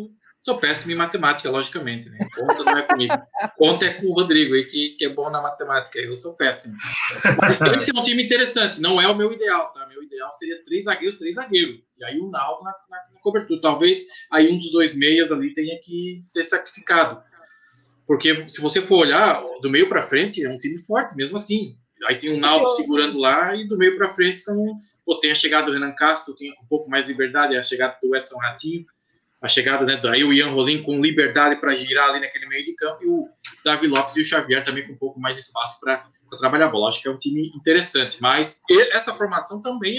Sou 0.49 0.59
péssimo 0.59 0.93
em 0.93 0.95
matemática, 0.97 1.51
logicamente, 1.51 2.09
né? 2.09 2.19
Conta 2.35 2.65
não 2.65 2.79
é 2.79 2.83
comigo. 2.83 3.15
Conta 3.57 3.85
é 3.85 3.95
com 3.95 4.07
o 4.07 4.13
Rodrigo 4.15 4.55
aí, 4.55 4.65
que, 4.65 4.97
que 4.99 5.05
é 5.05 5.09
bom 5.11 5.29
na 5.31 5.43
matemática. 5.43 5.99
Eu 5.99 6.17
sou 6.17 6.35
péssimo. 6.37 6.75
Mas 7.61 7.75
esse 7.75 7.91
é 7.95 7.99
um 7.99 8.03
time 8.03 8.23
interessante. 8.25 8.81
Não 8.81 9.01
é 9.01 9.07
o 9.07 9.15
meu 9.15 9.33
ideal, 9.33 9.73
tá? 9.75 9.87
Meu 9.87 10.03
ideal 10.03 10.35
seria 10.37 10.63
três 10.65 10.85
zagueiros, 10.85 11.19
três 11.19 11.35
zagueiros. 11.35 11.81
E 11.99 12.05
aí 12.05 12.19
o 12.19 12.31
Naldo 12.31 12.65
na, 12.65 12.71
na- 12.91 13.05
na 13.15 13.21
cobertura. 13.21 13.61
Talvez 13.61 14.05
aí 14.33 14.51
um 14.51 14.59
dos 14.59 14.71
dois 14.73 14.95
meias 14.95 15.31
ali 15.31 15.53
tenha 15.55 15.79
que 15.83 16.21
ser 16.23 16.45
sacrificado. 16.45 17.23
Porque 18.07 18.49
se 18.49 18.61
você 18.63 18.81
for 18.81 19.01
olhar, 19.01 19.43
do 19.61 19.69
meio 19.69 19.89
para 19.89 20.03
frente 20.03 20.43
é 20.43 20.49
um 20.49 20.59
time 20.59 20.79
forte, 20.79 21.15
mesmo 21.15 21.37
assim. 21.37 21.77
Aí 22.07 22.17
tem 22.17 22.33
o 22.33 22.39
Naldo 22.41 22.71
segurando 22.77 23.19
lá 23.19 23.55
e 23.55 23.67
do 23.69 23.77
meio 23.77 23.97
para 23.99 24.09
frente 24.09 24.39
são. 24.41 24.57
Pô, 25.05 25.19
tem 25.21 25.31
a 25.31 25.35
chegada 25.35 25.67
do 25.67 25.73
Renan 25.73 25.93
Castro, 25.93 26.35
tem 26.35 26.53
um 26.53 26.67
pouco 26.69 26.89
mais 26.89 27.05
de 27.05 27.11
liberdade, 27.11 27.57
a 27.57 27.63
chegada 27.63 27.97
do 28.03 28.15
Edson 28.17 28.39
Ratinho, 28.39 28.87
a 29.41 29.47
chegada, 29.47 29.85
né? 29.85 29.97
Daí 30.03 30.25
o 30.25 30.33
Ian 30.33 30.51
Rolim 30.51 30.83
com 30.83 31.01
liberdade 31.01 31.61
para 31.61 31.75
girar 31.75 32.11
ali 32.11 32.21
naquele 32.21 32.47
meio 32.47 32.65
de 32.65 32.75
campo, 32.75 33.05
e 33.05 33.07
o 33.07 33.29
Davi 33.65 33.87
Lopes 33.87 34.17
e 34.17 34.21
o 34.21 34.25
Xavier 34.25 34.65
também 34.65 34.87
com 34.87 34.93
um 34.93 34.97
pouco 34.97 35.21
mais 35.21 35.37
de 35.37 35.43
espaço 35.43 35.79
para 35.81 36.05
trabalhar 36.39 36.67
a 36.67 36.71
bola. 36.71 36.89
Acho 36.89 37.01
que 37.01 37.09
é 37.09 37.11
um 37.11 37.19
time 37.19 37.53
interessante, 37.55 38.21
mas 38.21 38.61
essa 38.93 39.15
formação 39.15 39.63
também 39.63 39.97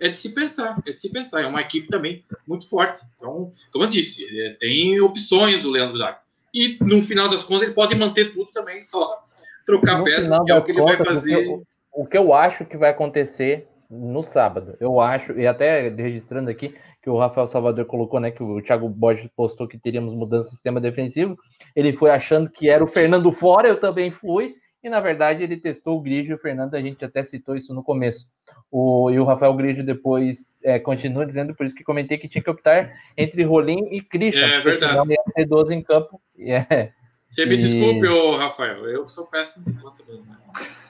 é, 0.00 0.06
é 0.06 0.08
de 0.08 0.16
se 0.16 0.28
pensar, 0.28 0.78
é 0.86 0.92
de 0.92 1.00
se 1.00 1.10
pensar. 1.10 1.42
É 1.42 1.46
uma 1.46 1.62
equipe 1.62 1.88
também 1.88 2.22
muito 2.46 2.68
forte. 2.68 3.00
Então, 3.16 3.50
como 3.72 3.84
eu 3.84 3.88
disse, 3.88 4.24
é, 4.24 4.56
tem 4.60 5.00
opções 5.00 5.64
o 5.64 5.70
Leandro 5.70 5.96
Zago. 5.96 6.18
E 6.54 6.76
no 6.82 7.02
final 7.02 7.30
das 7.30 7.42
contas 7.42 7.62
ele 7.62 7.72
pode 7.72 7.94
manter 7.94 8.34
tudo 8.34 8.50
também, 8.52 8.82
só 8.82 9.24
trocar 9.64 9.98
No 9.98 10.04
peças, 10.04 10.38
que 10.44 10.52
é 10.52 10.54
o 10.54 10.62
que 10.62 10.72
ele 10.72 10.82
vai 10.82 11.02
fazer. 11.02 11.36
O 11.36 11.42
que, 11.42 11.48
eu, 11.48 11.66
o 11.92 12.06
que 12.06 12.18
eu 12.18 12.34
acho 12.34 12.66
que 12.66 12.76
vai 12.76 12.90
acontecer 12.90 13.66
no 13.94 14.22
sábado, 14.22 14.74
eu 14.80 14.98
acho, 15.00 15.32
e 15.38 15.46
até 15.46 15.90
registrando 15.90 16.48
aqui 16.50 16.74
que 17.02 17.10
o 17.10 17.18
Rafael 17.18 17.46
Salvador 17.46 17.84
colocou, 17.84 18.18
né, 18.18 18.30
que 18.30 18.42
o 18.42 18.62
Thiago 18.62 18.88
Borges 18.88 19.28
postou 19.36 19.68
que 19.68 19.76
teríamos 19.78 20.14
mudança 20.14 20.48
no 20.48 20.54
sistema 20.54 20.80
defensivo, 20.80 21.36
ele 21.76 21.92
foi 21.92 22.10
achando 22.10 22.48
que 22.48 22.70
era 22.70 22.82
o 22.82 22.86
Fernando 22.86 23.30
fora, 23.32 23.68
eu 23.68 23.78
também 23.78 24.10
fui, 24.10 24.54
e 24.82 24.88
na 24.88 24.98
verdade 24.98 25.42
ele 25.44 25.58
testou 25.58 25.98
o 25.98 26.00
Grigio 26.00 26.32
e 26.32 26.34
o 26.34 26.38
Fernando, 26.38 26.74
a 26.74 26.80
gente 26.80 27.04
até 27.04 27.22
citou 27.22 27.54
isso 27.54 27.74
no 27.74 27.84
começo. 27.84 28.30
O, 28.70 29.10
e 29.10 29.18
o 29.20 29.24
Rafael 29.24 29.52
Grigio 29.54 29.84
depois 29.84 30.48
é, 30.64 30.78
continua 30.78 31.26
dizendo, 31.26 31.54
por 31.54 31.66
isso 31.66 31.74
que 31.74 31.84
comentei 31.84 32.16
que 32.16 32.28
tinha 32.28 32.42
que 32.42 32.48
optar 32.50 32.90
entre 33.14 33.44
Rolim 33.44 33.88
e 33.92 34.00
Christian, 34.00 34.46
É 34.46 34.60
verdade. 34.62 34.78
senão 34.78 35.06
ia 35.06 35.22
ter 35.34 35.44
12 35.44 35.74
em 35.74 35.82
campo. 35.82 36.18
E 36.34 36.50
é, 36.50 36.92
Você 37.28 37.44
me 37.44 37.56
E- 37.56 37.58
desculpe, 37.58 38.06
ô, 38.08 38.34
Rafael, 38.36 38.86
eu 38.86 39.06
sou 39.06 39.26
péssimo 39.26 39.66
de 39.66 39.74
conta 39.74 40.02
mesmo. 40.08 40.24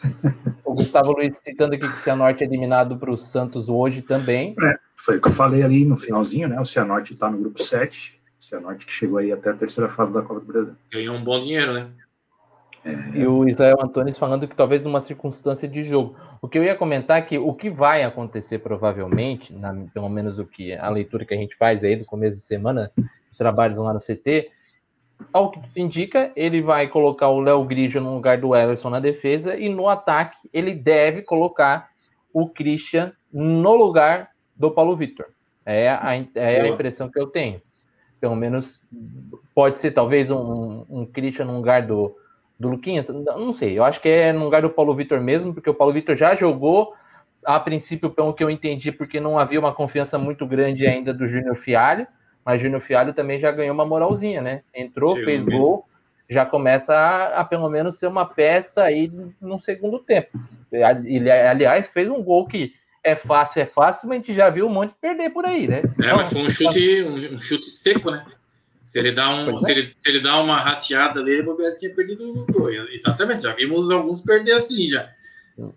O 0.72 0.74
Gustavo 0.74 1.12
Luiz 1.12 1.36
citando 1.36 1.74
aqui 1.74 1.86
que 1.86 1.94
o 1.94 1.98
Cianorte 1.98 2.42
é 2.42 2.46
eliminado 2.46 2.96
para 2.96 3.10
o 3.10 3.16
Santos 3.16 3.68
hoje 3.68 4.00
também. 4.00 4.54
Foi 4.96 5.18
o 5.18 5.20
que 5.20 5.28
eu 5.28 5.32
falei 5.32 5.62
ali 5.62 5.84
no 5.84 5.98
finalzinho, 5.98 6.48
né? 6.48 6.58
O 6.58 6.64
Cianorte 6.64 7.12
está 7.12 7.30
no 7.30 7.36
grupo 7.38 7.62
7. 7.62 8.18
O 8.40 8.42
Cianorte 8.42 8.86
que 8.86 8.92
chegou 8.92 9.18
aí 9.18 9.30
até 9.30 9.50
a 9.50 9.54
terceira 9.54 9.90
fase 9.90 10.14
da 10.14 10.22
Copa 10.22 10.40
do 10.40 10.46
Brasil. 10.46 10.74
Ganhou 10.90 11.14
um 11.16 11.22
bom 11.22 11.38
dinheiro, 11.40 11.74
né? 11.74 11.88
E 13.14 13.24
o 13.26 13.46
Israel 13.46 13.76
Antunes 13.82 14.16
falando 14.18 14.48
que 14.48 14.56
talvez 14.56 14.82
numa 14.82 15.00
circunstância 15.00 15.68
de 15.68 15.84
jogo. 15.84 16.16
O 16.40 16.48
que 16.48 16.58
eu 16.58 16.64
ia 16.64 16.74
comentar 16.74 17.18
é 17.18 17.22
que 17.22 17.38
o 17.38 17.52
que 17.52 17.68
vai 17.70 18.02
acontecer 18.02 18.58
provavelmente, 18.58 19.52
na- 19.52 19.84
pelo 19.92 20.08
menos 20.08 20.38
o 20.38 20.44
que 20.46 20.72
a 20.72 20.88
leitura 20.88 21.24
que 21.26 21.34
a 21.34 21.36
gente 21.36 21.54
faz 21.56 21.84
aí 21.84 21.96
do 21.96 22.04
começo 22.06 22.38
de 22.38 22.44
semana, 22.44 22.90
trabalhos 23.38 23.78
lá 23.78 23.92
no 23.92 24.00
CT, 24.00 24.48
ao 25.32 25.50
que 25.50 25.60
tudo 25.60 25.78
indica, 25.78 26.32
ele 26.34 26.62
vai 26.62 26.88
colocar 26.88 27.28
o 27.28 27.40
Léo 27.40 27.64
Grigio 27.64 28.00
no 28.00 28.14
lugar 28.14 28.38
do 28.38 28.54
Ellison 28.56 28.90
na 28.90 29.00
defesa 29.00 29.56
e 29.56 29.68
no 29.68 29.88
ataque 29.88 30.48
ele 30.52 30.74
deve 30.74 31.22
colocar 31.22 31.90
o 32.32 32.48
Christian 32.48 33.12
no 33.32 33.74
lugar 33.76 34.30
do 34.56 34.70
Paulo 34.70 34.96
Vitor. 34.96 35.26
É 35.64 35.90
a, 35.90 36.14
é 36.34 36.60
a 36.62 36.68
impressão 36.68 37.08
que 37.08 37.18
eu 37.18 37.26
tenho. 37.26 37.60
Pelo 38.20 38.36
menos 38.36 38.84
pode 39.54 39.78
ser 39.78 39.90
talvez 39.90 40.30
um, 40.30 40.84
um 40.88 41.06
Christian 41.06 41.46
no 41.46 41.56
lugar 41.56 41.86
do, 41.86 42.16
do 42.58 42.68
Luquinhas. 42.68 43.08
Não 43.08 43.52
sei, 43.52 43.78
eu 43.78 43.84
acho 43.84 44.00
que 44.00 44.08
é 44.08 44.32
no 44.32 44.44
lugar 44.44 44.62
do 44.62 44.70
Paulo 44.70 44.94
Vitor 44.94 45.20
mesmo, 45.20 45.52
porque 45.52 45.68
o 45.68 45.74
Paulo 45.74 45.92
Vitor 45.92 46.14
já 46.16 46.34
jogou, 46.34 46.94
a 47.44 47.58
princípio, 47.58 48.10
pelo 48.10 48.32
que 48.32 48.42
eu 48.42 48.50
entendi, 48.50 48.92
porque 48.92 49.20
não 49.20 49.38
havia 49.38 49.58
uma 49.58 49.74
confiança 49.74 50.18
muito 50.18 50.46
grande 50.46 50.86
ainda 50.86 51.12
do 51.12 51.26
Júnior 51.26 51.56
Fialho, 51.56 52.06
mas 52.44 52.60
Júnior 52.60 52.80
Fialho 52.80 53.12
também 53.12 53.38
já 53.38 53.50
ganhou 53.50 53.74
uma 53.74 53.86
moralzinha, 53.86 54.40
né? 54.40 54.62
Entrou, 54.74 55.10
Chegou 55.16 55.24
fez 55.24 55.42
gol, 55.42 55.88
já 56.28 56.44
começa 56.46 56.94
a, 56.94 57.40
a, 57.40 57.44
pelo 57.44 57.68
menos 57.68 57.98
ser 57.98 58.06
uma 58.06 58.26
peça 58.26 58.82
aí 58.82 59.10
no 59.40 59.60
segundo 59.60 59.98
tempo. 59.98 60.38
Ele, 60.72 61.30
aliás, 61.30 61.88
fez 61.88 62.08
um 62.08 62.22
gol 62.22 62.46
que 62.46 62.72
é 63.04 63.14
fácil, 63.14 63.60
é 63.60 63.66
fácil, 63.66 64.08
mas 64.08 64.18
a 64.18 64.22
gente 64.22 64.34
já 64.34 64.48
viu 64.48 64.66
um 64.66 64.72
monte 64.72 64.94
perder 65.00 65.30
por 65.30 65.44
aí, 65.44 65.66
né? 65.66 65.82
É, 66.02 66.14
mas 66.14 66.32
foi 66.32 66.42
um 66.42 66.50
chute, 66.50 67.02
um, 67.02 67.34
um 67.34 67.40
chute 67.40 67.68
seco, 67.68 68.10
né? 68.10 68.24
Se 68.84 68.98
ele 68.98 69.12
dá 69.12 69.30
um, 69.30 69.50
Pois 69.50 69.62
é. 69.62 69.66
se 69.66 69.72
ele, 69.72 69.94
se 69.98 70.10
ele 70.10 70.20
dá 70.20 70.40
uma 70.40 70.60
rateada 70.60 71.20
ali, 71.20 71.32
ele 71.32 71.42
bobear, 71.42 71.76
tinha 71.78 71.94
perdido 71.94 72.30
o 72.30 72.46
gol. 72.52 72.70
Exatamente, 72.70 73.42
já 73.42 73.54
vimos 73.54 73.90
alguns 73.90 74.22
perder 74.22 74.52
assim 74.52 74.86
já. 74.86 75.08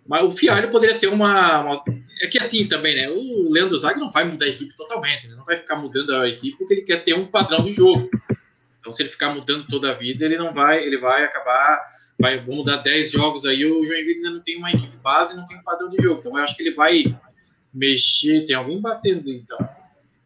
Mas 0.07 0.23
o 0.23 0.31
Fialho 0.31 0.71
poderia 0.71 0.95
ser 0.95 1.07
uma, 1.07 1.61
uma- 1.61 1.83
É 2.21 2.27
que 2.27 2.37
assim 2.37 2.67
também, 2.67 2.95
né? 2.95 3.09
O 3.09 3.51
Leandro 3.51 3.77
Zague 3.77 3.99
não 3.99 4.09
vai 4.09 4.23
mudar 4.23 4.45
a 4.45 4.49
equipe 4.49 4.75
totalmente, 4.75 5.27
né? 5.27 5.35
Não 5.35 5.43
vai 5.43 5.57
ficar 5.57 5.75
mudando 5.75 6.15
a 6.15 6.27
equipe 6.27 6.57
porque 6.57 6.73
ele 6.75 6.81
quer 6.83 7.03
ter 7.03 7.13
um 7.13 7.27
padrão 7.27 7.61
de 7.61 7.71
jogo. 7.71 8.09
Então, 8.79 8.93
se 8.93 9.01
ele 9.01 9.09
ficar 9.09 9.33
mudando 9.33 9.65
toda 9.67 9.91
a 9.91 9.93
vida, 9.93 10.23
ele 10.25 10.37
não 10.37 10.53
vai, 10.53 10.83
ele 10.83 10.97
vai 10.97 11.23
acabar. 11.23 11.81
Vai, 12.19 12.39
vou 12.39 12.55
mudar 12.55 12.77
10 12.77 13.11
jogos 13.11 13.45
aí, 13.45 13.65
o 13.65 13.83
Joinville 13.83 14.17
ainda 14.17 14.29
não 14.29 14.41
tem 14.41 14.57
uma 14.57 14.71
equipe 14.71 14.95
base, 14.97 15.35
não 15.35 15.45
tem 15.45 15.57
um 15.57 15.63
padrão 15.63 15.89
de 15.89 16.01
jogo. 16.01 16.19
Então, 16.19 16.37
eu 16.37 16.43
acho 16.43 16.55
que 16.55 16.63
ele 16.63 16.75
vai 16.75 17.03
mexer. 17.73 18.45
Tem 18.45 18.55
alguém 18.55 18.79
batendo, 18.79 19.29
então. 19.29 19.57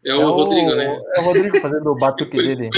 É 0.04 0.14
o, 0.14 0.30
Rodrigo, 0.30 0.74
né? 0.74 1.00
É 1.16 1.20
o 1.20 1.24
Rodrigo 1.24 1.60
fazendo 1.60 1.90
o 1.90 1.96
batuque 1.96 2.36
dele. 2.36 2.70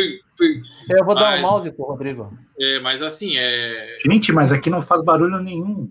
Eu 0.90 1.04
vou 1.04 1.14
dar 1.14 1.32
Mas- 1.32 1.38
um 1.38 1.42
mouse 1.42 1.70
pro 1.70 1.84
Rodrigo. 1.84 2.36
É, 2.58 2.80
mas 2.80 3.02
assim, 3.02 3.36
é. 3.36 3.98
Gente, 4.04 4.32
mas 4.32 4.50
aqui 4.50 4.70
não 4.70 4.80
faz 4.80 5.04
barulho 5.04 5.38
nenhum. 5.40 5.90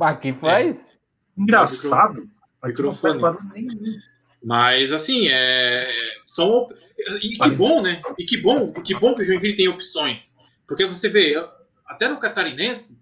Aqui 0.00 0.32
faz. 0.34 0.88
Engraçado. 1.36 2.28
Microfone. 2.66 3.20
Mas 4.42 4.92
assim, 4.92 5.28
é. 5.28 5.88
São. 6.28 6.48
op- 6.50 6.74
E 7.22 7.30
que 7.38 7.50
bom, 7.50 7.82
né? 7.82 8.00
E 8.18 8.24
que 8.24 8.36
bom, 8.38 8.72
e 8.76 8.80
que 8.82 8.94
bom 8.94 9.14
que 9.14 9.22
o 9.22 9.24
Joinville 9.24 9.56
tem 9.56 9.68
opções. 9.68 10.36
Porque 10.66 10.84
você 10.84 11.08
vê, 11.08 11.34
até 11.86 12.08
no 12.08 12.18
catarinense, 12.18 12.98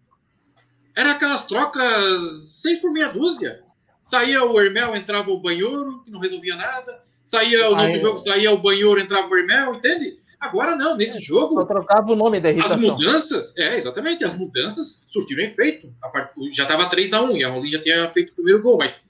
era 0.96 1.12
aquelas 1.12 1.44
trocas 1.46 2.60
seis 2.62 2.78
por 2.80 2.92
meia 2.92 3.08
dúzia. 3.08 3.60
Saía 4.02 4.44
o 4.44 4.60
Hermel, 4.60 4.94
entrava 4.96 5.30
o 5.30 5.40
Banhoro, 5.40 6.02
que 6.04 6.10
não 6.10 6.20
resolvia 6.20 6.56
nada. 6.56 7.02
Saía 7.24 7.68
no 7.70 7.76
Aí- 7.76 7.84
outro 7.86 7.98
jogo, 8.00 8.18
saía 8.18 8.50
o 8.52 8.58
Banhoro, 8.58 9.00
entrava 9.00 9.26
o 9.28 9.36
Hermel, 9.36 9.74
entende? 9.76 10.18
Agora 10.38 10.76
não, 10.76 10.94
nesse 10.94 11.18
jogo. 11.20 11.54
Só 11.54 11.64
trocava 11.64 12.12
o 12.12 12.16
nome 12.16 12.38
da 12.38 12.50
As 12.50 12.54
irritação. 12.56 12.78
mudanças, 12.98 13.56
é, 13.56 13.78
exatamente, 13.78 14.24
as 14.24 14.36
mudanças 14.36 15.02
surtiram 15.08 15.42
efeito. 15.42 15.90
A 16.02 16.08
part- 16.10 16.32
Já 16.52 16.64
estava 16.64 16.86
3x1 16.90 17.38
e 17.38 17.44
a 17.44 17.48
Rolim 17.48 17.66
já 17.68 17.80
tinha 17.80 18.06
feito 18.10 18.32
o 18.32 18.34
primeiro 18.34 18.60
gol, 18.62 18.76
mas 18.76 19.00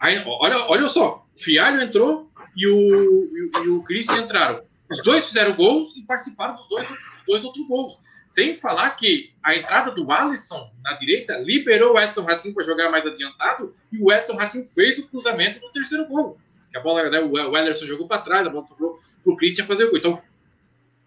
aí, 0.00 0.22
olha, 0.26 0.58
olha 0.68 0.88
só, 0.88 1.26
Fialho 1.36 1.80
entrou 1.80 2.30
e 2.56 2.66
o, 2.66 3.24
e, 3.24 3.64
e 3.64 3.68
o 3.68 3.82
Christian 3.82 4.22
entraram. 4.22 4.62
Os 4.90 5.02
dois 5.02 5.26
fizeram 5.26 5.54
gols 5.54 5.96
e 5.96 6.02
participaram 6.02 6.56
dos 6.56 6.68
dois, 6.68 6.88
dois 7.26 7.44
outros 7.44 7.66
gols. 7.68 8.00
Sem 8.26 8.54
falar 8.54 8.90
que 8.90 9.32
a 9.42 9.56
entrada 9.56 9.90
do 9.90 10.10
Alisson 10.10 10.70
na 10.82 10.94
direita 10.94 11.38
liberou 11.38 11.94
o 11.94 12.00
Edson 12.00 12.22
Ratinho 12.22 12.54
para 12.54 12.64
jogar 12.64 12.90
mais 12.90 13.04
adiantado 13.04 13.74
e 13.92 14.02
o 14.02 14.12
Edson 14.12 14.36
Ratinho 14.36 14.64
fez 14.64 14.98
o 14.98 15.08
cruzamento 15.08 15.60
do 15.60 15.70
terceiro 15.70 16.06
gol. 16.06 16.38
Que 16.70 16.78
a 16.78 16.80
bola, 16.80 17.10
né, 17.10 17.20
o 17.20 17.56
Ederson 17.56 17.86
jogou 17.86 18.06
para 18.06 18.22
trás, 18.22 18.46
a 18.46 18.50
bola 18.50 18.66
sobrou 18.66 18.96
para 19.24 19.32
o 19.32 19.36
Christian 19.36 19.66
fazer 19.66 19.84
o 19.84 19.90
gol. 19.90 19.98
Então, 19.98 20.22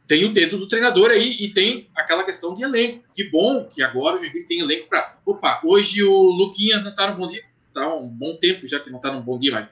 tem 0.07 0.25
o 0.25 0.33
dedo 0.33 0.57
do 0.57 0.67
treinador 0.67 1.11
aí 1.11 1.37
e 1.39 1.53
tem 1.53 1.89
aquela 1.95 2.25
questão 2.25 2.53
de 2.53 2.63
elenco. 2.63 3.03
Que 3.13 3.23
bom 3.29 3.65
que 3.65 3.81
agora 3.81 4.15
o 4.15 4.17
Joinville 4.17 4.45
tem 4.45 4.59
elenco 4.59 4.89
para. 4.89 5.17
Opa, 5.25 5.61
hoje 5.63 6.03
o 6.03 6.13
Luquinhas 6.13 6.83
não 6.83 6.91
está 6.91 7.09
no 7.09 7.17
bom 7.17 7.27
dia. 7.27 7.43
Tá 7.74 7.93
um 7.93 8.07
bom 8.07 8.38
tempo 8.38 8.67
já 8.67 8.80
que 8.80 8.89
não 8.89 8.97
está 8.97 9.11
no 9.11 9.21
bom 9.21 9.38
dia, 9.38 9.51
mas. 9.51 9.67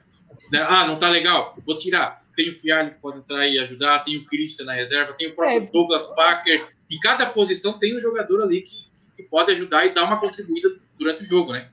Né? 0.50 0.64
Ah, 0.68 0.86
não 0.86 0.94
está 0.94 1.08
legal, 1.08 1.56
vou 1.64 1.76
tirar. 1.76 2.22
Tem 2.34 2.48
o 2.48 2.54
Fialho 2.54 2.94
que 2.94 3.00
pode 3.00 3.18
entrar 3.18 3.46
e 3.46 3.58
ajudar, 3.58 4.00
tem 4.00 4.16
o 4.16 4.24
Christian 4.24 4.66
na 4.66 4.72
reserva, 4.72 5.12
tem 5.12 5.28
o 5.28 5.34
próprio 5.34 5.58
é. 5.58 5.70
Douglas 5.70 6.06
Packer. 6.14 6.66
Em 6.90 6.98
cada 6.98 7.26
posição 7.26 7.78
tem 7.78 7.96
um 7.96 8.00
jogador 8.00 8.42
ali 8.42 8.62
que, 8.62 8.76
que 9.14 9.22
pode 9.24 9.52
ajudar 9.52 9.86
e 9.86 9.94
dar 9.94 10.04
uma 10.04 10.18
contribuída 10.18 10.70
durante 10.98 11.22
o 11.22 11.26
jogo, 11.26 11.52
né? 11.52 11.68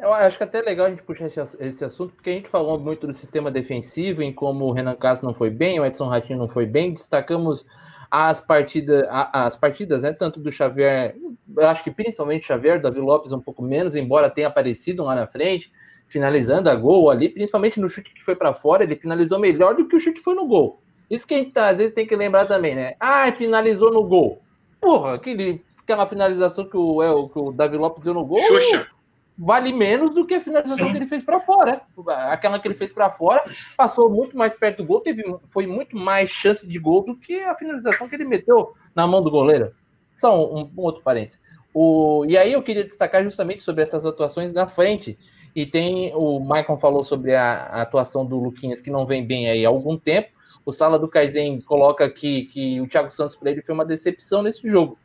Eu 0.00 0.14
acho 0.14 0.38
que 0.38 0.42
é 0.42 0.46
até 0.46 0.62
legal 0.62 0.86
a 0.86 0.90
gente 0.90 1.02
puxar 1.02 1.30
esse 1.60 1.84
assunto, 1.84 2.14
porque 2.14 2.30
a 2.30 2.32
gente 2.32 2.48
falou 2.48 2.78
muito 2.78 3.06
do 3.06 3.12
sistema 3.12 3.50
defensivo, 3.50 4.22
em 4.22 4.32
como 4.32 4.64
o 4.64 4.72
Renan 4.72 4.96
Castro 4.96 5.26
não 5.26 5.34
foi 5.34 5.50
bem, 5.50 5.78
o 5.78 5.84
Edson 5.84 6.08
Ratinho 6.08 6.38
não 6.38 6.48
foi 6.48 6.64
bem, 6.64 6.94
destacamos 6.94 7.66
as 8.10 8.40
partidas, 8.40 9.06
as 9.08 9.54
partidas, 9.54 10.02
né, 10.02 10.12
tanto 10.12 10.40
do 10.40 10.50
Xavier, 10.50 11.16
eu 11.56 11.68
acho 11.68 11.84
que 11.84 11.90
principalmente 11.90 12.46
Xavier, 12.46 12.80
Davi 12.80 12.98
Lopes 12.98 13.32
um 13.32 13.40
pouco 13.40 13.62
menos, 13.62 13.94
embora 13.94 14.28
tenha 14.28 14.48
aparecido 14.48 15.04
lá 15.04 15.14
na 15.14 15.26
frente, 15.26 15.72
finalizando 16.08 16.68
a 16.68 16.74
gol 16.74 17.08
ali, 17.08 17.28
principalmente 17.28 17.78
no 17.78 17.88
chute 17.88 18.12
que 18.12 18.24
foi 18.24 18.34
para 18.34 18.52
fora, 18.52 18.82
ele 18.82 18.96
finalizou 18.96 19.38
melhor 19.38 19.74
do 19.74 19.86
que 19.86 19.94
o 19.94 20.00
chute 20.00 20.20
foi 20.20 20.34
no 20.34 20.46
gol. 20.46 20.82
Isso 21.08 21.26
que 21.26 21.34
a 21.34 21.38
gente 21.38 21.52
tá, 21.52 21.68
às 21.68 21.78
vezes 21.78 21.94
tem 21.94 22.06
que 22.06 22.16
lembrar 22.16 22.46
também, 22.46 22.74
né? 22.74 22.94
Ah, 22.98 23.30
finalizou 23.32 23.92
no 23.92 24.02
gol. 24.04 24.40
Porra, 24.80 25.14
aquele, 25.14 25.62
aquela 25.82 26.06
finalização 26.06 26.64
que 26.64 26.76
o, 26.76 27.02
é, 27.02 27.08
que 27.32 27.38
o 27.38 27.52
Davi 27.52 27.76
Lopes 27.76 28.02
deu 28.02 28.14
no 28.14 28.24
gol. 28.24 28.40
Xuxa 28.40 28.90
vale 29.40 29.72
menos 29.72 30.14
do 30.14 30.26
que 30.26 30.34
a 30.34 30.40
finalização 30.40 30.86
Sim. 30.86 30.92
que 30.92 30.98
ele 30.98 31.06
fez 31.06 31.24
para 31.24 31.40
fora. 31.40 31.80
Aquela 32.28 32.58
que 32.58 32.68
ele 32.68 32.74
fez 32.74 32.92
para 32.92 33.10
fora 33.10 33.42
passou 33.74 34.10
muito 34.10 34.36
mais 34.36 34.52
perto 34.52 34.78
do 34.78 34.84
gol, 34.84 35.00
teve 35.00 35.24
foi 35.48 35.66
muito 35.66 35.96
mais 35.96 36.28
chance 36.28 36.68
de 36.68 36.78
gol 36.78 37.02
do 37.02 37.16
que 37.16 37.42
a 37.42 37.54
finalização 37.54 38.06
que 38.06 38.14
ele 38.14 38.26
meteu 38.26 38.74
na 38.94 39.06
mão 39.06 39.22
do 39.22 39.30
goleiro. 39.30 39.72
Só 40.14 40.38
um, 40.38 40.70
um 40.76 40.82
outro 40.82 41.02
parênteses. 41.02 41.40
O, 41.72 42.26
e 42.28 42.36
aí 42.36 42.52
eu 42.52 42.62
queria 42.62 42.84
destacar 42.84 43.24
justamente 43.24 43.62
sobre 43.62 43.82
essas 43.82 44.04
atuações 44.04 44.52
na 44.52 44.66
frente. 44.66 45.18
E 45.56 45.64
tem 45.64 46.12
o 46.14 46.38
Maicon 46.38 46.78
falou 46.78 47.02
sobre 47.02 47.34
a, 47.34 47.54
a 47.54 47.82
atuação 47.82 48.26
do 48.26 48.36
Luquinhas 48.36 48.80
que 48.80 48.90
não 48.90 49.06
vem 49.06 49.26
bem 49.26 49.48
aí 49.48 49.64
há 49.64 49.70
algum 49.70 49.96
tempo. 49.96 50.28
O 50.66 50.72
Sala 50.72 50.98
do 50.98 51.08
Kaizen 51.08 51.62
coloca 51.62 52.04
aqui 52.04 52.44
que 52.44 52.78
o 52.78 52.86
Thiago 52.86 53.10
Santos 53.10 53.36
para 53.36 53.50
ele 53.50 53.62
foi 53.62 53.74
uma 53.74 53.86
decepção 53.86 54.42
nesse 54.42 54.68
jogo 54.68 54.98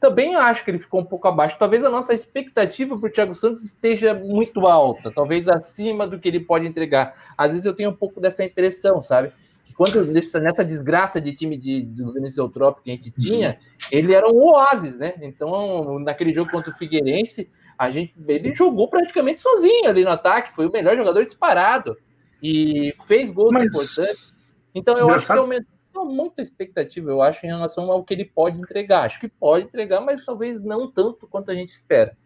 também 0.00 0.34
acho 0.34 0.64
que 0.64 0.70
ele 0.70 0.78
ficou 0.78 1.00
um 1.00 1.04
pouco 1.04 1.28
abaixo. 1.28 1.58
Talvez 1.58 1.84
a 1.84 1.90
nossa 1.90 2.14
expectativa 2.14 2.98
para 2.98 3.06
o 3.06 3.12
Thiago 3.12 3.34
Santos 3.34 3.62
esteja 3.62 4.14
muito 4.14 4.66
alta, 4.66 5.12
talvez 5.14 5.46
acima 5.46 6.06
do 6.06 6.18
que 6.18 6.26
ele 6.26 6.40
pode 6.40 6.66
entregar. 6.66 7.14
Às 7.36 7.52
vezes 7.52 7.66
eu 7.66 7.74
tenho 7.74 7.90
um 7.90 7.94
pouco 7.94 8.18
dessa 8.18 8.42
impressão, 8.42 9.02
sabe? 9.02 9.30
Que 9.62 9.74
quando 9.74 10.06
nessa, 10.06 10.40
nessa 10.40 10.64
desgraça 10.64 11.20
de 11.20 11.32
time 11.32 11.56
de, 11.58 11.82
do 11.82 12.14
Vinícius 12.14 12.38
Eutrópico 12.38 12.84
que 12.84 12.90
a 12.90 12.94
gente 12.94 13.10
tinha, 13.10 13.58
ele 13.92 14.14
era 14.14 14.26
um 14.26 14.42
oásis, 14.42 14.98
né? 14.98 15.12
Então, 15.20 15.98
naquele 15.98 16.32
jogo 16.32 16.50
contra 16.50 16.72
o 16.72 16.76
Figueirense, 16.76 17.50
a 17.78 17.90
gente, 17.90 18.14
ele 18.26 18.54
jogou 18.54 18.88
praticamente 18.88 19.40
sozinho 19.40 19.88
ali 19.88 20.02
no 20.02 20.10
ataque, 20.10 20.54
foi 20.54 20.66
o 20.66 20.72
melhor 20.72 20.96
jogador 20.96 21.26
disparado 21.26 21.96
e 22.42 22.94
fez 23.06 23.30
gols 23.30 23.52
Mas... 23.52 23.66
importantes. 23.66 24.36
Então, 24.74 24.96
eu 24.96 25.10
acho 25.10 25.26
que 25.26 25.38
aumentou 25.38 25.79
muita 26.04 26.42
expectativa, 26.42 27.10
eu 27.10 27.22
acho, 27.22 27.44
em 27.44 27.48
relação 27.48 27.90
ao 27.90 28.04
que 28.04 28.14
ele 28.14 28.24
pode 28.24 28.58
entregar. 28.58 29.02
Acho 29.02 29.20
que 29.20 29.28
pode 29.28 29.66
entregar, 29.66 30.00
mas 30.00 30.24
talvez 30.24 30.62
não 30.62 30.90
tanto 30.90 31.26
quanto 31.26 31.50
a 31.50 31.54
gente 31.54 31.72
espera. 31.72 32.16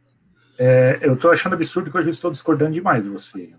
É, 0.58 0.98
eu 1.02 1.16
tô 1.16 1.30
achando 1.30 1.54
absurdo 1.54 1.90
que 1.90 1.98
hoje 1.98 2.10
estou 2.10 2.30
discordando 2.30 2.72
demais 2.72 3.04
de 3.04 3.10
você. 3.10 3.52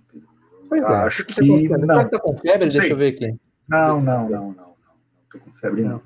Pois 0.70 0.84
é, 0.84 0.94
acho 0.94 1.26
que. 1.26 1.34
que 1.34 1.70
tá 1.70 1.78
não. 1.78 1.88
Sabe 1.88 2.06
que 2.06 2.12
tá 2.12 2.20
com 2.20 2.38
febre? 2.38 2.68
Deixa 2.68 2.88
eu 2.88 2.98
ver 2.98 3.14
aqui. 3.14 3.36
Não, 3.68 4.00
não, 4.00 4.30
não, 4.30 4.52
não. 4.52 4.76
Não 5.34 5.40
com 5.40 5.54
febre, 5.54 5.84
não. 5.84 6.02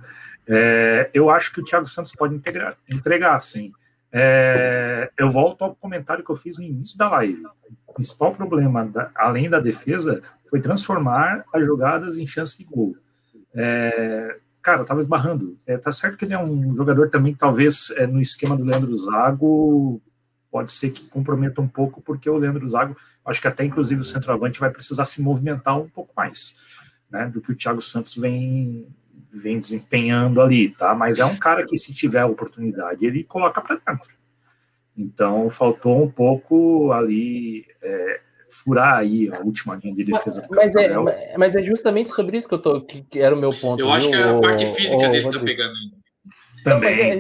É, 0.48 1.10
eu 1.14 1.30
acho 1.30 1.54
que 1.54 1.62
o 1.62 1.64
Thiago 1.64 1.88
Santos 1.88 2.12
pode 2.14 2.34
integrar, 2.34 2.76
entregar, 2.92 3.40
sim. 3.40 3.72
É, 4.12 5.12
eu 5.18 5.30
volto 5.30 5.64
ao 5.64 5.76
comentário 5.76 6.24
que 6.24 6.32
eu 6.32 6.36
fiz 6.36 6.58
no 6.58 6.64
início 6.64 6.98
da 6.98 7.08
live. 7.10 7.44
O 7.86 7.94
principal 7.94 8.34
problema, 8.34 8.84
da, 8.86 9.12
além 9.16 9.48
da 9.48 9.60
defesa, 9.60 10.24
foi 10.50 10.60
transformar 10.60 11.46
as 11.54 11.64
jogadas 11.64 12.18
em 12.18 12.26
chance 12.26 12.58
de 12.58 12.64
gol 12.64 12.96
é, 13.54 14.38
cara, 14.62 14.84
tava 14.84 15.00
esbarrando. 15.00 15.58
É, 15.66 15.78
tá 15.78 15.92
certo 15.92 16.18
que 16.18 16.26
ele 16.26 16.34
é 16.34 16.40
um 16.40 16.74
jogador 16.74 17.10
também 17.10 17.34
que 17.34 17.40
talvez 17.40 17.92
é, 17.98 18.06
no 18.06 18.22
esquema 18.22 18.56
do 18.56 18.64
Leandro 18.64 18.96
Zago 18.96 20.02
pode 20.52 20.72
ser 20.72 20.92
que 20.92 21.10
comprometa 21.10 21.62
um 21.62 21.68
pouco, 21.68 22.02
porque 22.02 22.30
o 22.30 22.38
Leandro 22.38 22.68
Zago, 22.68 22.96
acho 23.26 23.42
que 23.42 23.48
até 23.48 23.64
inclusive 23.64 24.02
o 24.02 24.06
centroavante 24.06 24.60
vai 24.60 24.70
precisar 24.70 25.06
se 25.06 25.22
movimentar 25.22 25.80
um 25.80 25.88
pouco 25.88 26.12
mais, 26.16 26.56
né, 27.10 27.28
do 27.28 27.42
que 27.42 27.52
o 27.52 27.56
Thiago 27.56 27.82
Santos 27.82 28.16
vem 28.16 28.88
vem 29.32 29.60
desempenhando 29.60 30.42
ali, 30.42 30.70
tá? 30.70 30.96
Mas 30.96 31.20
é 31.20 31.26
um 31.26 31.38
cara 31.38 31.64
que 31.64 31.78
se 31.78 31.94
tiver 31.94 32.22
a 32.22 32.26
oportunidade, 32.26 33.06
ele 33.06 33.24
coloca 33.24 33.62
para 33.62 33.76
dentro. 33.76 34.12
Então 34.98 35.52
faltou 35.52 36.04
um 36.04 36.10
pouco 36.10 36.92
ali 36.92 37.64
é, 37.80 38.22
furar 38.50 38.98
aí 38.98 39.30
a 39.32 39.40
última 39.40 39.76
linha 39.76 39.96
de 39.96 40.04
defesa 40.04 40.42
do 40.42 40.48
mas 40.56 40.76
é, 40.76 41.38
mas 41.38 41.56
é 41.56 41.64
justamente 41.64 42.10
sobre 42.10 42.38
isso 42.38 42.48
que 42.48 42.54
eu 42.56 42.60
tô, 42.60 42.82
que, 42.82 43.04
que 43.04 43.20
era 43.20 43.36
o 43.36 43.40
meu 43.40 43.52
ponto. 43.52 43.80
Eu 43.80 43.92
acho 43.92 44.10
que 44.10 44.16
é 44.16 44.24
a 44.24 44.40
parte 44.40 44.66
física 44.74 45.08
o, 45.08 45.12
dele 45.12 45.28
o 45.28 45.32
tá 45.32 45.40
pegando. 45.40 45.74
Também. 46.64 47.00
É, 47.00 47.20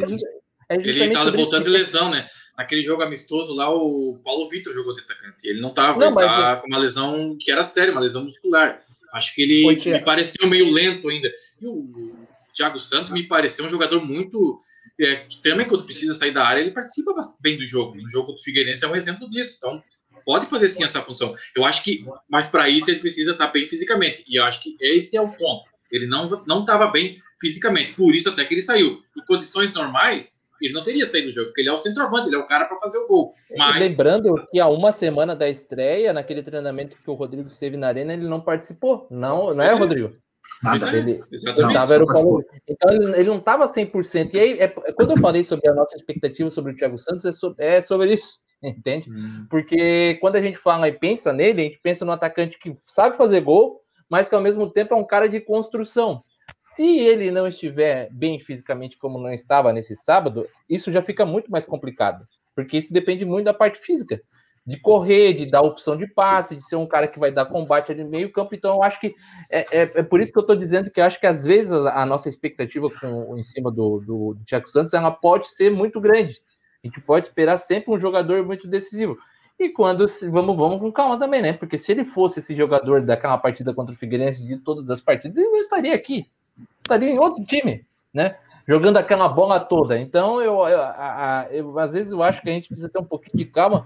é 0.69 0.75
ele 0.75 1.11
tava 1.11 1.31
voltando 1.31 1.63
de 1.63 1.69
lesão, 1.69 2.09
né? 2.09 2.25
Naquele 2.57 2.81
jogo 2.81 3.01
amistoso 3.01 3.53
lá, 3.53 3.73
o 3.73 4.19
Paulo 4.23 4.49
Vitor 4.49 4.73
jogou 4.73 4.93
de 4.93 5.01
atacante. 5.01 5.47
Ele 5.47 5.61
não 5.61 5.73
tava, 5.73 5.97
não, 5.97 6.07
ele 6.07 6.27
tá 6.27 6.57
é... 6.57 6.61
com 6.61 6.67
uma 6.67 6.77
lesão 6.77 7.37
que 7.39 7.51
era 7.51 7.63
séria, 7.63 7.91
uma 7.91 8.01
lesão 8.01 8.25
muscular. 8.25 8.81
Acho 9.13 9.33
que 9.33 9.41
ele 9.41 9.91
me 9.91 9.99
pareceu 10.01 10.47
meio 10.47 10.69
lento 10.69 11.07
ainda. 11.09 11.31
E 11.61 11.65
o 11.65 12.15
Thiago 12.53 12.77
Santos 12.77 13.11
me 13.11 13.23
pareceu 13.23 13.65
um 13.65 13.69
jogador 13.69 14.05
muito. 14.05 14.59
É, 14.99 15.15
que 15.15 15.41
também, 15.41 15.65
quando 15.65 15.85
precisa 15.85 16.13
sair 16.13 16.33
da 16.33 16.45
área, 16.45 16.59
ele 16.59 16.71
participa 16.71 17.13
bem 17.39 17.57
do 17.57 17.63
jogo. 17.63 17.95
No 17.95 18.09
jogo 18.09 18.33
do 18.33 18.41
Figueirense 18.41 18.83
é 18.83 18.87
um 18.87 18.95
exemplo 18.95 19.29
disso. 19.29 19.55
Então, 19.57 19.81
pode 20.25 20.45
fazer 20.45 20.69
sim 20.69 20.83
essa 20.83 21.01
função. 21.01 21.33
Eu 21.55 21.65
acho 21.65 21.83
que, 21.83 22.05
mas 22.29 22.47
para 22.47 22.69
isso 22.69 22.89
ele 22.89 22.99
precisa 22.99 23.31
estar 23.31 23.47
bem 23.47 23.67
fisicamente. 23.67 24.23
E 24.27 24.39
eu 24.39 24.43
acho 24.43 24.61
que 24.61 24.75
esse 24.79 25.15
é 25.17 25.21
o 25.21 25.31
ponto. 25.31 25.69
Ele 25.91 26.05
não 26.05 26.27
não 26.45 26.61
estava 26.61 26.87
bem 26.87 27.15
fisicamente, 27.41 27.93
por 27.93 28.13
isso 28.13 28.29
até 28.29 28.45
que 28.45 28.53
ele 28.53 28.61
saiu. 28.61 29.01
Em 29.17 29.25
condições 29.25 29.73
normais, 29.73 30.41
ele 30.61 30.73
não 30.73 30.83
teria 30.83 31.05
saído 31.05 31.27
do 31.27 31.33
jogo, 31.33 31.47
porque 31.47 31.61
ele 31.61 31.69
é 31.69 31.73
o 31.73 31.81
centroavante, 31.81 32.27
ele 32.27 32.35
é 32.35 32.39
o 32.39 32.45
cara 32.45 32.65
para 32.65 32.79
fazer 32.79 32.97
o 32.99 33.07
gol. 33.07 33.33
Mas... 33.57 33.79
Lembrando 33.79 34.35
que 34.51 34.59
há 34.59 34.67
uma 34.67 34.91
semana 34.91 35.35
da 35.35 35.49
estreia, 35.49 36.13
naquele 36.13 36.43
treinamento 36.43 36.97
que 36.97 37.09
o 37.09 37.15
Rodrigo 37.15 37.47
esteve 37.47 37.77
na 37.77 37.87
arena, 37.87 38.13
ele 38.13 38.27
não 38.27 38.41
participou. 38.41 39.07
Não, 39.09 39.53
não 39.53 39.63
é, 39.63 39.73
Rodrigo? 39.73 40.13
Nada. 40.61 40.95
Ele, 40.95 41.23
ele 41.31 41.73
tava, 41.73 41.93
era 41.93 42.03
o 42.03 42.07
Paulo, 42.07 42.43
então 42.67 42.91
ele, 42.91 43.05
ele 43.15 43.29
não 43.29 43.37
estava 43.37 43.65
100%. 43.65 44.33
E 44.33 44.39
aí, 44.39 44.59
é, 44.59 44.67
quando 44.67 45.11
eu 45.11 45.17
falei 45.17 45.43
sobre 45.43 45.69
a 45.69 45.73
nossa 45.73 45.95
expectativa 45.95 46.51
sobre 46.51 46.73
o 46.73 46.75
Thiago 46.75 46.97
Santos, 46.97 47.23
é 47.23 47.31
sobre, 47.31 47.63
é 47.63 47.81
sobre 47.81 48.13
isso 48.13 48.39
entende? 48.63 49.09
Hum. 49.09 49.45
Porque 49.49 50.17
quando 50.21 50.35
a 50.35 50.41
gente 50.41 50.57
fala 50.57 50.87
e 50.87 50.91
pensa 50.91 51.33
nele, 51.33 51.61
a 51.61 51.65
gente 51.65 51.79
pensa 51.81 52.05
no 52.05 52.11
atacante 52.11 52.59
que 52.59 52.73
sabe 52.87 53.17
fazer 53.17 53.41
gol, 53.41 53.81
mas 54.09 54.27
que 54.27 54.35
ao 54.35 54.41
mesmo 54.41 54.69
tempo 54.69 54.93
é 54.93 54.97
um 54.97 55.05
cara 55.05 55.29
de 55.29 55.39
construção. 55.39 56.21
Se 56.57 56.97
ele 56.99 57.31
não 57.31 57.47
estiver 57.47 58.09
bem 58.11 58.39
fisicamente 58.39 58.97
como 58.97 59.19
não 59.19 59.31
estava 59.31 59.71
nesse 59.71 59.95
sábado, 59.95 60.47
isso 60.67 60.91
já 60.91 61.01
fica 61.01 61.25
muito 61.25 61.51
mais 61.51 61.65
complicado, 61.65 62.27
porque 62.55 62.77
isso 62.77 62.91
depende 62.91 63.23
muito 63.23 63.45
da 63.45 63.53
parte 63.53 63.79
física, 63.79 64.19
de 64.65 64.79
correr, 64.79 65.33
de 65.33 65.45
dar 65.45 65.61
opção 65.61 65.95
de 65.95 66.07
passe, 66.07 66.55
de 66.55 66.63
ser 66.63 66.75
um 66.75 66.87
cara 66.87 67.07
que 67.07 67.19
vai 67.19 67.31
dar 67.31 67.45
combate 67.45 67.91
ali 67.91 68.03
no 68.03 68.09
meio 68.09 68.31
campo. 68.31 68.53
Então, 68.53 68.75
eu 68.75 68.83
acho 68.83 68.99
que 68.99 69.15
é, 69.51 69.59
é, 69.71 69.81
é 69.99 70.03
por 70.03 70.21
isso 70.21 70.31
que 70.31 70.39
eu 70.39 70.41
estou 70.41 70.55
dizendo 70.55 70.91
que 70.91 71.01
acho 71.01 71.19
que 71.19 71.27
às 71.27 71.45
vezes 71.45 71.71
a, 71.71 72.01
a 72.01 72.05
nossa 72.05 72.27
expectativa 72.27 72.89
com, 72.99 73.37
em 73.37 73.43
cima 73.43 73.71
do, 73.71 73.99
do, 73.99 74.33
do 74.33 74.45
Thiago 74.45 74.67
Santos 74.67 74.93
ela 74.93 75.11
pode 75.11 75.49
ser 75.51 75.71
muito 75.71 75.99
grande. 76.01 76.41
A 76.83 76.87
gente 76.87 77.01
pode 77.01 77.27
esperar 77.27 77.57
sempre 77.57 77.91
um 77.91 77.99
jogador 77.99 78.45
muito 78.45 78.67
decisivo. 78.67 79.17
E 79.59 79.69
quando 79.69 80.05
vamos, 80.31 80.55
vamos 80.55 80.79
com 80.79 80.91
calma 80.91 81.19
também, 81.19 81.41
né? 81.41 81.51
Porque 81.53 81.77
se 81.77 81.91
ele 81.91 82.05
fosse 82.05 82.39
esse 82.39 82.55
jogador 82.55 83.01
daquela 83.01 83.37
partida 83.37 83.73
contra 83.73 83.93
o 83.93 83.97
Figueirense 83.97 84.45
de 84.45 84.57
todas 84.57 84.89
as 84.89 85.01
partidas, 85.01 85.37
ele 85.37 85.49
não 85.49 85.59
estaria 85.59 85.93
aqui. 85.93 86.25
Estaria 86.79 87.09
em 87.09 87.19
outro 87.19 87.43
time, 87.43 87.85
né? 88.13 88.37
Jogando 88.65 88.97
aquela 88.97 89.27
bola 89.27 89.59
toda. 89.59 89.99
Então, 89.99 90.41
eu, 90.41 90.65
eu, 90.67 90.79
eu 91.51 91.79
às 91.79 91.91
vezes 91.91 92.13
eu 92.13 92.23
acho 92.23 92.41
que 92.41 92.49
a 92.49 92.53
gente 92.53 92.69
precisa 92.69 92.87
ter 92.87 92.99
um 92.99 93.03
pouquinho 93.03 93.37
de 93.37 93.45
calma 93.45 93.85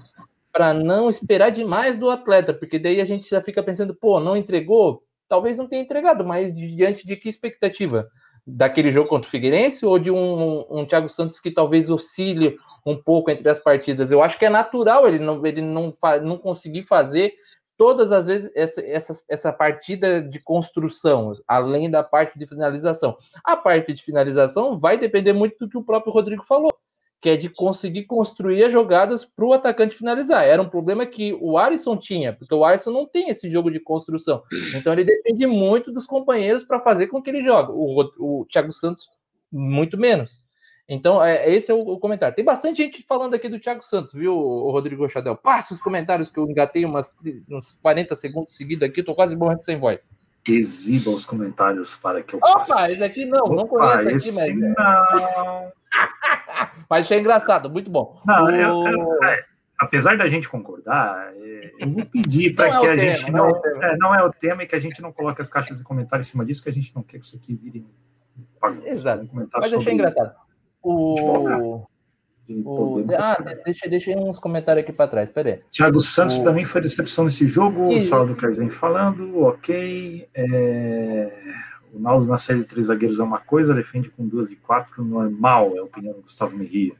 para 0.51 0.71
não 0.71 1.09
esperar 1.09 1.49
demais 1.49 1.97
do 1.97 2.11
atleta, 2.11 2.53
porque 2.53 2.77
daí 2.77 3.01
a 3.01 3.05
gente 3.05 3.27
já 3.27 3.41
fica 3.41 3.63
pensando, 3.63 3.95
pô, 3.95 4.19
não 4.19 4.37
entregou? 4.37 5.01
Talvez 5.27 5.57
não 5.57 5.67
tenha 5.67 5.81
entregado, 5.81 6.23
mas 6.23 6.53
diante 6.53 7.07
de 7.07 7.15
que 7.15 7.27
expectativa? 7.27 8.07
Daquele 8.45 8.91
jogo 8.91 9.09
contra 9.09 9.27
o 9.27 9.31
Figueirense 9.31 9.83
ou 9.83 9.97
de 9.97 10.11
um, 10.11 10.65
um, 10.69 10.85
Thiago 10.85 11.09
Santos 11.09 11.39
que 11.39 11.49
talvez 11.49 11.89
oscile 11.89 12.59
um 12.85 12.95
pouco 12.95 13.31
entre 13.31 13.47
as 13.49 13.59
partidas. 13.59 14.11
Eu 14.11 14.21
acho 14.21 14.37
que 14.37 14.45
é 14.45 14.49
natural 14.49 15.07
ele 15.07 15.19
não, 15.19 15.45
ele 15.45 15.61
não, 15.61 15.95
não 16.21 16.37
conseguir 16.37 16.83
fazer 16.83 17.33
todas 17.77 18.11
as 18.11 18.27
vezes 18.27 18.51
essa, 18.55 18.81
essa, 18.81 19.21
essa 19.27 19.53
partida 19.53 20.21
de 20.21 20.39
construção, 20.39 21.33
além 21.47 21.89
da 21.89 22.03
parte 22.03 22.37
de 22.37 22.45
finalização. 22.45 23.17
A 23.43 23.55
parte 23.55 23.93
de 23.93 24.03
finalização 24.03 24.77
vai 24.77 24.97
depender 24.97 25.33
muito 25.33 25.57
do 25.59 25.69
que 25.69 25.77
o 25.77 25.83
próprio 25.83 26.13
Rodrigo 26.13 26.43
falou, 26.45 26.71
que 27.21 27.29
é 27.29 27.37
de 27.37 27.49
conseguir 27.49 28.03
construir 28.03 28.65
as 28.65 28.71
jogadas 28.71 29.23
para 29.23 29.45
o 29.45 29.53
atacante 29.53 29.95
finalizar. 29.95 30.45
Era 30.45 30.61
um 30.61 30.69
problema 30.69 31.05
que 31.05 31.33
o 31.41 31.57
Alisson 31.57 31.97
tinha, 31.97 32.33
porque 32.33 32.53
o 32.53 32.65
Alisson 32.65 32.91
não 32.91 33.05
tem 33.05 33.29
esse 33.29 33.49
jogo 33.49 33.71
de 33.71 33.79
construção. 33.79 34.43
Então 34.75 34.91
ele 34.91 35.05
depende 35.05 35.47
muito 35.47 35.91
dos 35.91 36.05
companheiros 36.05 36.63
para 36.63 36.81
fazer 36.81 37.07
com 37.07 37.21
que 37.21 37.29
ele 37.29 37.43
jogue. 37.43 37.71
O, 37.71 38.41
o 38.41 38.45
Thiago 38.45 38.71
Santos 38.71 39.07
muito 39.51 39.97
menos. 39.97 40.42
Então, 40.87 41.23
é, 41.23 41.49
esse 41.49 41.71
é 41.71 41.73
o, 41.73 41.79
o, 41.79 41.99
comentário. 41.99 42.35
Tem 42.35 42.43
bastante 42.43 42.83
gente 42.83 43.03
falando 43.07 43.33
aqui 43.33 43.47
do 43.47 43.59
Thiago 43.59 43.81
Santos, 43.81 44.13
viu, 44.13 44.35
o 44.35 44.69
Rodrigo 44.69 45.07
Chadel? 45.07 45.35
Passa 45.35 45.73
os 45.73 45.79
comentários 45.79 46.29
que 46.29 46.37
eu 46.37 46.49
engatei 46.49 46.83
umas, 46.83 47.13
uns 47.49 47.73
40 47.81 48.15
segundos 48.15 48.55
seguidos 48.55 48.87
aqui, 48.87 49.01
tô 49.01 49.15
quase 49.15 49.35
morrendo 49.35 49.63
sem 49.63 49.79
voz. 49.79 49.99
Exiba 50.45 51.11
os 51.11 51.25
comentários 51.25 51.95
para 51.95 52.21
que 52.21 52.33
eu 52.33 52.39
passe. 52.39 52.71
Opa, 52.73 52.91
esse 52.91 53.03
aqui 53.03 53.25
não, 53.25 53.45
Opa, 53.45 53.55
não 53.55 53.67
conheço 53.67 54.29
aqui, 54.41 54.59
mas... 54.59 54.75
Não. 54.75 55.71
mas 56.89 57.05
achei 57.05 57.19
engraçado, 57.19 57.69
muito 57.69 57.89
bom. 57.89 58.21
Não, 58.25 58.45
o... 58.45 58.51
eu, 58.51 59.23
é, 59.23 59.45
apesar 59.79 60.17
da 60.17 60.27
gente 60.27 60.49
concordar, 60.49 61.33
é, 61.33 61.71
eu 61.79 61.89
vou 61.89 62.05
pedir 62.05 62.53
para 62.55 62.67
é 62.67 62.79
que 62.79 62.85
é 62.85 62.91
a 62.91 62.95
tema, 62.95 63.13
gente 63.13 63.31
não. 63.31 63.49
Não 63.49 63.83
é, 63.83 63.93
é, 63.93 63.97
não 63.97 64.15
é, 64.15 64.23
o 64.23 64.33
tema 64.33 64.63
e 64.63 64.67
que 64.67 64.75
a 64.75 64.79
gente 64.79 65.01
não 65.01 65.13
coloque 65.13 65.41
as 65.41 65.49
caixas 65.49 65.77
de 65.77 65.83
comentários 65.85 66.27
em 66.27 66.31
cima 66.31 66.43
disso, 66.43 66.61
que 66.61 66.69
a 66.69 66.73
gente 66.73 66.93
não 66.93 67.03
quer 67.03 67.19
que 67.19 67.25
isso 67.25 67.37
aqui 67.37 67.55
vire. 67.55 67.85
Exato. 68.85 69.29
Mas 69.31 69.73
achei 69.73 69.93
engraçado. 69.93 70.42
O. 70.83 71.81
O... 72.65 73.05
Ah, 73.17 73.37
deixa, 73.63 73.89
deixa 73.89 74.11
uns 74.11 74.37
comentários 74.37 74.83
aqui 74.83 74.91
para 74.91 75.09
trás, 75.09 75.31
peraí. 75.31 75.61
Thiago 75.71 76.01
Santos, 76.01 76.37
o... 76.37 76.43
para 76.43 76.51
mim, 76.51 76.65
foi 76.65 76.81
decepção 76.81 77.23
nesse 77.23 77.47
jogo. 77.47 77.91
E... 77.91 77.95
O 77.95 78.01
Saldo 78.01 78.35
Kaizen 78.35 78.69
falando, 78.69 79.43
ok. 79.43 80.27
É... 80.35 81.31
O 81.93 81.99
Naldo 81.99 82.25
na 82.25 82.37
série 82.37 82.59
de 82.59 82.65
três 82.65 82.87
zagueiros 82.87 83.19
é 83.19 83.23
uma 83.23 83.39
coisa, 83.39 83.73
defende 83.73 84.09
com 84.09 84.27
duas 84.27 84.49
e 84.49 84.55
quatro, 84.55 85.05
normal, 85.05 85.73
é 85.75 85.79
a 85.79 85.83
opinião 85.83 86.13
do 86.15 86.23
Gustavo 86.23 86.57
Merria. 86.57 86.95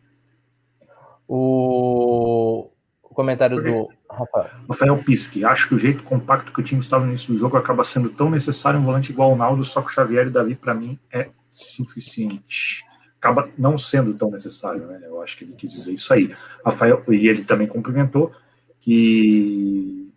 O, 1.27 2.69
o 3.01 3.09
comentário 3.09 3.61
do 3.61 3.89
Rafael. 4.09 4.49
Rafael 4.69 4.97
Pisque, 4.97 5.43
acho 5.43 5.67
que 5.67 5.73
o 5.73 5.79
jeito 5.79 6.03
compacto 6.03 6.53
que 6.53 6.59
o 6.59 6.63
time 6.63 6.79
estava 6.79 7.03
no 7.03 7.09
início 7.09 7.34
do 7.34 7.39
jogo 7.39 7.57
acaba 7.57 7.84
sendo 7.84 8.11
tão 8.11 8.29
necessário 8.29 8.79
um 8.79 8.84
volante 8.84 9.11
igual 9.11 9.34
o 9.34 9.36
Naldo, 9.36 9.63
só 9.63 9.81
que 9.81 9.88
o 9.88 9.91
Xavier 9.91 10.27
e 10.27 10.29
Davi, 10.29 10.53
para 10.53 10.75
mim, 10.75 10.99
é 11.11 11.29
suficiente 11.49 12.86
acaba 13.24 13.49
não 13.57 13.78
sendo 13.78 14.13
tão 14.13 14.30
necessário, 14.30 14.86
né? 14.86 14.99
Eu 15.03 15.21
acho 15.21 15.38
que 15.38 15.45
ele 15.45 15.53
quis 15.53 15.71
dizer 15.71 15.93
isso 15.93 16.13
aí. 16.13 16.30
Rafael, 16.65 17.01
e 17.07 17.30
ele 17.30 17.45
também 17.45 17.67
complementou 17.67 18.34
que 18.82 20.11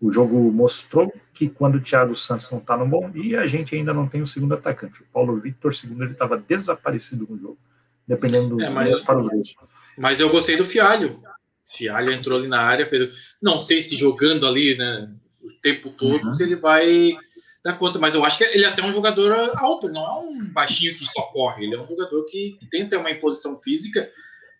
o 0.00 0.12
jogo 0.12 0.38
mostrou 0.52 1.12
que 1.34 1.48
quando 1.48 1.76
o 1.76 1.80
Thiago 1.80 2.14
Santos 2.14 2.48
não 2.52 2.58
está 2.58 2.76
no 2.76 2.86
bom 2.86 3.10
dia, 3.10 3.40
a 3.40 3.46
gente 3.48 3.74
ainda 3.74 3.92
não 3.92 4.06
tem 4.06 4.22
o 4.22 4.26
segundo 4.26 4.54
atacante. 4.54 5.02
O 5.02 5.06
Paulo 5.12 5.36
Victor, 5.40 5.74
segundo 5.74 6.04
ele, 6.04 6.12
estava 6.12 6.38
desaparecido 6.38 7.26
no 7.28 7.36
jogo, 7.36 7.58
dependendo 8.06 8.56
dos 8.56 8.68
é, 8.68 8.70
mas, 8.70 9.00
para 9.02 9.18
os 9.18 9.26
gols. 9.26 9.56
Mas 9.98 10.20
eu 10.20 10.30
gostei 10.30 10.56
do 10.56 10.64
Fialho. 10.64 11.20
Fialho 11.66 12.12
entrou 12.12 12.38
ali 12.38 12.46
na 12.46 12.60
área, 12.60 12.86
fez, 12.86 13.36
não 13.42 13.58
sei 13.58 13.80
se 13.80 13.96
jogando 13.96 14.46
ali, 14.46 14.76
né, 14.76 15.10
o 15.42 15.48
tempo 15.60 15.90
todo, 15.90 16.24
uhum. 16.24 16.30
se 16.32 16.42
ele 16.42 16.56
vai 16.56 17.16
dá 17.64 17.72
conta, 17.72 17.98
mas 17.98 18.14
eu 18.14 18.24
acho 18.24 18.38
que 18.38 18.44
ele 18.44 18.64
é 18.64 18.68
até 18.68 18.82
um 18.82 18.92
jogador 18.92 19.32
alto, 19.56 19.88
não 19.88 20.04
é 20.04 20.20
um 20.20 20.44
baixinho 20.52 20.94
que 20.94 21.06
só 21.06 21.22
corre, 21.32 21.64
ele 21.64 21.74
é 21.74 21.80
um 21.80 21.86
jogador 21.86 22.24
que 22.24 22.58
tem 22.70 22.82
até 22.82 22.98
uma 22.98 23.10
imposição 23.10 23.56
física, 23.56 24.10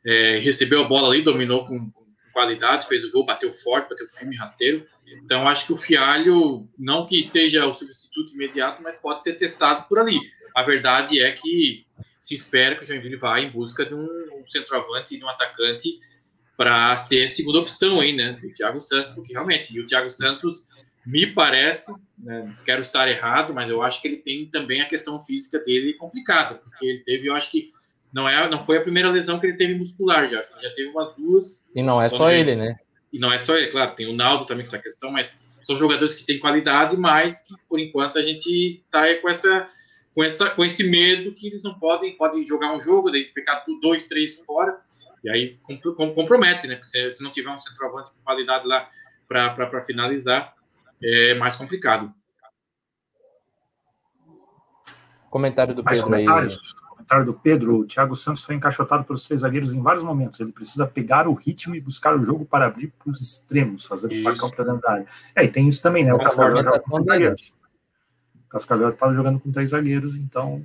é, 0.04 0.38
recebeu 0.38 0.84
a 0.84 0.88
bola 0.88 1.08
ali, 1.08 1.22
dominou 1.22 1.66
com, 1.66 1.90
com, 1.90 2.02
qualidade, 2.32 2.86
fez 2.86 3.04
o 3.04 3.10
gol, 3.10 3.26
bateu 3.26 3.52
forte, 3.52 3.90
bateu 3.90 4.08
firme, 4.08 4.34
rasteiro. 4.36 4.86
Então 5.22 5.46
acho 5.46 5.66
que 5.66 5.72
o 5.74 5.76
Fialho, 5.76 6.66
não 6.78 7.04
que 7.04 7.22
seja 7.22 7.66
o 7.66 7.74
substituto 7.74 8.32
imediato, 8.32 8.82
mas 8.82 8.96
pode 8.96 9.22
ser 9.22 9.34
testado 9.34 9.86
por 9.86 9.98
ali. 9.98 10.18
A 10.54 10.62
verdade 10.62 11.20
é 11.20 11.30
que 11.32 11.84
se 12.18 12.34
espera 12.34 12.74
que 12.74 12.84
o 12.84 12.86
Joinville 12.86 13.16
vá 13.16 13.38
em 13.38 13.50
busca 13.50 13.84
de 13.84 13.94
um, 13.94 14.02
um 14.02 14.46
centroavante 14.46 15.14
e 15.14 15.18
de 15.18 15.24
um 15.24 15.28
atacante 15.28 15.98
para 16.56 16.96
ser 16.96 17.24
a 17.24 17.28
segunda 17.28 17.58
opção 17.58 18.00
aí, 18.00 18.14
né, 18.14 18.32
do 18.40 18.52
Thiago 18.52 18.80
Santos, 18.80 19.12
porque 19.12 19.32
realmente, 19.32 19.76
e 19.76 19.80
o 19.80 19.86
Thiago 19.86 20.08
Santos 20.08 20.68
me 21.04 21.26
parece, 21.26 21.92
né, 22.18 22.54
quero 22.64 22.80
estar 22.80 23.08
errado, 23.08 23.52
mas 23.52 23.68
eu 23.68 23.82
acho 23.82 24.00
que 24.00 24.08
ele 24.08 24.18
tem 24.18 24.46
também 24.46 24.80
a 24.80 24.88
questão 24.88 25.22
física 25.22 25.58
dele 25.58 25.94
complicada, 25.94 26.54
porque 26.54 26.86
ele 26.86 27.00
teve, 27.00 27.26
eu 27.26 27.34
acho 27.34 27.50
que 27.50 27.70
não 28.12 28.28
é, 28.28 28.48
não 28.48 28.64
foi 28.64 28.78
a 28.78 28.82
primeira 28.82 29.10
lesão 29.10 29.40
que 29.40 29.46
ele 29.46 29.56
teve 29.56 29.74
muscular 29.74 30.28
já, 30.28 30.42
já 30.42 30.70
teve 30.74 30.90
umas 30.90 31.14
duas. 31.16 31.68
E 31.74 31.82
não 31.82 32.00
é 32.00 32.10
só 32.10 32.30
ele, 32.30 32.54
né? 32.54 32.76
E 33.12 33.18
não 33.18 33.32
é 33.32 33.38
só 33.38 33.56
ele, 33.56 33.70
claro, 33.70 33.94
tem 33.94 34.06
o 34.06 34.16
Naldo 34.16 34.44
também 34.44 34.64
com 34.64 34.68
essa 34.68 34.78
questão, 34.78 35.10
mas 35.10 35.32
são 35.62 35.76
jogadores 35.76 36.14
que 36.14 36.24
têm 36.24 36.38
qualidade, 36.38 36.96
mas 36.96 37.40
que 37.40 37.54
por 37.68 37.78
enquanto 37.78 38.18
a 38.18 38.22
gente 38.22 38.82
está 38.84 39.14
com 39.16 39.28
essa 39.28 39.68
com 40.14 40.22
essa 40.22 40.50
com 40.50 40.64
esse 40.64 40.84
medo 40.84 41.32
que 41.32 41.46
eles 41.46 41.62
não 41.62 41.78
podem 41.78 42.16
podem 42.16 42.46
jogar 42.46 42.74
um 42.74 42.80
jogo, 42.80 43.10
daí 43.10 43.24
ficar 43.34 43.64
dois, 43.80 44.04
três 44.04 44.38
fora, 44.44 44.78
e 45.24 45.30
aí 45.30 45.58
compromete, 46.14 46.66
né? 46.66 46.76
Porque 46.76 46.88
se, 46.88 47.10
se 47.12 47.22
não 47.22 47.30
tiver 47.30 47.50
um 47.50 47.58
centroavante 47.58 48.10
com 48.10 48.22
qualidade 48.22 48.66
lá 48.66 48.88
para 49.28 49.84
finalizar, 49.84 50.54
é 51.02 51.34
mais 51.34 51.56
complicado. 51.56 52.12
Comentário 55.30 55.74
do 55.74 55.82
Pedro 55.82 56.14
aí. 56.14 56.24
Comentário 56.24 57.26
do 57.26 57.34
Pedro, 57.34 57.80
o 57.80 57.86
Thiago 57.86 58.14
Santos 58.14 58.44
foi 58.44 58.54
encaixotado 58.54 59.04
pelos 59.04 59.24
três 59.24 59.40
zagueiros 59.40 59.72
em 59.72 59.82
vários 59.82 60.04
momentos. 60.04 60.38
Ele 60.40 60.52
precisa 60.52 60.86
pegar 60.86 61.26
o 61.26 61.34
ritmo 61.34 61.74
e 61.74 61.80
buscar 61.80 62.14
o 62.14 62.24
jogo 62.24 62.44
para 62.44 62.66
abrir 62.66 62.92
para 62.98 63.10
os 63.10 63.20
extremos, 63.20 63.84
fazer 63.84 64.06
o 64.06 64.22
facão 64.22 64.50
para 64.50 64.64
dentro 64.64 64.80
da 64.80 64.92
área. 64.92 65.06
É, 65.34 65.44
e 65.44 65.48
tem 65.48 65.66
isso 65.66 65.82
também, 65.82 66.04
né? 66.04 66.14
O 66.14 66.18
Cascavel 66.18 66.62
joga 66.62 66.80
com 66.80 66.90
três 66.90 67.06
zagueiros. 67.06 67.54
O 68.46 68.48
Cascavel 68.50 68.88
estava 68.90 69.14
jogando 69.14 69.40
com 69.40 69.50
três 69.50 69.70
zagueiros, 69.70 70.14
então 70.16 70.64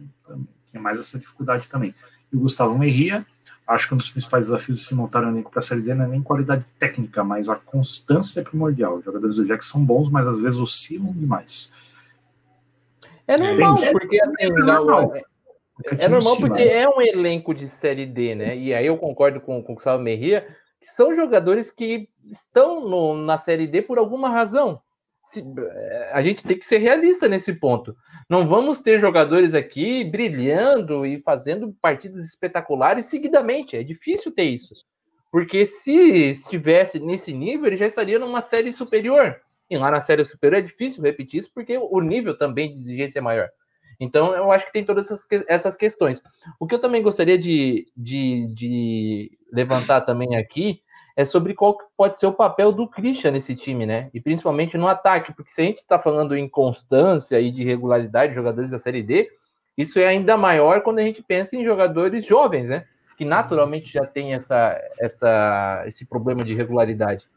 tinha 0.70 0.82
mais 0.82 1.00
essa 1.00 1.18
dificuldade 1.18 1.68
também. 1.68 1.96
E 2.32 2.36
o 2.36 2.40
Gustavo 2.42 2.78
Merria, 2.78 3.26
acho 3.68 3.88
que 3.88 3.94
um 3.94 3.98
dos 3.98 4.10
principais 4.10 4.46
desafios 4.46 4.80
de 4.80 4.86
se 4.86 4.96
montar 4.96 5.24
um 5.24 5.30
elenco 5.30 5.52
para 5.52 5.60
a 5.60 5.62
Série 5.64 5.82
D 5.82 5.94
não 5.94 6.06
é 6.06 6.08
nem 6.08 6.22
qualidade 6.22 6.66
técnica, 6.80 7.24
mas 7.24 7.50
a 7.50 7.56
constância 7.56 8.40
é 8.40 8.44
primordial. 8.44 8.98
Os 8.98 9.06
jogadores 9.06 9.36
do 9.36 9.46
Jack 9.46 9.66
são 9.66 9.84
bons, 9.84 10.10
mas 10.10 10.28
às 10.28 10.40
vezes 10.40 10.60
oscilam 10.60 11.14
demais. 11.14 11.72
É 13.28 13.38
normal, 13.38 13.76
porque 13.92 14.22
assim, 14.22 14.36
é 14.40 14.50
normal. 14.50 15.16
É, 15.16 16.06
é 16.06 16.08
normal 16.08 16.38
porque 16.38 16.64
é 16.64 16.88
um 16.88 17.02
elenco 17.02 17.54
de 17.54 17.68
Série 17.68 18.06
D, 18.06 18.36
né? 18.36 18.58
E 18.58 18.74
aí 18.74 18.86
eu 18.86 18.98
concordo 18.98 19.42
com, 19.42 19.62
com 19.62 19.74
o 19.74 19.76
Gustavo 19.76 20.02
Merria, 20.02 20.48
que 20.80 20.88
são 20.88 21.16
jogadores 21.16 21.70
que 21.70 22.10
estão 22.26 22.88
no, 22.88 23.14
na 23.16 23.38
Série 23.38 23.68
D 23.68 23.82
por 23.82 23.98
alguma 23.98 24.30
razão 24.30 24.82
a 26.12 26.22
gente 26.22 26.44
tem 26.44 26.58
que 26.58 26.66
ser 26.66 26.78
realista 26.78 27.28
nesse 27.28 27.54
ponto. 27.54 27.96
Não 28.30 28.48
vamos 28.48 28.80
ter 28.82 29.00
jogadores 29.00 29.54
aqui 29.54 30.04
brilhando 30.04 31.06
e 31.06 31.22
fazendo 31.22 31.74
partidas 31.82 32.26
espetaculares 32.26 33.06
seguidamente. 33.06 33.76
É 33.76 33.84
difícil 33.84 34.32
ter 34.32 34.44
isso. 34.44 34.74
Porque 35.32 35.66
se 35.66 36.32
estivesse 36.32 37.00
nesse 37.00 37.34
nível, 37.34 37.68
ele 37.68 37.78
já 37.78 37.86
estaria 37.86 38.18
numa 38.18 38.42
série 38.42 38.72
superior. 38.72 39.36
E 39.70 39.78
lá 39.78 39.92
na 39.92 40.00
série 40.00 40.24
superior 40.24 40.60
é 40.60 40.66
difícil 40.66 41.04
repetir 41.04 41.40
isso, 41.40 41.52
porque 41.54 41.78
o 41.78 42.00
nível 42.00 42.38
também 42.38 42.74
de 42.74 42.80
exigência 42.80 43.20
é 43.20 43.22
maior. 43.22 43.50
Então, 44.00 44.34
eu 44.34 44.52
acho 44.52 44.66
que 44.66 44.72
tem 44.72 44.86
todas 44.86 45.06
essas, 45.12 45.28
essas 45.48 45.76
questões. 45.76 46.22
O 46.60 46.68
que 46.68 46.76
eu 46.76 46.80
também 46.80 47.02
gostaria 47.02 47.38
de, 47.38 47.92
de, 47.98 48.48
de 48.54 49.38
levantar 49.52 50.02
também 50.02 50.36
aqui 50.36 50.82
é 51.18 51.26
sobre 51.26 51.56
qual 51.56 51.76
pode 51.98 52.16
ser 52.16 52.28
o 52.28 52.32
papel 52.32 52.72
do 52.72 52.88
Christian 52.88 53.32
nesse 53.32 53.56
time, 53.56 53.88
né? 53.88 54.08
E 54.14 54.22
principalmente 54.22 54.78
no 54.78 54.88
ataque, 54.88 55.34
porque 55.34 55.52
se 55.52 55.60
a 55.60 55.64
gente 55.64 55.78
está 55.78 55.98
falando 55.98 56.38
em 56.38 56.48
constância 56.48 57.42
e 57.42 57.52
de 57.52 57.64
regularidade 57.64 58.30
de 58.30 58.36
jogadores 58.36 58.70
da 58.70 58.78
Série 58.78 59.02
D, 59.02 59.28
isso 59.76 59.98
é 59.98 60.06
ainda 60.06 60.38
maior 60.38 60.82
quando 60.82 61.00
a 61.00 61.02
gente 61.02 61.24
pensa 61.24 61.56
em 61.56 61.64
jogadores 61.64 62.24
jovens, 62.24 62.70
né? 62.70 62.86
Que 63.18 63.26
naturalmente 63.26 63.92
já 63.92 64.06
tem 64.06 64.36
essa, 64.36 64.80
essa, 65.00 65.84
esse 65.88 66.06
problema 66.06 66.44
de 66.44 66.54
regularidade. 66.54 67.28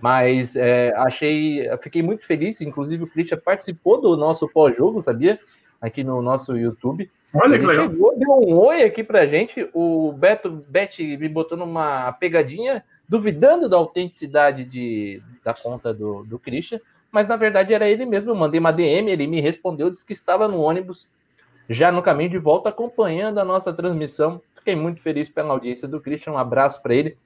Mas 0.00 0.54
é, 0.54 0.94
achei, 0.96 1.68
fiquei 1.82 2.04
muito 2.04 2.24
feliz, 2.24 2.60
inclusive 2.60 3.02
o 3.02 3.08
Christian 3.08 3.38
participou 3.44 4.00
do 4.00 4.16
nosso 4.16 4.48
pós-jogo, 4.48 5.02
sabia? 5.02 5.40
Aqui 5.80 6.04
no 6.04 6.22
nosso 6.22 6.56
YouTube. 6.56 7.10
Olha 7.34 7.56
Ele 7.56 7.58
que 7.58 7.66
legal. 7.66 7.90
chegou, 7.90 8.16
deu 8.16 8.30
um 8.30 8.56
oi 8.58 8.84
aqui 8.84 9.02
pra 9.02 9.26
gente. 9.26 9.68
O 9.74 10.12
Beto 10.12 10.64
Bet 10.68 11.02
me 11.16 11.28
botou 11.28 11.58
numa 11.58 12.12
pegadinha 12.12 12.84
duvidando 13.08 13.68
da 13.68 13.76
autenticidade 13.76 14.64
de, 14.64 15.22
da 15.44 15.54
conta 15.54 15.92
do, 15.92 16.24
do 16.24 16.38
Christian, 16.38 16.80
mas 17.10 17.28
na 17.28 17.36
verdade 17.36 17.72
era 17.72 17.88
ele 17.88 18.04
mesmo. 18.04 18.30
Eu 18.30 18.34
mandei 18.34 18.58
uma 18.58 18.72
DM, 18.72 19.10
ele 19.10 19.26
me 19.26 19.40
respondeu, 19.40 19.90
disse 19.90 20.04
que 20.04 20.12
estava 20.12 20.48
no 20.48 20.60
ônibus, 20.60 21.08
já 21.68 21.92
no 21.92 22.02
caminho 22.02 22.30
de 22.30 22.38
volta, 22.38 22.68
acompanhando 22.68 23.38
a 23.38 23.44
nossa 23.44 23.72
transmissão. 23.72 24.40
Fiquei 24.54 24.74
muito 24.74 25.00
feliz 25.00 25.28
pela 25.28 25.52
audiência 25.52 25.86
do 25.86 26.00
Christian, 26.00 26.32
um 26.32 26.38
abraço 26.38 26.82
para 26.82 26.94
ele. 26.94 27.16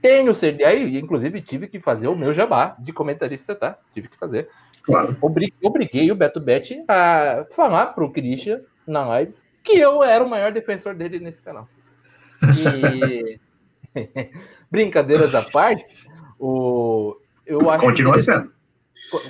Tenho 0.00 0.34
CD, 0.34 0.64
aí, 0.64 0.98
inclusive 0.98 1.40
tive 1.40 1.68
que 1.68 1.80
fazer 1.80 2.08
o 2.08 2.16
meu 2.16 2.32
jabá 2.32 2.76
de 2.78 2.92
comentarista, 2.92 3.54
tá? 3.54 3.78
Tive 3.94 4.08
que 4.08 4.16
fazer. 4.16 4.48
Claro. 4.82 5.16
Obriguei 5.62 6.10
o 6.12 6.14
Beto 6.14 6.40
Bet 6.40 6.84
a 6.86 7.46
falar 7.50 7.86
pro 7.86 8.12
Christian 8.12 8.60
na 8.86 9.04
live 9.06 9.34
que 9.66 9.76
eu 9.76 10.02
era 10.02 10.24
o 10.24 10.30
maior 10.30 10.52
defensor 10.52 10.94
dele 10.94 11.18
nesse 11.18 11.42
canal. 11.42 11.68
E 12.42 13.40
Brincadeiras 14.70 15.34
à 15.34 15.42
parte, 15.42 15.84
o, 16.38 17.16
eu 17.46 17.70
acho 17.70 17.84
Continua 17.84 18.14
que 18.14 18.20
sendo. 18.20 18.52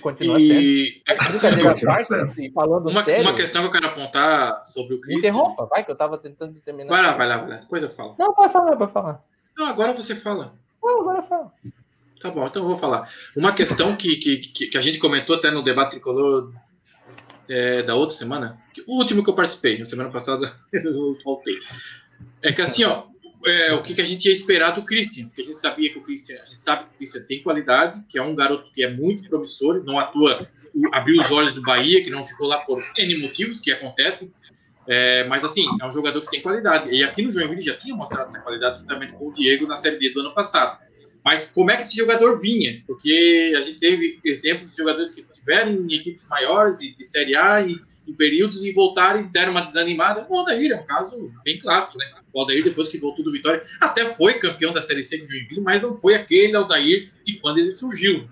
Continua 0.01 0.41
e... 0.41 1.03
sendo. 1.07 1.29
Brincadeira 1.29 1.73
à 1.73 1.81
parte, 1.81 2.41
e 2.41 2.51
falando 2.51 2.91
uma, 2.91 3.03
sério... 3.03 3.23
Uma 3.23 3.35
questão 3.35 3.62
que 3.62 3.69
eu 3.69 3.73
quero 3.73 3.87
apontar 3.87 4.64
sobre 4.64 4.95
o 4.95 5.01
Cristo... 5.01 5.19
Interrompa, 5.19 5.67
vai, 5.67 5.85
que 5.85 5.91
eu 5.91 5.95
estava 5.95 6.19
tentando 6.19 6.59
terminar. 6.61 6.91
Vai 6.91 7.03
lá, 7.03 7.12
vai 7.14 7.29
lá, 7.29 7.37
vai 7.39 7.51
lá, 7.51 7.57
depois 7.57 7.83
eu 7.83 7.91
falo. 7.91 8.17
Não, 8.19 8.33
pode 8.33 8.53
falar, 8.53 8.77
pode 8.77 8.93
falar. 8.93 9.23
Não, 9.57 9.67
agora 9.67 9.93
você 9.93 10.14
fala. 10.14 10.55
Não, 10.83 11.01
agora 11.01 11.23
fala. 11.23 11.53
Tá 12.21 12.31
bom, 12.31 12.47
então 12.47 12.62
eu 12.62 12.69
vou 12.69 12.79
falar. 12.79 13.09
Uma 13.37 13.53
questão 13.53 13.95
que, 13.95 14.17
que, 14.17 14.69
que 14.69 14.79
a 14.79 14.81
gente 14.81 14.99
comentou 14.99 15.37
até 15.37 15.51
no 15.51 15.62
debate 15.62 15.93
tricolor 15.93 16.53
é, 17.49 17.83
da 17.83 17.95
outra 17.95 18.17
semana, 18.17 18.59
o 18.87 18.99
último 18.99 19.23
que 19.23 19.31
eu 19.31 19.35
participei, 19.35 19.79
na 19.79 19.85
semana 19.85 20.11
passada 20.11 20.53
eu 20.73 21.17
voltei. 21.25 21.59
É 22.43 22.53
que 22.53 22.62
assim, 22.62 22.85
ó, 22.85 23.05
é, 23.47 23.73
o 23.75 23.83
que, 23.83 23.95
que, 23.95 24.01
a 24.01 24.05
gente 24.05 24.27
ia 24.27 24.33
esperar 24.33 24.73
do 24.73 24.83
Christian, 24.83 25.27
porque 25.27 25.43
a 25.43 25.45
gente 25.45 25.57
sabia 25.57 25.91
que 25.91 25.99
o 25.99 26.03
Christian, 26.03 26.37
a 26.37 26.45
gente 26.45 26.59
sabe 26.59 26.85
que 26.85 26.95
o 26.95 26.97
Christian 26.99 27.23
tem 27.23 27.43
qualidade, 27.43 28.03
que 28.09 28.19
é 28.19 28.23
um 28.23 28.35
garoto 28.35 28.71
que 28.73 28.83
é 28.83 28.91
muito 28.91 29.29
promissor, 29.29 29.83
não 29.85 29.99
atua, 29.99 30.47
abriu 30.93 31.21
os 31.21 31.31
olhos 31.31 31.53
do 31.53 31.63
Bahia, 31.63 32.03
que 32.03 32.11
não 32.11 32.25
ficou 32.25 32.47
lá 32.47 32.59
por 32.59 32.85
N 32.99 33.19
motivos 33.19 33.61
que 33.61 33.71
acontecem, 33.71 34.33
é, 34.89 35.25
mas 35.25 35.45
assim, 35.45 35.67
é 35.81 35.87
um 35.87 35.91
jogador 35.91 36.21
que 36.21 36.31
tem 36.31 36.43
qualidade, 36.43 36.91
e 36.91 37.03
aqui 37.03 37.23
no 37.23 37.31
Joinville 37.31 37.63
já 37.63 37.77
tinha 37.77 37.95
mostrado 37.95 38.29
essa 38.29 38.41
qualidade 38.41 38.81
juntamente 38.81 39.13
com 39.13 39.29
o 39.29 39.33
Diego 39.33 39.67
na 39.67 39.77
Série 39.77 39.99
D 39.99 40.11
do 40.11 40.21
ano 40.21 40.33
passado. 40.33 40.79
Mas 41.27 41.45
como 41.45 41.72
é 41.72 41.77
que 41.77 41.83
esse 41.83 41.97
jogador 41.97 42.39
vinha? 42.39 42.81
Porque 42.87 43.53
a 43.59 43.61
gente 43.61 43.81
teve 43.81 44.20
exemplos 44.24 44.70
de 44.70 44.77
jogadores 44.77 45.11
que 45.11 45.24
tiveram 45.33 45.72
em 45.72 45.95
equipes 45.95 46.29
maiores, 46.29 46.79
de, 46.79 46.95
de 46.95 47.05
Série 47.05 47.35
A, 47.35 47.61
em, 47.61 47.81
em 48.07 48.12
períodos, 48.12 48.62
e 48.62 48.72
voltaram 48.72 49.22
e 49.22 49.24
deram 49.24 49.51
uma 49.51 49.61
desanimada. 49.61 50.24
O 50.31 50.39
Aldair 50.39 50.70
é 50.70 50.77
um 50.77 50.87
caso 50.87 51.33
bem 51.45 51.59
clássico, 51.59 51.99
né? 51.99 52.07
O 52.33 52.41
Aldair, 52.41 52.62
depois 52.62 52.89
que 52.89 52.97
voltou 52.97 53.24
do 53.24 53.33
Vitória, 53.33 53.61
até 53.81 54.14
foi 54.14 54.35
campeão 54.35 54.72
da 54.72 54.81
Série 54.81 55.03
C 55.03 55.18
com 55.18 55.24
o 55.24 55.29
Joinville, 55.29 55.62
mas 55.62 55.83
não 55.83 55.99
foi 55.99 56.14
aquele 56.14 56.55
Aldair 56.55 57.11
de 57.24 57.41
quando 57.41 57.59
ele 57.59 57.72
surgiu, 57.72 58.29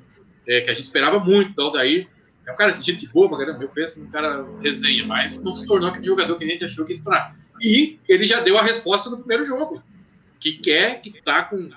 é, 0.46 0.60
que 0.60 0.70
a 0.70 0.74
gente 0.74 0.84
esperava 0.84 1.18
muito 1.18 1.52
do 1.52 1.62
Aldair. 1.62 2.06
É 2.46 2.52
um 2.52 2.56
cara 2.56 2.74
de 2.74 2.86
gente 2.86 3.08
boa 3.08 3.28
pra 3.28 3.44
eu 3.44 3.68
penso 3.70 3.98
num 3.98 4.10
cara 4.12 4.46
resenha, 4.62 5.04
mas 5.04 5.42
não 5.42 5.52
se 5.52 5.66
tornou 5.66 5.88
aquele 5.88 6.06
jogador 6.06 6.38
que 6.38 6.44
a 6.44 6.46
gente 6.46 6.64
achou 6.64 6.84
que 6.84 6.92
ia 6.92 6.96
esperar. 6.96 7.36
E 7.60 7.98
ele 8.08 8.24
já 8.24 8.38
deu 8.38 8.56
a 8.56 8.62
resposta 8.62 9.10
no 9.10 9.18
primeiro 9.18 9.42
jogo, 9.42 9.82
que 10.38 10.52
quer, 10.52 11.00
que 11.00 11.10
tá 11.22 11.42
com 11.42 11.68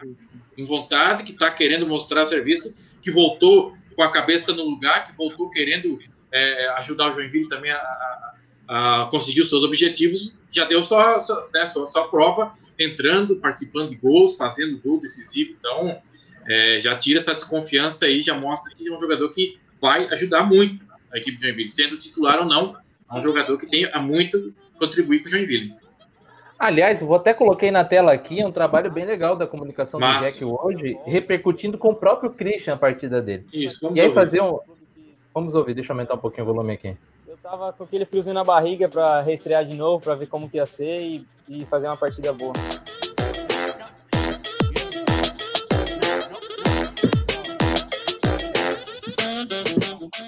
vontade, 0.65 1.23
que 1.23 1.31
está 1.31 1.51
querendo 1.51 1.87
mostrar 1.87 2.25
serviço, 2.25 2.73
que 3.01 3.11
voltou 3.11 3.75
com 3.95 4.03
a 4.03 4.11
cabeça 4.11 4.53
no 4.53 4.63
lugar, 4.63 5.07
que 5.07 5.17
voltou 5.17 5.49
querendo 5.49 5.99
é, 6.31 6.67
ajudar 6.77 7.09
o 7.09 7.11
Joinville 7.13 7.49
também 7.49 7.71
a, 7.71 7.77
a, 7.77 8.35
a, 8.67 9.05
conseguir 9.09 9.41
os 9.41 9.49
seus 9.49 9.63
objetivos, 9.63 10.37
já 10.51 10.65
deu 10.65 10.83
só, 10.83 11.19
só, 11.19 11.47
né, 11.53 11.65
só 11.65 12.07
prova 12.07 12.53
entrando, 12.77 13.37
participando 13.37 13.89
de 13.89 13.95
gols, 13.95 14.35
fazendo 14.35 14.79
gol 14.79 14.99
decisivo. 14.99 15.55
Então, 15.57 15.99
é, 16.47 16.79
já 16.81 16.97
tira 16.97 17.19
essa 17.19 17.33
desconfiança 17.33 18.05
aí, 18.05 18.21
já 18.21 18.37
mostra 18.37 18.73
que 18.75 18.87
é 18.87 18.91
um 18.91 18.99
jogador 18.99 19.29
que 19.29 19.57
vai 19.81 20.07
ajudar 20.09 20.43
muito 20.43 20.85
a 21.11 21.17
equipe 21.17 21.37
do 21.37 21.41
Joinville, 21.41 21.69
sendo 21.69 21.97
titular 21.97 22.39
ou 22.39 22.45
não, 22.45 22.75
é 23.09 23.17
um 23.17 23.21
jogador 23.21 23.57
que 23.57 23.65
tem 23.67 23.85
a 23.85 23.99
muito 23.99 24.53
contribuir 24.77 25.21
com 25.21 25.27
o 25.27 25.29
Joinville. 25.29 25.73
Aliás, 26.59 27.01
vou 27.01 27.15
até 27.15 27.33
coloquei 27.33 27.69
na 27.69 27.85
tela 27.85 28.11
aqui, 28.11 28.41
é 28.41 28.47
um 28.47 28.51
trabalho 28.51 28.91
bem 28.91 29.05
legal 29.05 29.35
da 29.35 29.45
comunicação 29.45 29.99
Massa. 29.99 30.25
do 30.27 30.31
Jack 30.31 30.45
hoje, 30.45 30.97
repercutindo 31.05 31.77
com 31.77 31.89
o 31.89 31.95
próprio 31.95 32.31
Christian 32.31 32.73
a 32.73 32.77
partida 32.77 33.21
dele. 33.21 33.45
Isso, 33.53 33.79
vamos 33.81 33.97
E 33.97 34.01
aí 34.01 34.07
ouvir. 34.07 34.15
fazer 34.19 34.41
um. 34.41 34.59
Vamos 35.33 35.53
ouvir, 35.53 35.75
deixa 35.75 35.91
eu 35.91 35.95
aumentar 35.95 36.15
um 36.15 36.19
pouquinho 36.19 36.43
o 36.43 36.47
volume 36.53 36.73
aqui. 36.73 36.97
Eu 37.27 37.37
tava 37.37 37.71
com 37.73 37.83
aquele 37.83 38.05
friozinho 38.05 38.33
na 38.33 38.43
barriga 38.43 38.89
para 38.89 39.21
reestrear 39.21 39.63
de 39.65 39.75
novo, 39.77 40.03
para 40.03 40.15
ver 40.15 40.25
como 40.27 40.49
que 40.49 40.57
ia 40.57 40.65
ser 40.65 40.99
e, 40.99 41.27
e 41.47 41.65
fazer 41.65 41.87
uma 41.87 41.97
partida 41.97 42.33
boa. 42.33 42.53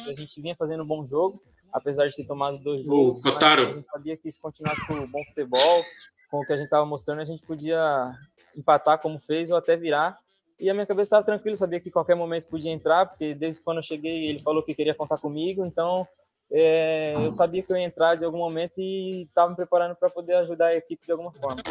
A 0.07 0.13
gente 0.13 0.41
vinha 0.41 0.55
fazendo 0.55 0.84
um 0.84 0.86
bom 0.86 1.05
jogo, 1.05 1.41
apesar 1.71 2.07
de 2.07 2.15
ter 2.15 2.25
tomado 2.25 2.57
dois 2.59 2.82
gols. 2.86 3.21
A 3.25 3.55
gente 3.73 3.88
sabia 3.88 4.17
que 4.17 4.32
se 4.32 4.41
continuasse 4.41 4.86
com 4.88 4.93
o 4.95 5.07
bom 5.07 5.23
futebol, 5.25 5.84
com 6.30 6.39
o 6.39 6.45
que 6.45 6.53
a 6.53 6.57
gente 6.57 6.65
estava 6.65 6.86
mostrando, 6.86 7.21
a 7.21 7.25
gente 7.25 7.41
podia 7.43 8.13
empatar 8.55 8.99
como 8.99 9.19
fez 9.19 9.49
ou 9.49 9.57
até 9.57 9.75
virar. 9.75 10.17
E 10.59 10.69
a 10.69 10.73
minha 10.73 10.86
cabeça 10.86 11.07
estava 11.07 11.25
tranquila, 11.25 11.55
sabia 11.55 11.80
que 11.80 11.89
qualquer 11.89 12.15
momento 12.15 12.47
podia 12.47 12.71
entrar, 12.71 13.05
porque 13.05 13.34
desde 13.34 13.61
quando 13.61 13.77
eu 13.77 13.84
cheguei 13.84 14.30
ele 14.30 14.39
falou 14.39 14.61
que 14.61 14.75
queria 14.75 14.93
contar 14.93 15.17
comigo, 15.17 15.65
então 15.65 16.07
é, 16.51 17.15
eu 17.15 17.32
sabia 17.32 17.63
que 17.63 17.71
eu 17.71 17.77
ia 17.77 17.86
entrar 17.86 18.15
de 18.15 18.25
algum 18.25 18.39
momento 18.39 18.80
e 18.80 19.23
estava 19.23 19.49
me 19.49 19.55
preparando 19.55 19.95
para 19.95 20.09
poder 20.09 20.36
ajudar 20.36 20.67
a 20.67 20.75
equipe 20.75 21.05
de 21.05 21.11
alguma 21.11 21.32
forma. 21.32 21.61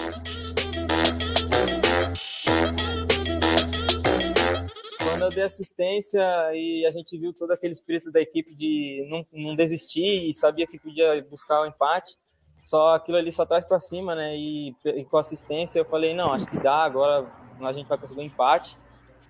Quando 5.02 5.22
eu 5.22 5.28
dei 5.28 5.42
assistência 5.42 6.20
e 6.54 6.86
a 6.86 6.90
gente 6.90 7.18
viu 7.18 7.32
todo 7.32 7.52
aquele 7.52 7.72
espírito 7.72 8.11
da 8.11 8.20
equipe 8.20 8.54
de 8.54 9.06
não, 9.11 9.26
não 9.32 9.54
desistir 9.54 10.28
e 10.28 10.32
sabia 10.32 10.66
que 10.66 10.78
podia 10.78 11.22
buscar 11.28 11.61
o 11.61 11.66
empate, 11.66 12.16
só 12.68 12.96
aquilo 12.96 13.16
ali 13.16 13.32
só 13.32 13.46
traz 13.46 13.64
para 13.64 13.78
cima, 13.78 14.14
né? 14.14 14.36
E, 14.36 14.76
e, 14.84 15.02
com 15.02 15.16
assistência 15.16 15.78
eu 15.78 15.86
falei, 15.86 16.14
não, 16.14 16.34
acho 16.34 16.46
que 16.46 16.58
dá, 16.58 16.84
agora 16.84 17.24
a 17.62 17.72
gente 17.72 17.86
vai 17.86 17.96
conseguir 17.96 18.20
um 18.20 18.24
empate. 18.24 18.76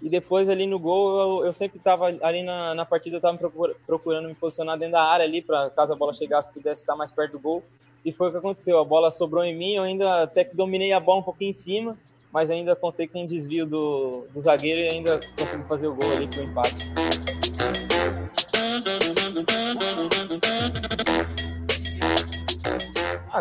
E 0.02 0.08
depois 0.08 0.48
ali 0.48 0.66
no 0.66 0.76
gol, 0.76 1.20
eu, 1.20 1.46
eu 1.46 1.52
sempre 1.52 1.78
estava 1.78 2.06
ali 2.06 2.42
na, 2.42 2.74
na 2.74 2.84
partida, 2.84 3.14
eu 3.14 3.18
estava 3.18 3.38
procurando 3.86 4.26
me 4.26 4.34
posicionar 4.34 4.76
dentro 4.76 4.92
da 4.92 5.04
área 5.04 5.24
ali, 5.24 5.40
para 5.40 5.70
caso 5.70 5.92
a 5.92 5.96
bola 5.96 6.12
chegasse, 6.12 6.52
pudesse 6.52 6.82
estar 6.82 6.96
mais 6.96 7.12
perto 7.12 7.32
do 7.32 7.38
gol. 7.38 7.62
E 8.04 8.10
foi 8.12 8.28
o 8.28 8.32
que 8.32 8.38
aconteceu, 8.38 8.76
a 8.76 8.84
bola 8.84 9.08
sobrou 9.08 9.44
em 9.44 9.56
mim, 9.56 9.74
eu 9.74 9.84
ainda 9.84 10.24
até 10.24 10.42
que 10.42 10.56
dominei 10.56 10.92
a 10.92 10.98
bola 10.98 11.20
um 11.20 11.24
pouquinho 11.24 11.50
em 11.50 11.54
cima, 11.54 11.96
mas 12.32 12.50
ainda 12.50 12.74
contei 12.74 13.06
com 13.06 13.22
um 13.22 13.26
desvio 13.26 13.64
do, 13.64 14.24
do 14.34 14.40
zagueiro 14.40 14.80
e 14.80 14.88
ainda 14.88 15.20
consegui 15.38 15.62
fazer 15.68 15.86
o 15.86 15.94
gol 15.94 16.10
ali 16.10 16.26
para 16.26 16.40
o 16.40 16.42
empate. 16.42 17.37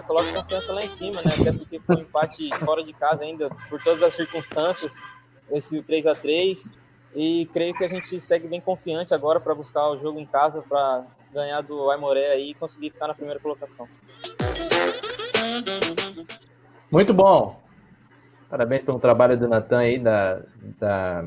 Coloca 0.07 0.31
confiança 0.33 0.73
lá 0.73 0.79
em 0.79 0.87
cima, 0.87 1.21
né? 1.21 1.33
Até 1.39 1.51
porque 1.51 1.79
foi 1.79 1.97
um 1.97 1.99
empate 1.99 2.49
fora 2.59 2.81
de 2.81 2.93
casa 2.93 3.25
ainda, 3.25 3.49
por 3.69 3.83
todas 3.83 4.01
as 4.01 4.13
circunstâncias, 4.13 5.03
esse 5.51 5.81
3 5.83 6.07
a 6.07 6.15
3 6.15 6.71
E 7.13 7.45
creio 7.53 7.73
que 7.73 7.83
a 7.83 7.87
gente 7.89 8.19
segue 8.21 8.47
bem 8.47 8.61
confiante 8.61 9.13
agora 9.13 9.39
para 9.39 9.53
buscar 9.53 9.89
o 9.89 9.97
jogo 9.97 10.19
em 10.19 10.25
casa, 10.25 10.61
para 10.61 11.05
ganhar 11.33 11.61
do 11.61 11.91
Aimoré 11.91 12.31
aí 12.31 12.51
e 12.51 12.53
conseguir 12.53 12.91
ficar 12.91 13.07
na 13.07 13.13
primeira 13.13 13.39
colocação. 13.39 13.87
Muito 16.89 17.13
bom. 17.13 17.61
Parabéns 18.49 18.83
pelo 18.83 18.99
trabalho 18.99 19.37
do 19.37 19.47
Natan 19.47 19.79
aí, 19.79 19.99
da, 19.99 20.41
da, 20.79 21.25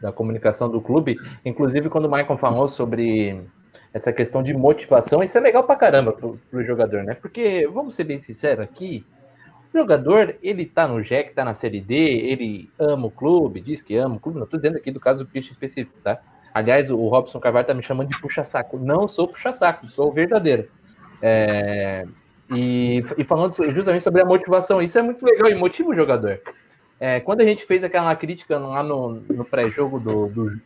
da 0.00 0.12
comunicação 0.12 0.70
do 0.70 0.80
clube. 0.80 1.18
Inclusive, 1.44 1.90
quando 1.90 2.06
o 2.06 2.10
Michael 2.10 2.38
falou 2.38 2.66
sobre 2.66 3.46
essa 3.92 4.12
questão 4.12 4.42
de 4.42 4.54
motivação, 4.54 5.22
isso 5.22 5.36
é 5.36 5.40
legal 5.40 5.64
pra 5.64 5.76
caramba 5.76 6.12
pro, 6.12 6.38
pro 6.50 6.62
jogador, 6.62 7.02
né? 7.04 7.14
Porque, 7.14 7.66
vamos 7.66 7.94
ser 7.94 8.04
bem 8.04 8.18
sinceros 8.18 8.64
aqui, 8.64 9.04
o 9.72 9.78
jogador, 9.78 10.36
ele 10.42 10.66
tá 10.66 10.86
no 10.86 11.02
Jack, 11.02 11.34
tá 11.34 11.44
na 11.44 11.54
Série 11.54 11.80
D, 11.80 11.94
ele 11.94 12.70
ama 12.78 13.06
o 13.06 13.10
clube, 13.10 13.60
diz 13.60 13.82
que 13.82 13.96
ama 13.96 14.16
o 14.16 14.20
clube, 14.20 14.38
não 14.38 14.46
tô 14.46 14.56
dizendo 14.56 14.76
aqui 14.76 14.90
do 14.90 15.00
caso 15.00 15.24
do 15.24 15.30
Christian 15.30 15.52
específico, 15.52 15.98
tá? 16.02 16.20
Aliás, 16.54 16.90
o 16.90 17.08
Robson 17.08 17.40
Carvalho 17.40 17.66
tá 17.66 17.72
me 17.72 17.82
chamando 17.82 18.10
de 18.10 18.20
puxa-saco. 18.20 18.78
Não 18.78 19.08
sou 19.08 19.26
puxa-saco, 19.26 19.88
sou 19.88 20.12
verdadeiro. 20.12 20.68
É, 21.22 22.06
e, 22.50 23.02
e, 23.16 23.24
falando 23.24 23.52
justamente 23.72 24.04
sobre 24.04 24.20
a 24.20 24.24
motivação, 24.24 24.82
isso 24.82 24.98
é 24.98 25.02
muito 25.02 25.24
legal 25.24 25.48
e 25.48 25.54
motiva 25.54 25.88
o 25.88 25.94
jogador. 25.94 26.40
É, 27.00 27.20
quando 27.20 27.40
a 27.40 27.44
gente 27.44 27.64
fez 27.64 27.82
aquela 27.82 28.14
crítica 28.14 28.58
lá 28.58 28.82
no, 28.82 29.14
no 29.28 29.44
pré-jogo 29.44 30.00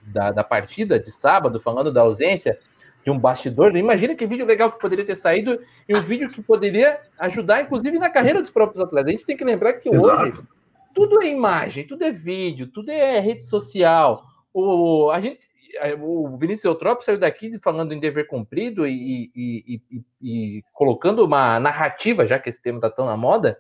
da, 0.03 0.33
da 0.33 0.45
partida 0.45 0.99
de 0.99 1.11
sábado, 1.11 1.61
falando 1.61 1.93
da 1.93 2.01
ausência, 2.01 2.59
de 3.07 3.11
um 3.12 3.18
bastidor. 3.20 3.76
Imagina 3.76 4.16
que 4.16 4.26
vídeo 4.26 4.44
legal 4.44 4.72
que 4.72 4.80
poderia 4.80 5.04
ter 5.04 5.14
saído 5.14 5.61
e 5.88 5.96
um 5.96 6.00
vídeo 6.00 6.28
que 6.28 6.42
poderia 6.42 6.98
ajudar, 7.20 7.62
inclusive, 7.62 8.00
na 8.00 8.11
carreira 8.11 8.42
dos 8.42 8.50
próprios 8.50 8.82
atletas. 8.82 9.09
A 9.09 9.12
gente 9.12 9.24
tem 9.24 9.36
que 9.36 9.44
lembrar 9.44 9.74
que 9.74 9.88
Exato. 9.88 10.22
hoje 10.22 10.34
tudo 10.92 11.22
é 11.22 11.28
imagem, 11.28 11.86
tudo 11.86 12.02
é 12.02 12.11
vídeo, 12.11 12.66
tudo 12.66 12.90
é 12.90 13.20
rede 13.20 13.44
social. 13.44 14.24
O, 14.52 15.09
a 15.12 15.20
gente, 15.20 15.38
o 16.00 16.36
Vinícius 16.36 16.64
Eutrópio 16.64 17.04
saiu 17.04 17.16
daqui 17.16 17.57
falando 17.61 17.92
em 17.92 18.00
dever 18.00 18.26
cumprido 18.26 18.84
e, 18.84 19.30
e, 19.36 19.80
e, 19.88 20.02
e 20.20 20.64
colocando 20.72 21.24
uma 21.24 21.61
narrativa, 21.61 22.26
já 22.26 22.40
que 22.40 22.48
esse 22.48 22.61
tema 22.61 22.78
está 22.78 22.90
tão 22.90 23.07
na 23.07 23.16
moda, 23.16 23.57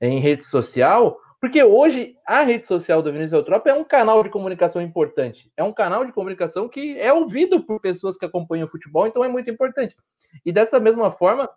em 0.00 0.18
rede 0.18 0.42
social, 0.42 1.16
porque 1.40 1.62
hoje 1.62 2.16
a 2.26 2.42
rede 2.42 2.66
social 2.66 3.02
do 3.02 3.10
Vinícius 3.10 3.32
Eutrópio 3.32 3.70
é 3.70 3.74
um 3.74 3.82
canal 3.82 4.22
de 4.22 4.28
comunicação 4.28 4.82
importante. 4.82 5.50
É 5.56 5.64
um 5.64 5.72
canal 5.72 6.04
de 6.04 6.12
comunicação 6.12 6.68
que 6.68 6.98
é 6.98 7.12
ouvido 7.12 7.62
por 7.62 7.80
pessoas 7.80 8.18
que 8.18 8.26
acompanham 8.26 8.66
o 8.66 8.70
futebol, 8.70 9.06
então 9.06 9.24
é 9.24 9.28
muito 9.28 9.48
importante. 9.48 9.96
E 10.44 10.52
dessa 10.52 10.78
mesma 10.78 11.10
forma, 11.10 11.48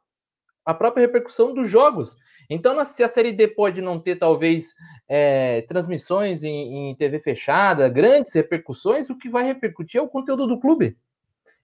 a 0.65 0.73
própria 0.73 1.01
repercussão 1.01 1.53
dos 1.53 1.69
jogos. 1.69 2.15
Então, 2.49 2.83
se 2.85 3.03
a 3.03 3.07
Série 3.09 3.33
D 3.33 3.49
pode 3.49 3.81
não 3.81 3.99
ter, 3.99 4.15
talvez, 4.15 4.73
é, 5.09 5.63
transmissões 5.63 6.43
em, 6.43 6.91
em 6.91 6.95
TV 6.95 7.19
fechada, 7.19 7.89
grandes 7.89 8.33
repercussões, 8.33 9.09
o 9.09 9.17
que 9.17 9.29
vai 9.29 9.43
repercutir 9.43 9.99
é 9.99 10.03
o 10.03 10.07
conteúdo 10.07 10.47
do 10.47 10.59
clube. 10.59 10.97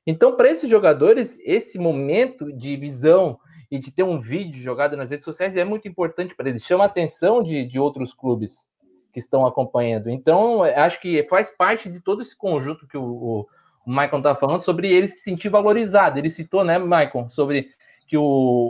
Então, 0.05 0.35
para 0.35 0.49
esses 0.49 0.69
jogadores, 0.69 1.39
esse 1.43 1.79
momento 1.79 2.51
de 2.51 2.75
visão 2.75 3.39
e 3.71 3.79
de 3.79 3.91
ter 3.91 4.03
um 4.03 4.19
vídeo 4.19 4.61
jogado 4.61 4.97
nas 4.97 5.11
redes 5.11 5.25
sociais 5.25 5.55
é 5.55 5.63
muito 5.63 5.87
importante 5.87 6.35
para 6.35 6.49
eles, 6.49 6.63
chama 6.63 6.83
a 6.83 6.87
atenção 6.87 7.43
de, 7.43 7.65
de 7.65 7.79
outros 7.79 8.13
clubes 8.13 8.65
que 9.11 9.19
estão 9.19 9.45
acompanhando. 9.45 10.09
Então, 10.09 10.63
acho 10.63 10.99
que 11.01 11.23
faz 11.27 11.49
parte 11.49 11.89
de 11.89 11.99
todo 11.99 12.21
esse 12.21 12.37
conjunto 12.37 12.87
que 12.87 12.97
o, 12.97 13.03
o, 13.03 13.47
o 13.85 13.89
Michael 13.89 14.17
está 14.17 14.35
falando 14.35 14.61
sobre 14.61 14.91
ele 14.91 15.07
se 15.07 15.21
sentir 15.21 15.49
valorizado. 15.49 16.19
Ele 16.19 16.29
citou, 16.29 16.63
né, 16.63 16.77
Michael, 16.77 17.27
sobre 17.29 17.69
que 18.09 18.17
o, 18.17 18.23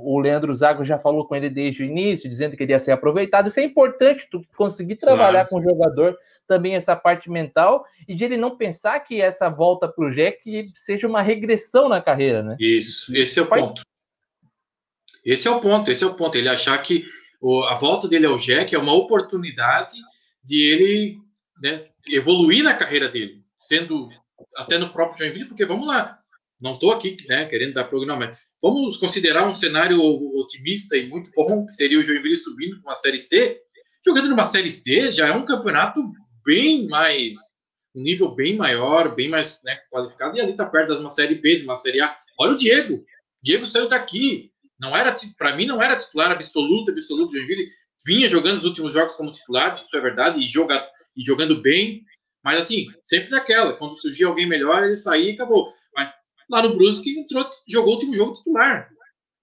o 0.03 0.19
Leandro 0.19 0.53
Zago 0.53 0.83
já 0.83 0.99
falou 0.99 1.25
com 1.25 1.33
ele 1.33 1.49
desde 1.49 1.81
o 1.81 1.85
início, 1.85 2.29
dizendo 2.29 2.57
que 2.57 2.63
ele 2.63 2.73
ia 2.73 2.79
ser 2.79 2.91
aproveitado. 2.91 3.47
Isso 3.47 3.59
é 3.59 3.63
importante, 3.63 4.27
tu 4.29 4.41
conseguir 4.57 4.97
trabalhar 4.97 5.45
claro. 5.45 5.49
com 5.49 5.55
o 5.57 5.61
jogador 5.61 6.17
também 6.45 6.75
essa 6.75 6.93
parte 6.93 7.29
mental 7.29 7.85
e 8.05 8.13
de 8.13 8.25
ele 8.25 8.35
não 8.35 8.57
pensar 8.57 8.99
que 8.99 9.21
essa 9.21 9.49
volta 9.49 9.87
para 9.87 10.05
o 10.05 10.11
Jack 10.11 10.41
seja 10.75 11.07
uma 11.07 11.21
regressão 11.21 11.87
na 11.87 12.01
carreira, 12.01 12.43
né? 12.43 12.57
Isso, 12.59 13.15
esse 13.15 13.39
é 13.39 13.41
o 13.41 13.45
Faz, 13.45 13.61
ponto. 13.61 13.81
Esse 15.25 15.47
é 15.47 15.51
o 15.51 15.59
ponto, 15.59 15.89
esse 15.89 16.03
é 16.03 16.07
o 16.07 16.15
ponto. 16.15 16.37
Ele 16.37 16.49
achar 16.49 16.77
que 16.81 17.03
a 17.69 17.75
volta 17.75 18.07
dele 18.07 18.25
ao 18.25 18.37
Jack 18.37 18.73
é 18.73 18.79
uma 18.79 18.93
oportunidade 18.93 19.97
de 20.43 20.61
ele 20.61 21.17
né, 21.61 21.85
evoluir 22.07 22.63
na 22.63 22.73
carreira 22.73 23.07
dele, 23.07 23.43
sendo 23.57 24.09
até 24.55 24.77
no 24.77 24.89
próprio 24.89 25.17
Joinville, 25.17 25.47
porque 25.47 25.65
vamos 25.65 25.87
lá, 25.87 26.19
não 26.59 26.71
estou 26.71 26.91
aqui 26.91 27.15
né, 27.27 27.45
querendo 27.45 27.73
dar 27.73 27.85
programa, 27.85 28.27
mas 28.27 28.39
vamos 28.61 28.97
considerar 28.97 29.47
um 29.47 29.55
cenário 29.55 30.01
otimista 30.01 30.97
e 30.97 31.07
muito 31.07 31.31
bom, 31.31 31.65
que 31.65 31.73
seria 31.73 31.99
o 31.99 32.03
Joinville 32.03 32.35
subindo 32.35 32.81
com 32.81 32.89
a 32.89 32.95
Série 32.95 33.19
C. 33.19 33.59
Jogando 34.05 34.29
numa 34.29 34.45
Série 34.45 34.71
C 34.71 35.11
já 35.11 35.27
é 35.27 35.31
um 35.31 35.45
campeonato 35.45 36.01
bem 36.45 36.87
mais, 36.87 37.35
um 37.95 38.01
nível 38.01 38.35
bem 38.35 38.57
maior, 38.57 39.15
bem 39.15 39.29
mais 39.29 39.61
né, 39.63 39.77
qualificado, 39.89 40.35
e 40.35 40.41
ali 40.41 40.51
está 40.51 40.65
perto 40.65 40.95
de 40.95 40.99
uma 40.99 41.09
Série 41.09 41.35
B, 41.35 41.59
de 41.59 41.63
uma 41.63 41.75
Série 41.75 42.01
A. 42.01 42.17
Olha 42.37 42.53
o 42.53 42.57
Diego, 42.57 43.03
Diego 43.41 43.65
saiu 43.65 43.87
daqui, 43.87 44.48
não 44.79 44.95
era 44.95 45.15
para 45.37 45.55
mim 45.55 45.65
não 45.65 45.81
era 45.81 45.97
titular 45.97 46.31
absoluto, 46.31 46.91
absoluto 46.91 47.33
Joinville, 47.33 47.69
vinha 48.05 48.27
jogando 48.27 48.57
os 48.57 48.65
últimos 48.65 48.93
jogos 48.93 49.15
como 49.15 49.31
titular, 49.31 49.83
isso 49.85 49.95
é 49.95 50.01
verdade, 50.01 50.39
e, 50.39 50.45
e 50.45 51.25
jogando 51.25 51.61
bem, 51.61 52.03
mas 52.43 52.59
assim, 52.59 52.87
sempre 53.03 53.29
naquela, 53.29 53.73
quando 53.73 53.99
surgia 53.99 54.27
alguém 54.27 54.47
melhor, 54.47 54.83
ele 54.83 54.95
saía 54.95 55.31
e 55.31 55.33
acabou. 55.33 55.71
Mas 55.93 56.09
lá 56.49 56.61
no 56.61 56.75
Brusque 56.75 57.19
entrou, 57.19 57.49
jogou 57.67 57.91
o 57.91 57.93
último 57.95 58.13
jogo 58.13 58.33
titular. 58.33 58.89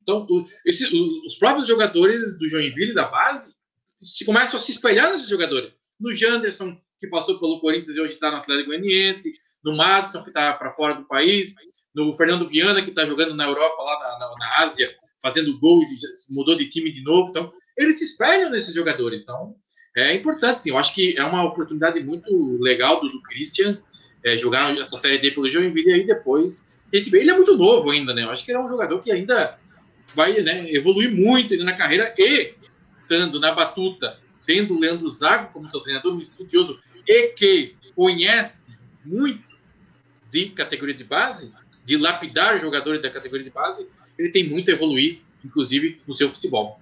Então, 0.02 0.26
o, 0.28 0.44
esse, 0.64 0.84
os, 0.84 1.24
os 1.26 1.34
próprios 1.36 1.66
jogadores 1.66 2.38
do 2.38 2.48
Joinville 2.48 2.94
da 2.94 3.08
base 3.08 3.54
se 4.00 4.24
começam 4.24 4.58
a 4.58 4.62
se 4.62 4.70
espelhar 4.70 5.10
nesses 5.10 5.28
jogadores. 5.28 5.78
No 5.98 6.12
Janderson, 6.12 6.80
que 6.98 7.08
passou 7.08 7.38
pelo 7.38 7.60
Corinthians 7.60 7.96
e 7.96 8.00
hoje 8.00 8.14
está 8.14 8.30
no 8.30 8.38
Atlético 8.38 8.68
Goianiense, 8.68 9.34
no 9.64 9.76
Madison, 9.76 10.22
que 10.22 10.30
está 10.30 10.52
para 10.54 10.72
fora 10.72 10.94
do 10.94 11.06
país, 11.06 11.54
no 11.94 12.12
Fernando 12.12 12.48
Viana, 12.48 12.82
que 12.82 12.90
está 12.90 13.04
jogando 13.04 13.34
na 13.34 13.46
Europa, 13.46 13.82
lá 13.82 13.98
na, 13.98 14.18
na, 14.18 14.34
na 14.38 14.64
Ásia, 14.64 14.94
fazendo 15.26 15.58
gols 15.58 15.88
e 15.90 16.32
mudou 16.32 16.56
de 16.56 16.68
time 16.68 16.92
de 16.92 17.02
novo. 17.02 17.30
Então, 17.30 17.50
eles 17.76 17.98
se 17.98 18.04
espelham 18.04 18.48
nesses 18.48 18.72
jogadores. 18.72 19.22
Então, 19.22 19.56
é 19.96 20.14
importante, 20.14 20.60
sim. 20.60 20.70
Eu 20.70 20.78
acho 20.78 20.94
que 20.94 21.18
é 21.18 21.24
uma 21.24 21.44
oportunidade 21.44 21.98
muito 21.98 22.56
legal 22.60 23.00
do, 23.00 23.08
do 23.08 23.20
Christian 23.22 23.76
é, 24.24 24.36
jogar 24.36 24.76
essa 24.78 24.96
Série 24.96 25.18
D 25.18 25.32
pelo 25.32 25.50
Joinville 25.50 25.90
e 25.90 25.92
aí 25.94 26.06
depois. 26.06 26.72
Ele 26.92 27.28
é 27.28 27.34
muito 27.34 27.56
novo 27.56 27.90
ainda, 27.90 28.14
né? 28.14 28.22
Eu 28.22 28.30
acho 28.30 28.44
que 28.44 28.52
ele 28.52 28.58
é 28.58 28.64
um 28.64 28.68
jogador 28.68 29.00
que 29.00 29.10
ainda 29.10 29.58
vai 30.14 30.40
né, 30.40 30.72
evoluir 30.72 31.12
muito 31.12 31.56
na 31.64 31.72
carreira 31.72 32.14
e 32.16 32.54
estando 33.02 33.40
na 33.40 33.52
batuta, 33.52 34.16
tendo 34.46 34.76
o 34.76 34.78
Leandro 34.78 35.08
Zago 35.08 35.52
como 35.52 35.66
seu 35.66 35.80
treinador, 35.80 36.14
um 36.14 36.20
estudioso 36.20 36.78
e 37.06 37.28
que 37.30 37.74
conhece 37.96 38.76
muito 39.04 39.44
de 40.30 40.50
categoria 40.50 40.94
de 40.94 41.02
base, 41.02 41.52
de 41.84 41.96
lapidar 41.96 42.58
jogadores 42.58 43.02
da 43.02 43.10
categoria 43.10 43.44
de 43.44 43.50
base, 43.50 43.88
ele 44.18 44.30
tem 44.30 44.48
muito 44.48 44.70
a 44.70 44.74
evoluir, 44.74 45.20
inclusive 45.44 46.00
no 46.06 46.14
seu 46.14 46.30
futebol. 46.30 46.80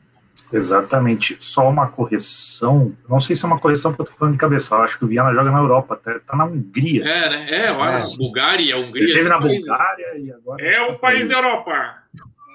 Exatamente. 0.53 1.37
Só 1.41 1.69
uma 1.69 1.89
correção. 1.89 2.97
Não 3.09 3.19
sei 3.19 3.35
se 3.35 3.45
é 3.45 3.49
uma 3.49 3.59
correção 3.59 3.93
que 3.93 4.01
eu 4.01 4.05
tô 4.05 4.13
falando 4.13 4.35
de 4.35 4.39
cabeça. 4.39 4.75
Eu 4.75 4.83
acho 4.83 4.99
que 4.99 5.05
o 5.05 5.09
Viana 5.09 5.35
joga 5.35 5.51
na 5.51 5.59
Europa, 5.59 5.97
tá, 5.97 6.19
tá 6.21 6.37
na 6.37 6.45
Hungria. 6.45 7.05
É, 7.05 7.31
né? 7.31 7.47
É, 7.51 7.71
eu 7.71 7.83
acho. 7.83 8.17
Bulgária, 8.17 8.77
Hungria. 8.77 9.05
Ele 9.05 9.15
teve 9.15 9.29
na 9.29 9.41
Bulgária 9.41 10.19
e 10.19 10.31
agora. 10.31 10.65
É 10.65 10.81
o 10.83 10.93
tá 10.93 10.99
país 10.99 11.29
da 11.29 11.35
Europa. 11.35 12.03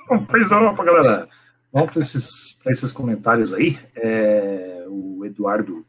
É 0.10 0.14
um 0.14 0.26
país 0.26 0.50
da 0.50 0.56
Europa, 0.56 0.84
galera. 0.84 1.30
Vamos 1.72 1.92
para 1.92 2.00
esses, 2.00 2.60
esses 2.66 2.92
comentários 2.92 3.54
aí. 3.54 3.78
É, 3.96 4.86
o 4.88 5.24
Eduardo, 5.26 5.86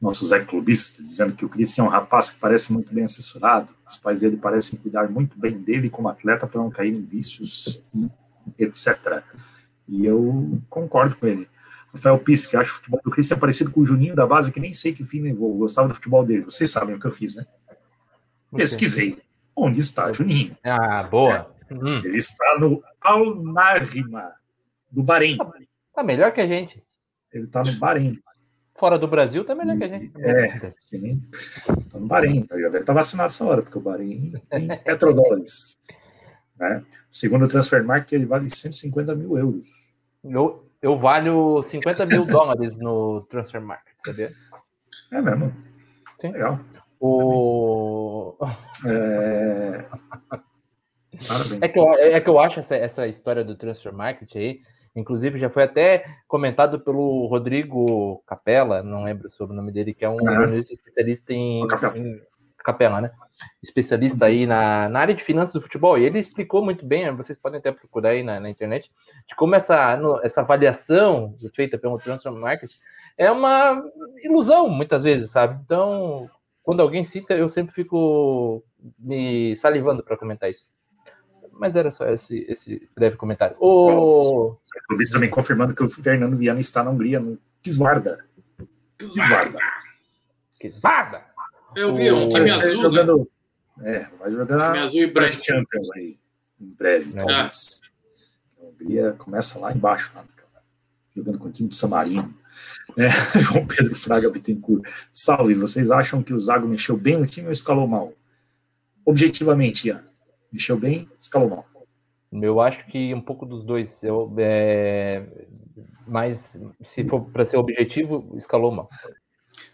nosso 0.00 0.26
Zé 0.26 0.40
Clubista, 0.40 1.02
dizendo 1.02 1.34
que 1.34 1.44
o 1.44 1.48
Cristian 1.48 1.84
é 1.84 1.86
um 1.86 1.90
rapaz 1.90 2.30
que 2.30 2.40
parece 2.40 2.72
muito 2.72 2.94
bem 2.94 3.04
assessorado. 3.04 3.68
Os 3.88 3.96
pais 3.96 4.20
dele 4.20 4.36
parecem 4.36 4.78
cuidar 4.78 5.08
muito 5.08 5.38
bem 5.38 5.58
dele 5.58 5.90
como 5.90 6.08
atleta 6.08 6.46
para 6.46 6.60
não 6.60 6.70
cair 6.70 6.92
em 6.92 7.02
vícios, 7.02 7.82
etc. 8.58 9.22
E 9.88 10.04
eu 10.04 10.60
concordo 10.68 11.16
com 11.16 11.26
ele. 11.26 11.48
Rafael 11.92 12.18
Pisse, 12.18 12.48
que 12.48 12.56
acho 12.56 12.72
o 12.72 12.74
futebol 12.76 13.00
do 13.04 13.10
Cristian 13.10 13.38
parecido 13.38 13.70
com 13.70 13.80
o 13.80 13.84
Juninho 13.84 14.14
da 14.14 14.26
base, 14.26 14.52
que 14.52 14.60
nem 14.60 14.72
sei 14.72 14.92
que 14.92 15.04
fim 15.04 15.22
levou. 15.22 15.56
Gostava 15.56 15.88
do 15.88 15.94
futebol 15.94 16.24
dele. 16.24 16.42
Vocês 16.44 16.70
sabem 16.70 16.94
o 16.94 17.00
que 17.00 17.06
eu 17.06 17.12
fiz, 17.12 17.36
né? 17.36 17.46
Pesquisei. 18.54 19.18
Onde 19.54 19.80
está 19.80 20.12
Juninho? 20.12 20.56
Ah, 20.62 21.02
boa. 21.02 21.54
É. 21.70 21.74
Hum. 21.74 22.02
Ele 22.04 22.18
está 22.18 22.58
no 22.60 22.82
Al-Narima, 23.00 24.32
do 24.90 25.02
Bahrein. 25.02 25.36
Tá, 25.36 25.52
tá 25.94 26.02
melhor 26.02 26.32
que 26.32 26.40
a 26.40 26.46
gente. 26.46 26.82
Ele 27.32 27.44
está 27.44 27.62
no 27.62 27.72
Bahrein. 27.78 28.20
Fora 28.76 28.98
do 28.98 29.08
Brasil 29.08 29.42
tá 29.44 29.54
melhor 29.54 29.76
que 29.78 29.84
a 29.84 29.88
gente. 29.88 30.12
É, 30.18 30.72
sim. 30.76 31.22
Tá 31.90 31.98
no 31.98 32.06
Bahrein. 32.06 32.46
Já 32.48 32.56
deve 32.56 32.78
estar 32.80 32.92
vacinado 32.92 33.26
essa 33.26 33.44
hora, 33.44 33.62
porque 33.62 33.78
o 33.78 33.80
Bahrein 33.80 34.32
tem 34.50 34.68
petrodólares. 34.84 35.78
Né? 36.58 36.82
Segundo 37.10 37.44
o 37.44 37.48
Transfer 37.48 37.84
Market, 37.84 38.12
ele 38.12 38.26
vale 38.26 38.48
150 38.50 39.14
mil 39.14 39.36
euros. 39.38 39.68
Eu, 40.24 40.68
eu 40.82 40.96
valho 40.96 41.62
50 41.62 42.06
mil 42.06 42.24
dólares 42.26 42.78
no 42.78 43.22
Transfer 43.22 43.60
Market, 43.60 43.94
sabia? 43.98 44.32
É 45.12 45.20
mesmo. 45.20 45.52
Sim. 46.20 46.32
Legal. 46.32 46.60
O... 47.00 48.36
É... 48.86 49.84
É, 51.62 51.68
que 51.68 51.78
eu, 51.78 51.92
é 51.94 52.20
que 52.20 52.28
eu 52.28 52.38
acho 52.38 52.60
essa, 52.60 52.76
essa 52.76 53.06
história 53.06 53.42
do 53.42 53.56
Transfer 53.56 53.92
Market 53.92 54.36
aí, 54.36 54.60
inclusive 54.94 55.38
já 55.38 55.48
foi 55.48 55.62
até 55.62 56.04
comentado 56.28 56.80
pelo 56.80 57.26
Rodrigo 57.26 58.22
Capella, 58.26 58.82
não 58.82 59.04
lembro 59.04 59.30
sobre 59.30 59.54
o 59.54 59.56
nome 59.56 59.72
dele, 59.72 59.94
que 59.94 60.04
é 60.04 60.08
um 60.10 60.54
especialista 60.56 61.32
em, 61.32 61.62
em 61.62 62.20
Capela, 62.66 63.00
né? 63.00 63.10
especialista 63.62 64.26
aí 64.26 64.46
na, 64.46 64.88
na 64.88 65.00
área 65.00 65.14
de 65.14 65.22
finanças 65.22 65.54
do 65.54 65.60
futebol, 65.60 65.98
e 65.98 66.04
ele 66.04 66.18
explicou 66.18 66.64
muito 66.64 66.84
bem, 66.86 67.14
vocês 67.14 67.38
podem 67.38 67.58
até 67.58 67.70
procurar 67.70 68.10
aí 68.10 68.22
na, 68.22 68.40
na 68.40 68.48
internet, 68.48 68.90
de 69.28 69.34
como 69.34 69.54
essa, 69.54 69.96
no, 69.96 70.20
essa 70.22 70.40
avaliação 70.40 71.36
feita 71.52 71.78
pelo 71.78 71.98
Transfer 71.98 72.32
Market 72.32 72.72
é 73.16 73.30
uma 73.30 73.82
ilusão, 74.22 74.68
muitas 74.68 75.02
vezes, 75.02 75.30
sabe? 75.30 75.60
Então, 75.64 76.30
quando 76.62 76.80
alguém 76.80 77.04
cita, 77.04 77.34
eu 77.34 77.48
sempre 77.48 77.74
fico 77.74 78.62
me 78.98 79.54
salivando 79.56 80.02
para 80.02 80.16
comentar 80.16 80.50
isso. 80.50 80.68
Mas 81.52 81.74
era 81.74 81.90
só 81.90 82.06
esse, 82.06 82.44
esse 82.48 82.86
breve 82.94 83.16
comentário. 83.16 83.56
O... 83.58 84.56
Também 85.10 85.30
confirmando 85.30 85.74
que 85.74 85.82
o 85.82 85.88
Fernando 85.88 86.36
Viana 86.36 86.60
está 86.60 86.84
na 86.84 86.90
Hungria, 86.90 87.18
no 87.18 87.38
Kisvarda. 87.62 88.26
Kisvarda. 88.98 89.58
Kisvarda. 90.60 91.25
Eu 91.76 91.94
vi, 91.94 92.10
um 92.10 92.28
time 92.28 92.50
azul, 92.50 92.76
né? 92.76 92.82
jogando, 92.82 93.30
né? 93.76 93.96
É, 93.96 94.08
vai 94.18 94.32
jogar 94.32 94.72
time 94.72 94.78
azul 94.78 95.02
e 95.02 95.06
branco. 95.06 95.44
Champions 95.44 95.90
aí, 95.94 96.18
em 96.58 96.66
breve. 96.66 97.12
Ah. 97.18 97.50
A 98.58 98.64
Hungria 98.64 99.12
começa 99.12 99.58
lá 99.58 99.72
embaixo, 99.72 100.10
lá, 100.14 100.24
jogando 101.14 101.38
com 101.38 101.48
o 101.48 101.52
time 101.52 101.68
do 101.68 101.74
Samarino. 101.74 102.34
É, 102.96 103.08
João 103.38 103.66
Pedro 103.66 103.94
Fraga 103.94 104.30
Bittencourt. 104.30 104.88
Salve, 105.12 105.54
vocês 105.54 105.90
acham 105.90 106.22
que 106.22 106.32
o 106.32 106.38
Zago 106.38 106.66
mexeu 106.66 106.96
bem 106.96 107.18
no 107.18 107.26
time 107.26 107.48
ou 107.48 107.52
escalou 107.52 107.86
mal? 107.86 108.14
Objetivamente, 109.04 109.88
Ian, 109.88 110.02
mexeu 110.50 110.78
bem, 110.78 111.08
escalou 111.18 111.50
mal. 111.50 111.66
Eu 112.32 112.60
acho 112.60 112.86
que 112.86 113.14
um 113.14 113.20
pouco 113.20 113.44
dos 113.44 113.62
dois. 113.62 114.02
Eu, 114.02 114.34
é... 114.38 115.24
Mas 116.06 116.60
se 116.82 117.06
for 117.06 117.20
para 117.20 117.44
ser 117.44 117.58
objetivo, 117.58 118.32
escalou 118.36 118.72
mal. 118.72 118.88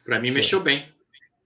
Para 0.04 0.20
mim, 0.20 0.30
mexeu 0.30 0.60
bem. 0.60 0.84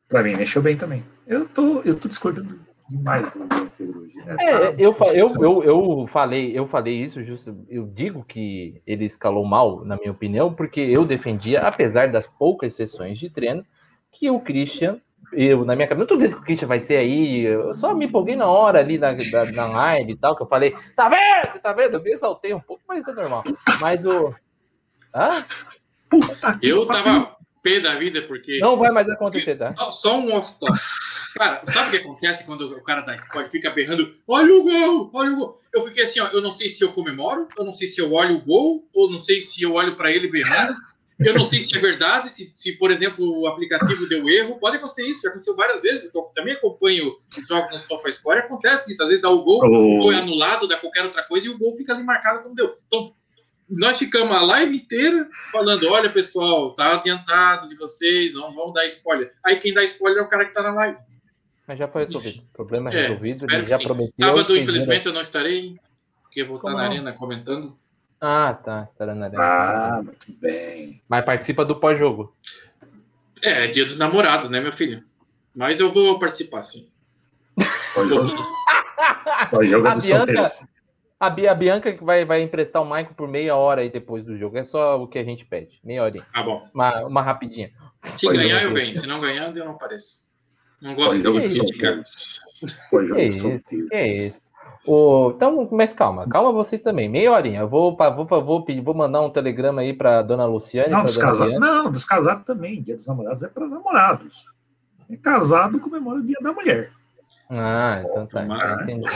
Para 0.09 0.23
mim, 0.23 0.37
mexeu 0.37 0.63
bem 0.63 0.77
também. 0.77 1.05
Eu 1.27 1.47
tô, 1.49 1.81
eu 1.83 1.99
tô 1.99 2.09
discordando 2.09 2.61
demais 2.89 3.31
do 3.33 3.71
Pedro 3.77 4.03
hoje. 4.03 4.15
Né? 4.25 4.37
É, 4.39 4.75
eu, 4.79 4.97
eu, 5.15 5.33
eu, 5.41 5.65
eu, 5.65 6.07
falei, 6.07 6.57
eu 6.57 6.67
falei 6.67 7.03
isso, 7.03 7.23
justo, 7.23 7.65
eu 7.69 7.87
digo 7.87 8.25
que 8.25 8.81
ele 8.87 9.05
escalou 9.05 9.45
mal, 9.45 9.85
na 9.85 9.97
minha 9.97 10.13
opinião, 10.13 10.53
porque 10.53 10.81
eu 10.81 11.05
defendia, 11.05 11.63
apesar 11.63 12.11
das 12.11 12.27
poucas 12.27 12.75
sessões 12.75 13.19
de 13.19 13.29
treino, 13.29 13.65
que 14.13 14.31
o 14.31 14.41
Christian, 14.41 15.01
eu, 15.33 15.65
na 15.65 15.75
minha 15.75 15.89
cabeça, 15.89 16.01
não 16.01 16.07
tô 16.07 16.17
dizendo 16.17 16.37
que 16.37 16.43
o 16.43 16.45
Christian 16.45 16.69
vai 16.69 16.81
ser 16.81 16.97
aí, 16.97 17.43
eu 17.43 17.75
só 17.75 17.95
me 17.95 18.07
empolguei 18.07 18.37
na 18.37 18.47
hora 18.47 18.79
ali 18.79 18.99
na, 18.99 19.13
na, 19.13 19.53
na 19.53 19.69
live 19.69 20.13
e 20.13 20.17
tal, 20.17 20.37
que 20.37 20.43
eu 20.43 20.47
falei, 20.47 20.75
tá 20.95 21.09
vendo, 21.09 21.61
tá 21.61 21.73
vendo? 21.73 21.95
Eu 21.95 22.03
me 22.03 22.13
exaltei 22.13 22.55
um 22.55 22.61
pouco, 22.61 22.83
mas 22.89 23.09
é 23.09 23.13
normal. 23.13 23.43
Mas 23.81 24.07
o. 24.07 24.35
Hã? 25.15 25.45
Puta 26.09 26.59
eu 26.63 26.87
tava 26.87 27.36
pé 27.67 27.81
da 27.81 27.97
vida, 27.97 28.23
porque. 28.23 28.61
Não 28.61 28.77
vai 28.77 28.93
mais 28.93 29.09
acontecer, 29.11 29.57
tá? 29.57 29.75
Só, 29.75 29.91
só 29.91 30.21
um 30.21 30.33
off-top. 30.33 30.79
Cara, 31.35 31.61
sabe 31.67 31.89
o 31.89 31.91
que 31.91 31.97
acontece 31.97 32.47
quando 32.47 32.63
o 32.63 32.83
cara 32.83 33.01
da 33.01 33.17
spoiler 33.17 33.51
fica 33.51 33.71
berrando: 33.71 34.15
olha 34.27 34.55
o 34.55 34.63
gol, 34.63 35.11
olha 35.13 35.33
o 35.33 35.37
gol. 35.37 35.55
Eu 35.75 35.83
fiquei 35.83 36.05
assim, 36.05 36.21
ó, 36.21 36.29
eu 36.29 36.41
não 36.41 36.51
sei 36.51 36.69
se 36.69 36.85
eu 36.85 36.93
comemoro, 36.93 37.49
eu 37.59 37.65
não 37.65 37.73
sei 37.73 37.89
se 37.89 38.01
eu 38.01 38.13
olho 38.13 38.37
o 38.37 38.43
gol, 38.43 38.89
ou 38.95 39.11
não 39.11 39.19
sei 39.19 39.41
se 39.41 39.63
eu 39.63 39.75
olho 39.75 39.97
para 39.97 40.13
ele 40.13 40.29
berrando. 40.29 40.77
Eu 41.19 41.33
não 41.33 41.45
sei 41.45 41.61
se 41.61 41.75
é 41.75 41.81
verdade, 41.81 42.31
se, 42.31 42.53
se, 42.55 42.73
por 42.73 42.91
exemplo, 42.91 43.41
o 43.41 43.47
aplicativo 43.47 44.07
deu 44.07 44.29
erro. 44.29 44.59
Pode 44.61 44.77
acontecer 44.77 45.07
isso, 45.07 45.23
já 45.23 45.31
aconteceu 45.31 45.57
várias 45.57 45.81
vezes. 45.81 46.15
Eu 46.15 46.23
também 46.35 46.53
acompanho 46.53 47.15
os 47.39 47.49
jogos 47.49 47.71
no 47.71 47.79
SofaScore, 47.79 48.41
acontece 48.41 48.93
isso. 48.93 49.03
Às 49.03 49.09
vezes 49.09 49.23
dá 49.23 49.31
o 49.31 49.43
gol, 49.43 49.63
oh. 49.65 49.97
o 49.97 49.99
gol 49.99 50.13
é 50.13 50.17
anulado, 50.17 50.69
dá 50.69 50.77
qualquer 50.77 51.05
outra 51.05 51.23
coisa 51.23 51.47
e 51.47 51.51
o 51.51 51.57
gol 51.57 51.75
fica 51.75 51.95
ali 51.95 52.03
marcado 52.03 52.43
como 52.43 52.55
deu. 52.55 52.75
Então, 52.87 53.15
nós 53.69 53.99
ficamos 53.99 54.35
a 54.35 54.43
live 54.43 54.77
inteira 54.77 55.29
falando: 55.51 55.89
olha, 55.89 56.11
pessoal, 56.11 56.73
tá 56.75 56.95
adiantado 56.95 57.69
de 57.69 57.77
vocês, 57.77 58.35
vamos, 58.35 58.55
vamos 58.55 58.75
dar 58.75 58.87
spoiler. 58.87 59.33
Aí 59.45 59.57
quem 59.57 59.75
dá 59.75 59.83
spoiler 59.85 60.23
é 60.23 60.27
o 60.27 60.29
cara 60.29 60.45
que 60.45 60.55
tá 60.55 60.63
na 60.63 60.73
live. 60.73 60.99
Mas 61.67 61.79
já 61.79 61.89
foi 61.89 62.05
resolvido. 62.05 62.43
O 62.43 62.53
problema 62.57 62.91
é, 62.91 62.97
é 62.97 63.03
resolvido, 63.09 63.47
ele 63.51 63.69
já 63.69 63.79
sim. 63.79 63.85
prometeu. 63.85 64.13
Sábado, 64.27 64.57
infelizmente, 64.57 65.07
eu 65.07 65.13
não 65.13 65.21
estarei, 65.21 65.77
porque 66.23 66.43
eu 66.43 66.47
vou 66.47 66.61
Como 66.61 66.73
estar 66.75 66.83
na 66.83 66.89
arena 66.89 67.13
comentando. 67.13 67.77
Ah, 68.21 68.55
tá. 68.55 68.85
Estará 68.85 69.15
na 69.15 69.27
arena. 69.27 69.43
Ah, 69.43 70.01
muito 70.03 70.33
bem. 70.41 71.03
Mas 71.09 71.25
participa 71.25 71.65
do 71.65 71.77
pós-jogo. 71.77 72.35
É, 73.43 73.65
é 73.65 73.67
dia 73.67 73.85
dos 73.85 73.99
namorados, 73.99 74.49
né, 74.49 74.61
meu 74.61 74.73
filho? 74.73 75.05
Mas 75.55 75.81
eu 75.81 75.91
vou 75.91 76.19
participar, 76.19 76.63
sim. 76.63 76.89
Pós-jogo 77.95 78.27
pós-jogo 79.51 79.87
é 79.87 79.91
A 79.91 79.95
dos 79.95 80.07
Bianca- 80.07 80.27
solteiros. 80.27 80.67
A, 81.19 81.31
Bia- 81.31 81.53
a 81.53 81.55
Bianca 81.55 81.93
que 81.93 82.05
vai, 82.05 82.25
vai 82.25 82.43
emprestar 82.43 82.83
o 82.83 82.85
Michael 82.85 83.15
por 83.17 83.27
meia 83.27 83.57
hora 83.57 83.81
aí 83.81 83.91
depois 83.91 84.25
do 84.25 84.37
jogo. 84.37 84.59
É 84.59 84.65
só 84.65 85.01
o 85.03 85.09
que 85.09 85.19
a 85.19 85.25
gente 85.25 85.45
pede. 85.47 85.81
Meia 85.83 86.03
horinha. 86.03 86.27
Tá 86.33 86.43
bom. 86.43 86.69
Uma, 86.75 87.07
uma 87.07 87.23
rapidinha. 87.23 87.71
Se 88.03 88.27
Pós-jogo 88.27 88.37
ganhar, 88.49 88.63
eu 88.63 88.75
venho. 88.75 88.95
Se 88.95 89.07
não 89.07 89.21
ganhar, 89.21 89.57
eu 89.57 89.65
não 89.65 89.73
apareço. 89.73 90.27
Não 90.83 90.95
gosto 90.95 91.23
Pós-jogo 91.23 91.41
de. 91.41 91.59
Pós-jogo 92.91 93.15
Que 93.17 93.27
dos 93.27 93.37
isso, 93.37 93.65
que 93.89 94.03
isso. 94.07 94.47
O, 94.87 95.33
então, 95.35 95.69
mas 95.73 95.95
calma, 95.95 96.29
calma 96.29 96.53
vocês 96.53 96.83
também. 96.83 97.09
Meia 97.09 97.33
horinha. 97.33 97.61
Eu 97.61 97.69
vou, 97.69 97.97
vou, 97.97 98.43
vou, 98.45 98.63
pedir, 98.63 98.83
vou 98.83 98.95
mandar 98.95 99.23
um 99.23 99.31
telegrama 99.31 99.81
aí 99.81 99.93
pra 99.93 100.23
dona 100.23 100.45
Luciane. 100.45 100.91
Não, 100.91 101.03
dos 101.03 101.17
casados. 101.17 101.51
Diana. 101.51 101.67
Não, 101.83 101.91
dos 101.91 102.05
casados 102.05 102.45
também. 102.45 102.83
Dia 102.83 102.95
dos 102.95 103.07
namorados 103.07 103.43
é 103.43 103.49
para 103.49 103.67
namorados. 103.67 104.45
É 105.11 105.17
casado 105.17 105.81
comemora 105.81 106.19
o 106.19 106.23
dia 106.23 106.37
da 106.41 106.53
mulher. 106.53 106.93
Ah, 107.51 108.03
então 108.05 108.27
tá. 108.27 108.43
Tomara. 108.43 108.83
Entendi. 108.83 109.07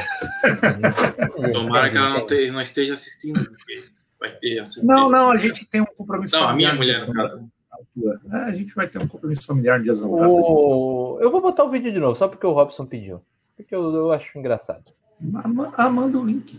Entendi, 0.44 1.52
Tomara 1.52 1.90
que 1.90 1.96
ela 1.96 2.08
não, 2.10 2.26
te- 2.26 2.50
não 2.50 2.60
esteja 2.60 2.94
assistindo, 2.94 3.44
porque 3.44 3.84
vai 4.20 4.30
ter. 4.36 4.62
Não, 4.82 5.06
não, 5.06 5.30
a 5.30 5.36
gente 5.36 5.68
tem 5.68 5.80
um 5.80 5.86
compromisso 5.86 6.36
Não, 6.36 6.46
a 6.48 6.52
minha 6.54 6.72
mulher, 6.74 7.06
no 7.06 7.12
caso. 7.12 7.38
dos 7.96 8.04
namorados. 8.04 8.32
É, 8.32 8.36
a 8.36 8.52
gente 8.52 8.74
vai 8.74 8.86
ter 8.86 9.02
um 9.02 9.08
compromisso 9.08 9.46
familiar 9.46 9.78
no 9.78 9.84
dia. 9.84 9.92
O... 10.06 11.18
Eu 11.20 11.30
vou 11.30 11.40
botar 11.40 11.64
o 11.64 11.70
vídeo 11.70 11.92
de 11.92 11.98
novo, 11.98 12.14
só 12.14 12.28
porque 12.28 12.46
o 12.46 12.52
Robson 12.52 12.86
pediu. 12.86 13.20
Porque 13.56 13.74
eu, 13.74 13.92
eu 13.94 14.12
acho 14.12 14.38
engraçado. 14.38 14.92
Ama- 15.44 15.72
Amanda 15.76 16.18
o 16.18 16.24
link. 16.24 16.58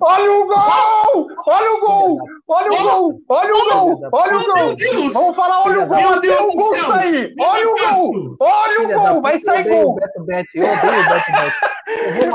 Olha 0.00 0.32
o 0.32 0.46
gol! 0.46 1.26
Olha 1.46 1.72
o 1.72 1.80
gol! 1.80 2.18
Olha 2.46 2.70
o 2.70 2.82
gol! 2.82 3.22
Olha 3.28 3.54
o 3.54 3.64
gol! 3.70 4.00
Olha 4.12 4.36
o 4.36 4.44
gol! 4.44 4.76
Vamos 5.12 5.36
falar, 5.36 5.64
olha 5.64 5.80
o 5.80 5.86
gol 5.86 5.96
Meu 5.96 6.08
até 6.10 6.20
Deus 6.20 6.40
o 6.40 6.56
gol 6.56 6.76
sair! 6.76 7.34
Olha 7.40 7.68
o 7.68 7.74
gol! 7.76 8.36
Olha 8.38 8.82
o 8.82 8.92
gol! 8.92 9.22
Vai 9.22 9.32
puta, 9.32 9.44
sair 9.44 9.68
gol! 9.68 9.96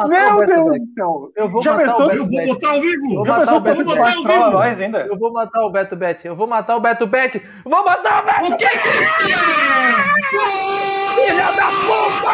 Meu 0.08 0.46
Deus 0.46 0.80
do 0.80 0.86
céu! 0.88 1.32
Eu 1.36 1.50
vou 1.50 1.62
Já 1.62 1.76
matar 1.76 1.86
pensou 1.86 2.12
Eu 2.12 2.26
Beto 2.26 2.46
vou 2.46 2.46
botar 2.48 2.70
ao 2.72 2.82
vivo! 2.82 3.12
Eu 3.12 3.16
vou 3.16 3.26
Já 3.26 3.38
matar 3.38 3.46
pensou 3.46 3.56
o 3.56 3.62
Beto 3.62 3.86
Bet. 3.86 4.18
Eu 5.08 5.18
vou 5.18 5.32
matar 5.32 5.66
o 5.66 5.70
Beto 5.70 5.96
Bet. 5.96 6.28
Eu 6.28 6.36
vou 6.36 6.48
matar 6.48 6.76
o 6.76 6.80
Beto 6.80 7.08
Bet. 7.08 7.36
Eu 7.36 7.72
vou 7.72 7.86
matar 7.86 8.24
o 8.24 8.26
Beto 8.26 8.54
O 8.54 8.58
que 8.58 8.68
que 8.68 8.90
Filha 11.16 11.52
da 11.52 11.68
puta! 11.86 12.32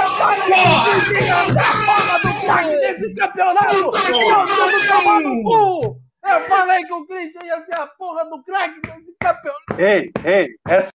Filha 1.06 1.54
da 1.54 1.62
porra 1.62 2.31
do 2.52 2.80
craque 2.80 3.00
desse 3.02 3.16
campeonato! 3.16 3.76
Eu 3.76 4.88
tomar 4.88 5.20
no 5.22 5.44
cu! 5.44 6.02
Eu 6.24 6.40
falei 6.42 6.84
que 6.84 6.94
o 6.94 7.06
Christian 7.08 7.44
ia 7.46 7.66
ser 7.66 7.76
a 7.76 7.88
porra 7.88 8.26
do 8.26 8.44
craque 8.44 8.80
desse 8.82 9.16
campeonato! 9.20 9.80
Ei, 9.80 10.12
ei, 10.24 10.50
essa 10.68 10.90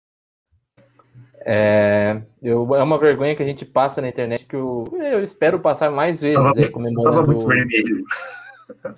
É, 1.46 2.22
eu, 2.42 2.74
é 2.74 2.82
uma 2.82 2.98
vergonha 2.98 3.34
que 3.36 3.42
a 3.42 3.46
gente 3.46 3.64
passa 3.64 4.00
na 4.00 4.08
internet 4.08 4.46
que 4.46 4.56
eu, 4.56 4.84
eu 5.00 5.22
espero 5.22 5.60
passar 5.60 5.90
mais 5.90 6.18
vezes 6.18 6.34
Tava, 6.36 6.50
é, 6.50 6.54
muito- 6.60 6.72
comemorando. 6.72 7.16
tava 7.16 7.26
muito 7.26 7.46
vermelho. 7.46 8.04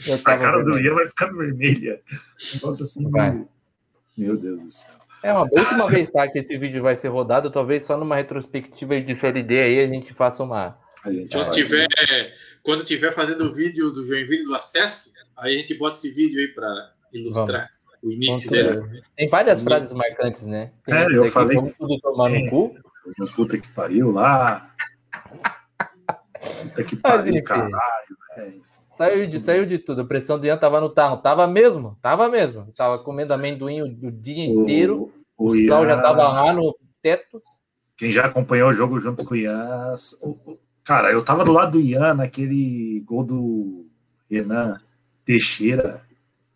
Eu 0.07 0.15
A 0.15 0.19
tava 0.19 0.39
cara 0.39 0.59
do 0.59 0.65
vermelho. 0.75 0.87
Ian 0.87 0.95
vai 0.95 1.07
ficando 1.09 1.37
vermelha. 1.39 2.01
Negócio 2.55 2.83
assim. 2.85 3.11
Vai. 3.11 3.45
Meu 4.17 4.37
Deus 4.37 4.63
do 4.63 4.71
céu. 4.71 4.95
É 5.25 5.33
uma 5.33 5.41
a 5.41 5.61
última 5.61 5.89
vez 5.89 6.09
tá, 6.11 6.29
que 6.29 6.39
esse 6.39 6.57
vídeo 6.57 6.83
vai 6.85 6.97
ser 6.97 7.09
rodado, 7.09 7.51
talvez 7.51 7.83
só 7.83 7.97
numa 7.97 8.15
retrospectiva 8.15 9.01
de 9.01 9.17
série 9.17 9.43
D 9.43 9.61
aí 9.61 9.81
a 9.81 9.89
gente 9.89 10.15
faça 10.15 10.43
uma. 10.45 10.79
A 11.05 11.11
gente 11.11 11.31
Quando 11.33 11.47
vai- 11.47 11.53
tiver, 11.55 11.87
quando 12.67 12.85
tiver 12.85 13.13
fazendo 13.13 13.45
o 13.45 13.53
vídeo 13.55 13.91
do 13.93 14.05
Joinville 14.05 14.45
do 14.45 14.55
acesso, 14.55 15.13
aí 15.37 15.55
a 15.57 15.59
gente 15.61 15.73
bota 15.75 15.97
esse 15.97 16.11
vídeo 16.11 16.39
aí 16.41 16.49
para 16.49 16.93
ilustrar 17.13 17.71
o 18.03 18.11
início 18.11 18.51
dele. 18.51 19.03
Tem 19.17 19.29
várias 19.29 19.63
frases 19.63 19.93
marcantes, 19.93 20.47
né? 20.47 20.73
Tem 20.85 20.95
É, 20.95 21.05
eu 21.07 21.21
daqui, 21.21 21.31
falei- 21.31 21.57
Vamos 21.57 21.75
tudo 21.79 21.99
tomar 22.01 22.29
no 22.29 22.37
É. 22.37 22.51
cu. 22.51 22.75
Meu 23.19 23.29
Puta 23.29 23.57
que 23.57 23.69
pariu 23.69 24.11
lá. 24.11 24.75
Puta 26.63 26.85
que 26.85 26.95
Mas, 26.97 27.03
pariu, 27.03 27.35
enfim. 27.35 27.43
caralho. 27.45 27.73
É, 28.37 28.49
enfim. 28.49 28.63
Saiu 28.87 29.27
de, 29.27 29.39
saiu 29.41 29.65
de 29.67 29.79
tudo. 29.79 30.01
A 30.01 30.05
pressão 30.07 30.39
do 30.39 30.47
Ian 30.47 30.57
tava 30.57 30.81
no 30.81 30.89
tarro. 30.89 31.19
Tava 31.19 31.47
mesmo, 31.47 31.97
tava 32.03 32.29
mesmo. 32.29 32.73
Tava 32.75 32.99
comendo 32.99 33.33
amendoim 33.33 33.83
o, 33.83 33.87
o 34.09 34.11
dia 34.11 34.45
inteiro. 34.45 35.13
O, 35.37 35.49
o 35.49 35.67
sal 35.67 35.85
já 35.85 35.93
Ian- 35.93 36.03
tava 36.03 36.29
lá 36.29 36.53
no 36.53 36.77
teto. 37.01 37.41
Quem 37.97 38.11
já 38.11 38.27
acompanhou 38.27 38.71
o 38.71 38.73
jogo 38.73 38.99
junto 38.99 39.25
com 39.25 39.35
o 39.35 39.37
Ian. 39.37 39.95
Cara, 40.87 41.11
eu 41.11 41.25
tava 41.25 41.45
do 41.45 41.53
lado 41.53 41.73
do 41.73 41.81
Ian 41.81 42.15
naquele 42.15 43.01
gol 43.05 43.25
do 43.25 43.87
Renan 44.31 44.81
Teixeira, 45.25 46.01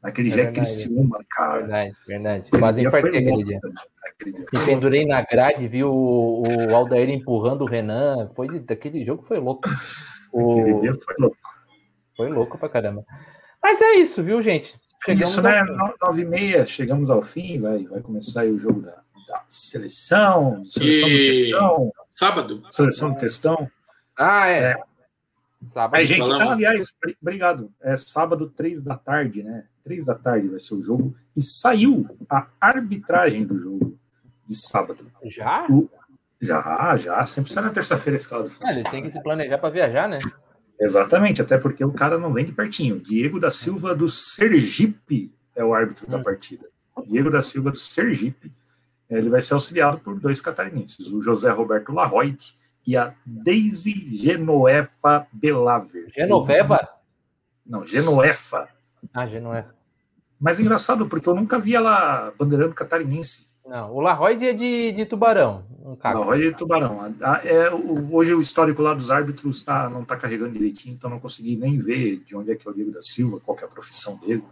naquele 0.02 0.28
É 0.30 0.34
Jack. 0.36 0.52
Criciúma, 0.54 1.18
cara. 1.28 1.58
Verdade, 1.62 1.96
verdade. 2.06 2.44
Aquele 2.46 2.60
Quase 2.62 2.80
infartei 2.86 3.10
aquele 3.10 3.30
louco, 3.30 3.44
dia. 3.44 3.60
Aquele 4.06 4.32
dia. 4.36 4.46
Me 4.54 4.66
pendurei 4.66 5.04
na 5.06 5.22
grade, 5.22 5.66
vi 5.66 5.82
o, 5.82 6.42
o 6.46 6.74
Aldair 6.76 7.10
empurrando 7.10 7.62
o 7.62 7.66
Renan. 7.66 8.30
Foi 8.34 8.60
daquele 8.60 9.04
jogo 9.04 9.22
foi 9.26 9.38
louco. 9.38 9.68
Aquele 10.32 10.72
O, 10.74 10.80
dia 10.80 10.94
foi 10.94 11.14
louco. 11.18 11.36
foi 12.16 12.28
louco 12.28 12.56
pra 12.56 12.68
caramba. 12.68 13.04
Mas 13.60 13.80
é 13.82 13.94
isso, 13.94 14.22
viu, 14.22 14.40
gente? 14.40 14.78
Chegamos 15.04 15.30
Isso, 15.30 15.42
né? 15.42 15.64
Nove 15.64 16.22
e 16.22 16.24
meia, 16.24 16.64
chegamos 16.66 17.10
ao 17.10 17.20
fim, 17.20 17.58
vai, 17.60 17.82
vai 17.84 18.00
começar 18.00 18.42
aí 18.42 18.50
o 18.52 18.60
jogo 18.60 18.82
da, 18.82 18.92
da 19.26 19.42
seleção, 19.48 20.62
seleção 20.68 21.08
do 21.08 21.14
E- 21.16 21.26
textão, 21.32 21.92
Sábado, 22.06 22.62
seleção 22.70 23.10
do 23.12 23.18
textão. 23.18 23.66
Ah, 24.20 24.48
é. 24.48 24.72
É. 24.72 24.82
Sábado. 25.66 25.98
Aí, 25.98 26.06
gente, 26.06 26.20
falamos. 26.20 26.52
aliás, 26.52 26.94
bri- 27.02 27.16
obrigado. 27.20 27.70
É 27.82 27.96
sábado, 27.96 28.48
três 28.50 28.82
da 28.82 28.96
tarde, 28.96 29.42
né? 29.42 29.64
Três 29.84 30.06
da 30.06 30.14
tarde 30.14 30.48
vai 30.48 30.58
ser 30.58 30.74
o 30.74 30.80
jogo. 30.82 31.14
E 31.36 31.42
saiu 31.42 32.06
a 32.30 32.46
arbitragem 32.60 33.44
do 33.46 33.58
jogo 33.58 33.98
de 34.46 34.54
sábado. 34.56 35.06
Já? 35.24 35.66
Já, 36.40 36.96
já. 36.96 37.26
Sempre 37.26 37.52
sai 37.52 37.62
na 37.64 37.70
terça-feira 37.70 38.16
esse 38.16 38.28
caso. 38.28 38.52
Ah, 38.62 38.72
eles 38.72 38.90
têm 38.90 39.02
que 39.02 39.10
se 39.10 39.22
planejar 39.22 39.58
pra 39.58 39.68
viajar, 39.68 40.08
né? 40.08 40.18
Exatamente, 40.80 41.42
até 41.42 41.58
porque 41.58 41.84
o 41.84 41.92
cara 41.92 42.18
não 42.18 42.32
vem 42.32 42.46
de 42.46 42.52
pertinho. 42.52 42.98
Diego 42.98 43.38
da 43.38 43.50
Silva 43.50 43.94
do 43.94 44.08
Sergipe 44.08 45.30
é 45.54 45.62
o 45.62 45.74
árbitro 45.74 46.06
da 46.08 46.16
Hum. 46.16 46.22
partida. 46.22 46.66
Diego 47.06 47.30
da 47.30 47.42
Silva 47.42 47.70
do 47.70 47.78
Sergipe. 47.78 48.50
Ele 49.10 49.28
vai 49.28 49.42
ser 49.42 49.54
auxiliado 49.54 50.00
por 50.00 50.18
dois 50.18 50.40
catarinenses, 50.40 51.08
o 51.08 51.20
José 51.20 51.50
Roberto 51.50 51.92
Larroit 51.92 52.54
e 52.86 52.96
a 52.96 53.14
Daisy 53.24 54.16
Genoefa 54.16 55.26
Belaver. 55.32 56.10
Genoveva? 56.14 56.88
Não, 57.66 57.86
Genoefa. 57.86 58.68
Ah, 59.12 59.26
Genoveva. 59.26 59.74
Mas 60.40 60.58
é 60.58 60.62
engraçado, 60.62 61.06
porque 61.06 61.28
eu 61.28 61.34
nunca 61.34 61.58
vi 61.58 61.74
ela 61.74 62.32
bandeirando 62.38 62.74
catarinense. 62.74 63.46
Não, 63.66 63.94
o 63.94 64.00
Larroid 64.00 64.44
é 64.44 64.52
de, 64.52 64.92
de 64.92 65.04
tubarão. 65.04 65.64
Um 65.84 65.94
caco. 65.94 66.18
Larroit 66.18 66.46
e 66.46 66.54
Tubarão. 66.54 67.14
É, 67.44 67.70
hoje 68.10 68.34
o 68.34 68.40
histórico 68.40 68.82
lá 68.82 68.94
dos 68.94 69.10
árbitros 69.10 69.62
tá, 69.62 69.88
não 69.88 70.02
está 70.02 70.16
carregando 70.16 70.52
direitinho, 70.52 70.94
então 70.94 71.10
não 71.10 71.20
consegui 71.20 71.56
nem 71.56 71.78
ver 71.78 72.22
de 72.26 72.34
onde 72.36 72.52
é 72.52 72.56
que 72.56 72.66
é 72.66 72.70
o 72.70 72.74
Diego 72.74 72.90
da 72.90 73.02
Silva, 73.02 73.38
qual 73.44 73.56
que 73.56 73.64
é 73.64 73.66
a 73.66 73.70
profissão 73.70 74.16
dele. 74.16 74.42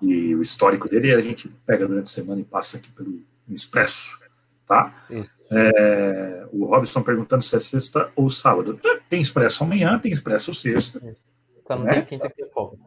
E 0.00 0.34
o 0.34 0.42
histórico 0.42 0.88
dele 0.88 1.14
a 1.14 1.20
gente 1.20 1.48
pega 1.64 1.86
durante 1.86 2.06
a 2.06 2.10
semana 2.10 2.40
e 2.40 2.44
passa 2.44 2.76
aqui 2.76 2.90
pelo 2.90 3.20
Expresso. 3.48 4.18
Tá? 4.72 4.94
É, 5.50 6.46
o 6.50 6.64
Robson 6.64 7.02
perguntando 7.02 7.42
se 7.42 7.54
é 7.54 7.60
sexta 7.60 8.10
ou 8.16 8.30
sábado. 8.30 8.80
Tem 9.06 9.20
Expresso 9.20 9.64
amanhã, 9.64 9.98
tem 9.98 10.10
Expresso 10.10 10.54
sexta. 10.54 10.98
Só 11.66 11.76
não 11.76 11.84
né? 11.84 11.96
tem 11.96 12.06
quinta 12.06 12.30
que 12.30 12.42
é 12.42 12.46
folga. 12.46 12.78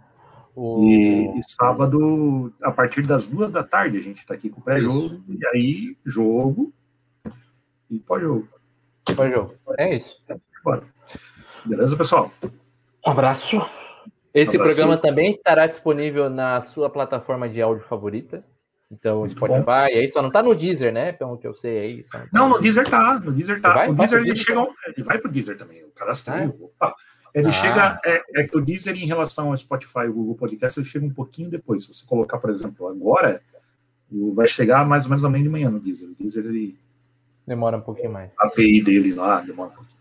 O... 0.56 0.84
E, 0.84 1.38
e 1.38 1.42
sábado, 1.44 2.52
a 2.64 2.72
partir 2.72 3.04
das 3.04 3.28
duas 3.28 3.52
da 3.52 3.64
tarde, 3.64 4.00
a 4.00 4.02
gente 4.02 4.18
está 4.18 4.34
aqui 4.34 4.50
com 4.50 4.62
o 4.62 4.64
pré-jogo. 4.64 5.22
E 5.30 5.46
aí, 5.54 5.96
jogo 6.04 6.74
e 7.88 8.00
pós-jogo. 8.00 8.48
Foi 9.16 9.32
jogo. 9.32 9.54
É 9.78 9.96
isso. 9.96 10.20
Bora. 10.64 10.82
Beleza, 11.64 11.96
pessoal? 11.96 12.32
Um 13.06 13.12
abraço. 13.12 13.62
Esse 14.34 14.58
Um 14.58 14.62
abraço. 14.62 14.80
programa 14.80 14.98
também 14.98 15.34
estará 15.34 15.68
disponível 15.68 16.32
na 16.32 16.60
sua 16.62 16.90
plataforma 16.90 17.48
de 17.48 17.62
áudio 17.62 17.86
favorita. 17.86 18.44
Então, 18.98 19.20
Muito 19.20 19.32
Spotify, 19.32 19.94
aí 19.98 20.08
só 20.08 20.22
não 20.22 20.32
tá 20.32 20.42
no 20.42 20.56
Deezer, 20.56 20.92
né? 20.94 21.12
Pelo 21.12 21.38
que 21.38 21.46
eu 21.48 21.54
sei 21.54 21.78
aí. 21.80 22.04
tá 22.04 22.26
Não, 22.32 22.50
no 22.50 22.60
Deezer 22.60 22.88
tá. 22.90 23.20
No 23.20 23.32
Deezer 23.32 23.62
tá. 23.62 23.74
Vai? 23.74 23.90
o 23.90 23.94
Deezer 23.94 24.20
ele 24.20 24.34
Deezer, 24.34 24.46
chega. 24.46 24.68
Ele 24.88 25.04
vai 25.04 25.18
pro 25.18 25.32
Deezer 25.32 25.58
também. 25.58 25.84
O 25.84 25.90
cadastro. 25.90 26.34
Ah. 26.80 26.94
Ele 27.34 27.48
Ah. 27.48 27.52
chega. 27.52 28.00
É, 28.06 28.22
é 28.42 28.44
que 28.48 28.58
o 28.58 28.62
Deezer, 28.62 28.96
em 28.96 29.06
relação 29.06 29.50
ao 29.50 29.58
Spotify 29.58 30.00
e 30.06 30.10
o 30.10 30.14
Google 30.14 30.36
Podcast, 30.36 30.80
ele 30.80 30.88
chega 30.88 31.06
um 31.06 31.14
pouquinho 31.14 31.50
depois. 31.50 31.84
Se 31.84 31.94
você 31.94 32.06
colocar, 32.08 32.38
por 32.40 32.50
exemplo, 32.50 32.88
agora, 32.88 33.42
vai 34.34 34.48
chegar 34.48 34.86
mais 34.88 35.04
ou 35.04 35.10
menos 35.10 35.26
amanhã 35.26 35.44
de 35.44 35.50
manhã 35.50 35.70
no 35.70 35.80
Deezer. 35.80 36.10
O 36.10 36.16
Deezer, 36.16 36.46
ele, 36.46 36.78
Demora 37.46 37.78
um 37.78 37.82
pouquinho 37.82 38.12
mais. 38.12 38.34
a 38.40 38.48
API 38.48 38.82
dele 38.82 39.14
lá 39.14 39.42
demora 39.42 39.70
um 39.70 39.74
pouquinho. 39.76 39.96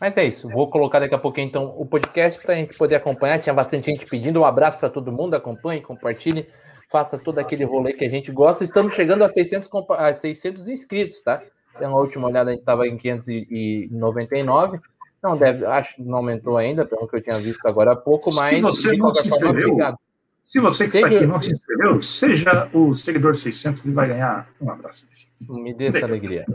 Mas 0.00 0.16
é 0.16 0.24
isso. 0.24 0.48
Vou 0.48 0.68
colocar 0.70 1.00
daqui 1.00 1.14
a 1.14 1.18
pouquinho, 1.18 1.46
então, 1.48 1.74
o 1.76 1.84
podcast 1.84 2.40
para 2.40 2.54
a 2.54 2.56
gente 2.56 2.76
poder 2.78 2.94
acompanhar. 2.94 3.40
Tinha 3.40 3.52
bastante 3.52 3.86
gente 3.86 4.06
pedindo. 4.06 4.40
Um 4.40 4.44
abraço 4.44 4.78
para 4.78 4.88
todo 4.88 5.10
mundo. 5.12 5.34
Acompanhe, 5.34 5.80
compartilhe. 5.80 6.46
Faça 6.90 7.18
todo 7.18 7.38
aquele 7.38 7.64
rolê 7.64 7.92
que 7.92 8.04
a 8.04 8.08
gente 8.08 8.32
gosta. 8.32 8.64
Estamos 8.64 8.94
chegando 8.94 9.22
a 9.22 9.28
600, 9.28 9.68
compa- 9.68 9.96
a 9.96 10.12
600 10.14 10.68
inscritos, 10.68 11.20
tá? 11.22 11.42
Tem 11.78 11.86
uma 11.86 11.98
última 11.98 12.26
olhada, 12.28 12.50
a 12.50 12.52
gente 12.52 12.60
estava 12.60 12.86
em 12.88 12.96
599. 12.96 14.80
Não 15.22 15.36
deve, 15.36 15.64
acho 15.66 15.96
que 15.96 16.02
não 16.02 16.18
aumentou 16.18 16.56
ainda, 16.56 16.86
pelo 16.86 17.06
que 17.08 17.16
eu 17.16 17.22
tinha 17.22 17.38
visto 17.38 17.64
agora 17.66 17.92
há 17.92 17.96
pouco, 17.96 18.32
mas 18.34 18.62
você 18.62 18.92
de 18.92 18.98
não 18.98 19.12
se 19.12 19.28
inscreveu, 19.28 19.68
obrigado. 19.70 19.98
Se 20.40 20.60
você 20.60 20.88
que 20.88 20.96
está 20.96 21.06
aqui 21.08 21.26
não 21.26 21.38
se 21.38 21.52
inscreveu, 21.52 22.00
seja 22.00 22.70
o 22.72 22.94
seguidor 22.94 23.36
600 23.36 23.84
e 23.84 23.90
vai 23.92 24.08
ganhar 24.08 24.48
um 24.60 24.70
abraço. 24.70 25.06
Me 25.40 25.74
dê 25.74 25.88
essa 25.88 26.04
alegria. 26.06 26.46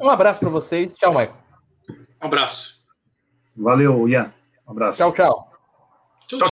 Um 0.00 0.08
abraço 0.10 0.40
para 0.40 0.48
vocês. 0.48 0.94
Tchau, 0.94 1.10
Michael. 1.12 1.34
Um 2.20 2.26
abraço. 2.26 2.84
Valeu, 3.56 4.08
Ian. 4.08 4.32
Um 4.66 4.72
abraço. 4.72 4.98
Tchau, 4.98 5.12
tchau. 5.12 5.55